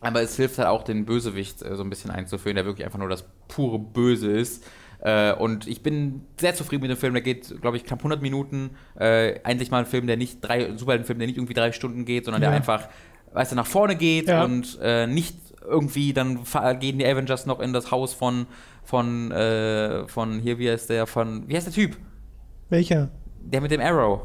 [0.00, 2.98] aber es hilft halt auch, den Bösewicht äh, so ein bisschen einzuführen, der wirklich einfach
[2.98, 4.64] nur das pure Böse ist.
[5.02, 7.14] Äh, und ich bin sehr zufrieden mit dem Film.
[7.14, 8.70] Der geht, glaube ich, knapp 100 Minuten.
[8.98, 12.04] Äh, endlich mal ein Film, der nicht drei, ein Superheldenfilm, der nicht irgendwie drei Stunden
[12.04, 12.48] geht, sondern ja.
[12.48, 12.88] der einfach,
[13.32, 14.44] weißt du, nach vorne geht ja.
[14.44, 15.36] und äh, nicht
[15.66, 16.40] irgendwie, dann
[16.80, 18.46] gehen die Avengers noch in das Haus von,
[18.82, 21.96] von, äh, von hier, wie heißt der, von, wie heißt der Typ?
[22.68, 23.10] Welcher?
[23.40, 24.22] Der mit dem Arrow.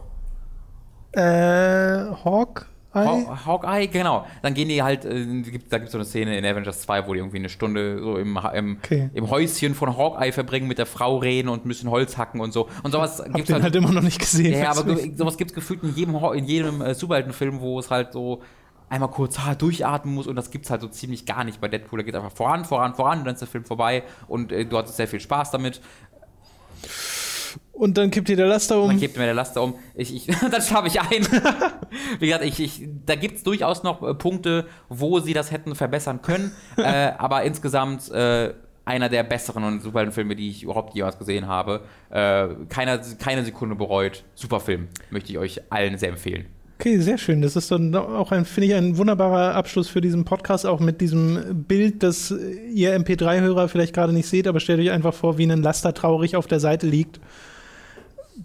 [1.12, 2.68] Äh, Hawk?
[2.96, 4.26] Haw Hawkeye, genau.
[4.42, 5.26] Dann gehen die halt, äh,
[5.70, 8.18] da gibt es so eine Szene in Avengers 2, wo die irgendwie eine Stunde so
[8.18, 9.10] im, im, okay.
[9.14, 12.54] im Häuschen von Hawkeye verbringen, mit der Frau reden und ein bisschen Holz hacken und
[12.54, 12.70] so.
[12.84, 14.60] Und sowas gibt es halt, halt immer noch nicht gesehen.
[14.60, 18.14] Ja, aber sowas gibt es gefühlt in jedem, in jedem äh, Superheldenfilm, wo es halt
[18.14, 18.42] so
[18.90, 21.68] einmal kurz ha, durchatmen muss und das gibt es halt so ziemlich gar nicht bei
[21.68, 22.00] Deadpool.
[22.00, 24.78] Da geht einfach voran, voran, voran und dann ist der Film vorbei und äh, du
[24.78, 25.82] hattest sehr viel Spaß damit.
[27.76, 28.88] Und dann kippt dir der Laster um.
[28.88, 29.76] Dann kippt mir der Laster um.
[29.96, 31.28] Ich, ich, dann schlafe ich ein.
[32.20, 35.76] Wie gesagt, ich, ich, da gibt es durchaus noch äh, Punkte, wo sie das hätten
[35.76, 36.52] verbessern können.
[36.78, 38.54] äh, aber insgesamt äh,
[38.86, 41.82] einer der besseren und Superheldenfilme, die ich überhaupt jemals gesehen habe.
[42.10, 44.24] Äh, keine, keine Sekunde bereut.
[44.36, 44.88] Super Film.
[45.10, 46.46] Möchte ich euch allen sehr empfehlen.
[46.80, 47.42] Okay, sehr schön.
[47.42, 51.02] Das ist dann auch ein, finde ich, ein wunderbarer Abschluss für diesen Podcast, auch mit
[51.02, 55.50] diesem Bild, das ihr MP3-Hörer vielleicht gerade nicht seht, aber stellt euch einfach vor, wie
[55.50, 57.20] ein Laster traurig auf der Seite liegt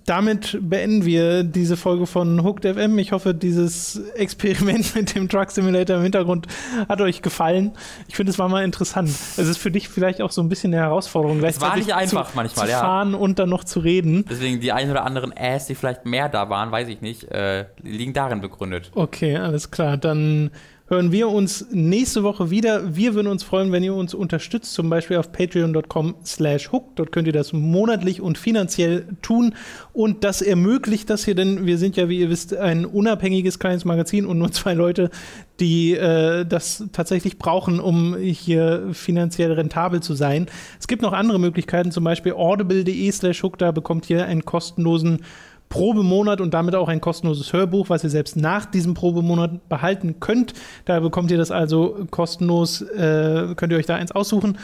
[0.07, 2.99] damit beenden wir diese Folge von Hooked FM.
[2.99, 6.47] Ich hoffe, dieses Experiment mit dem Truck Simulator im Hintergrund
[6.89, 7.73] hat euch gefallen.
[8.09, 9.09] Ich finde, es war mal interessant.
[9.09, 12.31] Es ist für dich vielleicht auch so ein bisschen eine Herausforderung, es war nicht einfach
[12.31, 13.19] zu, manchmal, zu fahren ja.
[13.19, 14.25] und dann noch zu reden.
[14.31, 17.67] Deswegen die ein oder anderen Ass, die vielleicht mehr da waren, weiß ich nicht, äh,
[17.83, 18.91] liegen darin begründet.
[18.95, 19.97] Okay, alles klar.
[19.97, 20.51] Dann
[20.91, 22.97] hören wir uns nächste Woche wieder.
[22.97, 26.97] Wir würden uns freuen, wenn ihr uns unterstützt, zum Beispiel auf patreon.com slash hook.
[26.97, 29.55] Dort könnt ihr das monatlich und finanziell tun.
[29.93, 33.85] Und das ermöglicht das hier, denn wir sind ja, wie ihr wisst, ein unabhängiges kleines
[33.85, 35.11] Magazin und nur zwei Leute,
[35.61, 40.47] die äh, das tatsächlich brauchen, um hier finanziell rentabel zu sein.
[40.81, 43.59] Es gibt noch andere Möglichkeiten, zum Beispiel audible.de slash hook.
[43.59, 45.21] Da bekommt ihr einen kostenlosen
[45.71, 50.53] Probemonat und damit auch ein kostenloses Hörbuch, was ihr selbst nach diesem Probemonat behalten könnt.
[50.85, 54.59] Da bekommt ihr das also kostenlos, äh, könnt ihr euch da eins aussuchen.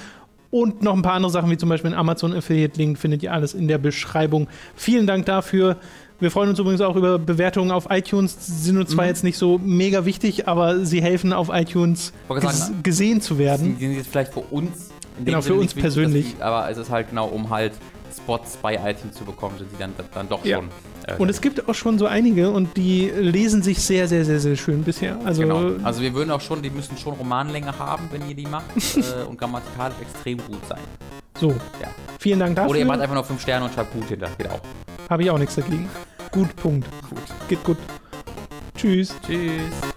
[0.50, 3.32] Und noch ein paar andere Sachen, wie zum Beispiel ein Amazon Affiliate Link, findet ihr
[3.32, 4.48] alles in der Beschreibung.
[4.74, 5.76] Vielen Dank dafür.
[6.18, 8.36] Wir freuen uns übrigens auch über Bewertungen auf iTunes.
[8.40, 9.10] Sie sind uns zwar mhm.
[9.10, 13.76] jetzt nicht so mega wichtig, aber sie helfen auf iTunes sagen, gesehen zu werden.
[13.78, 14.90] Die sind jetzt vielleicht für uns.
[15.24, 16.34] Genau, für uns persönlich.
[16.36, 17.72] Die, aber es ist halt genau, um halt
[18.16, 20.58] Spots bei iTunes zu bekommen, sind sie dann, dann doch ja.
[20.58, 20.68] schon.
[21.06, 24.40] Äh, und es gibt auch schon so einige und die lesen sich sehr, sehr, sehr,
[24.40, 25.18] sehr schön bisher.
[25.24, 25.72] Also, genau.
[25.84, 28.64] also wir würden auch schon, die müssen schon Romanlänge haben, wenn ihr die macht
[28.96, 30.80] äh, und grammatikalisch extrem gut sein.
[31.40, 31.50] So.
[31.50, 31.88] Ja.
[32.18, 32.70] Vielen Dank dafür.
[32.70, 34.28] Oder ihr macht einfach nur 5 Sterne und schreibt gut hinter.
[34.38, 34.60] Geht auch.
[35.10, 35.88] Habe ich auch nichts dagegen.
[36.30, 36.88] Gut, Punkt.
[37.08, 37.22] Gut.
[37.48, 37.78] Geht gut.
[38.76, 39.14] Tschüss.
[39.24, 39.95] Tschüss.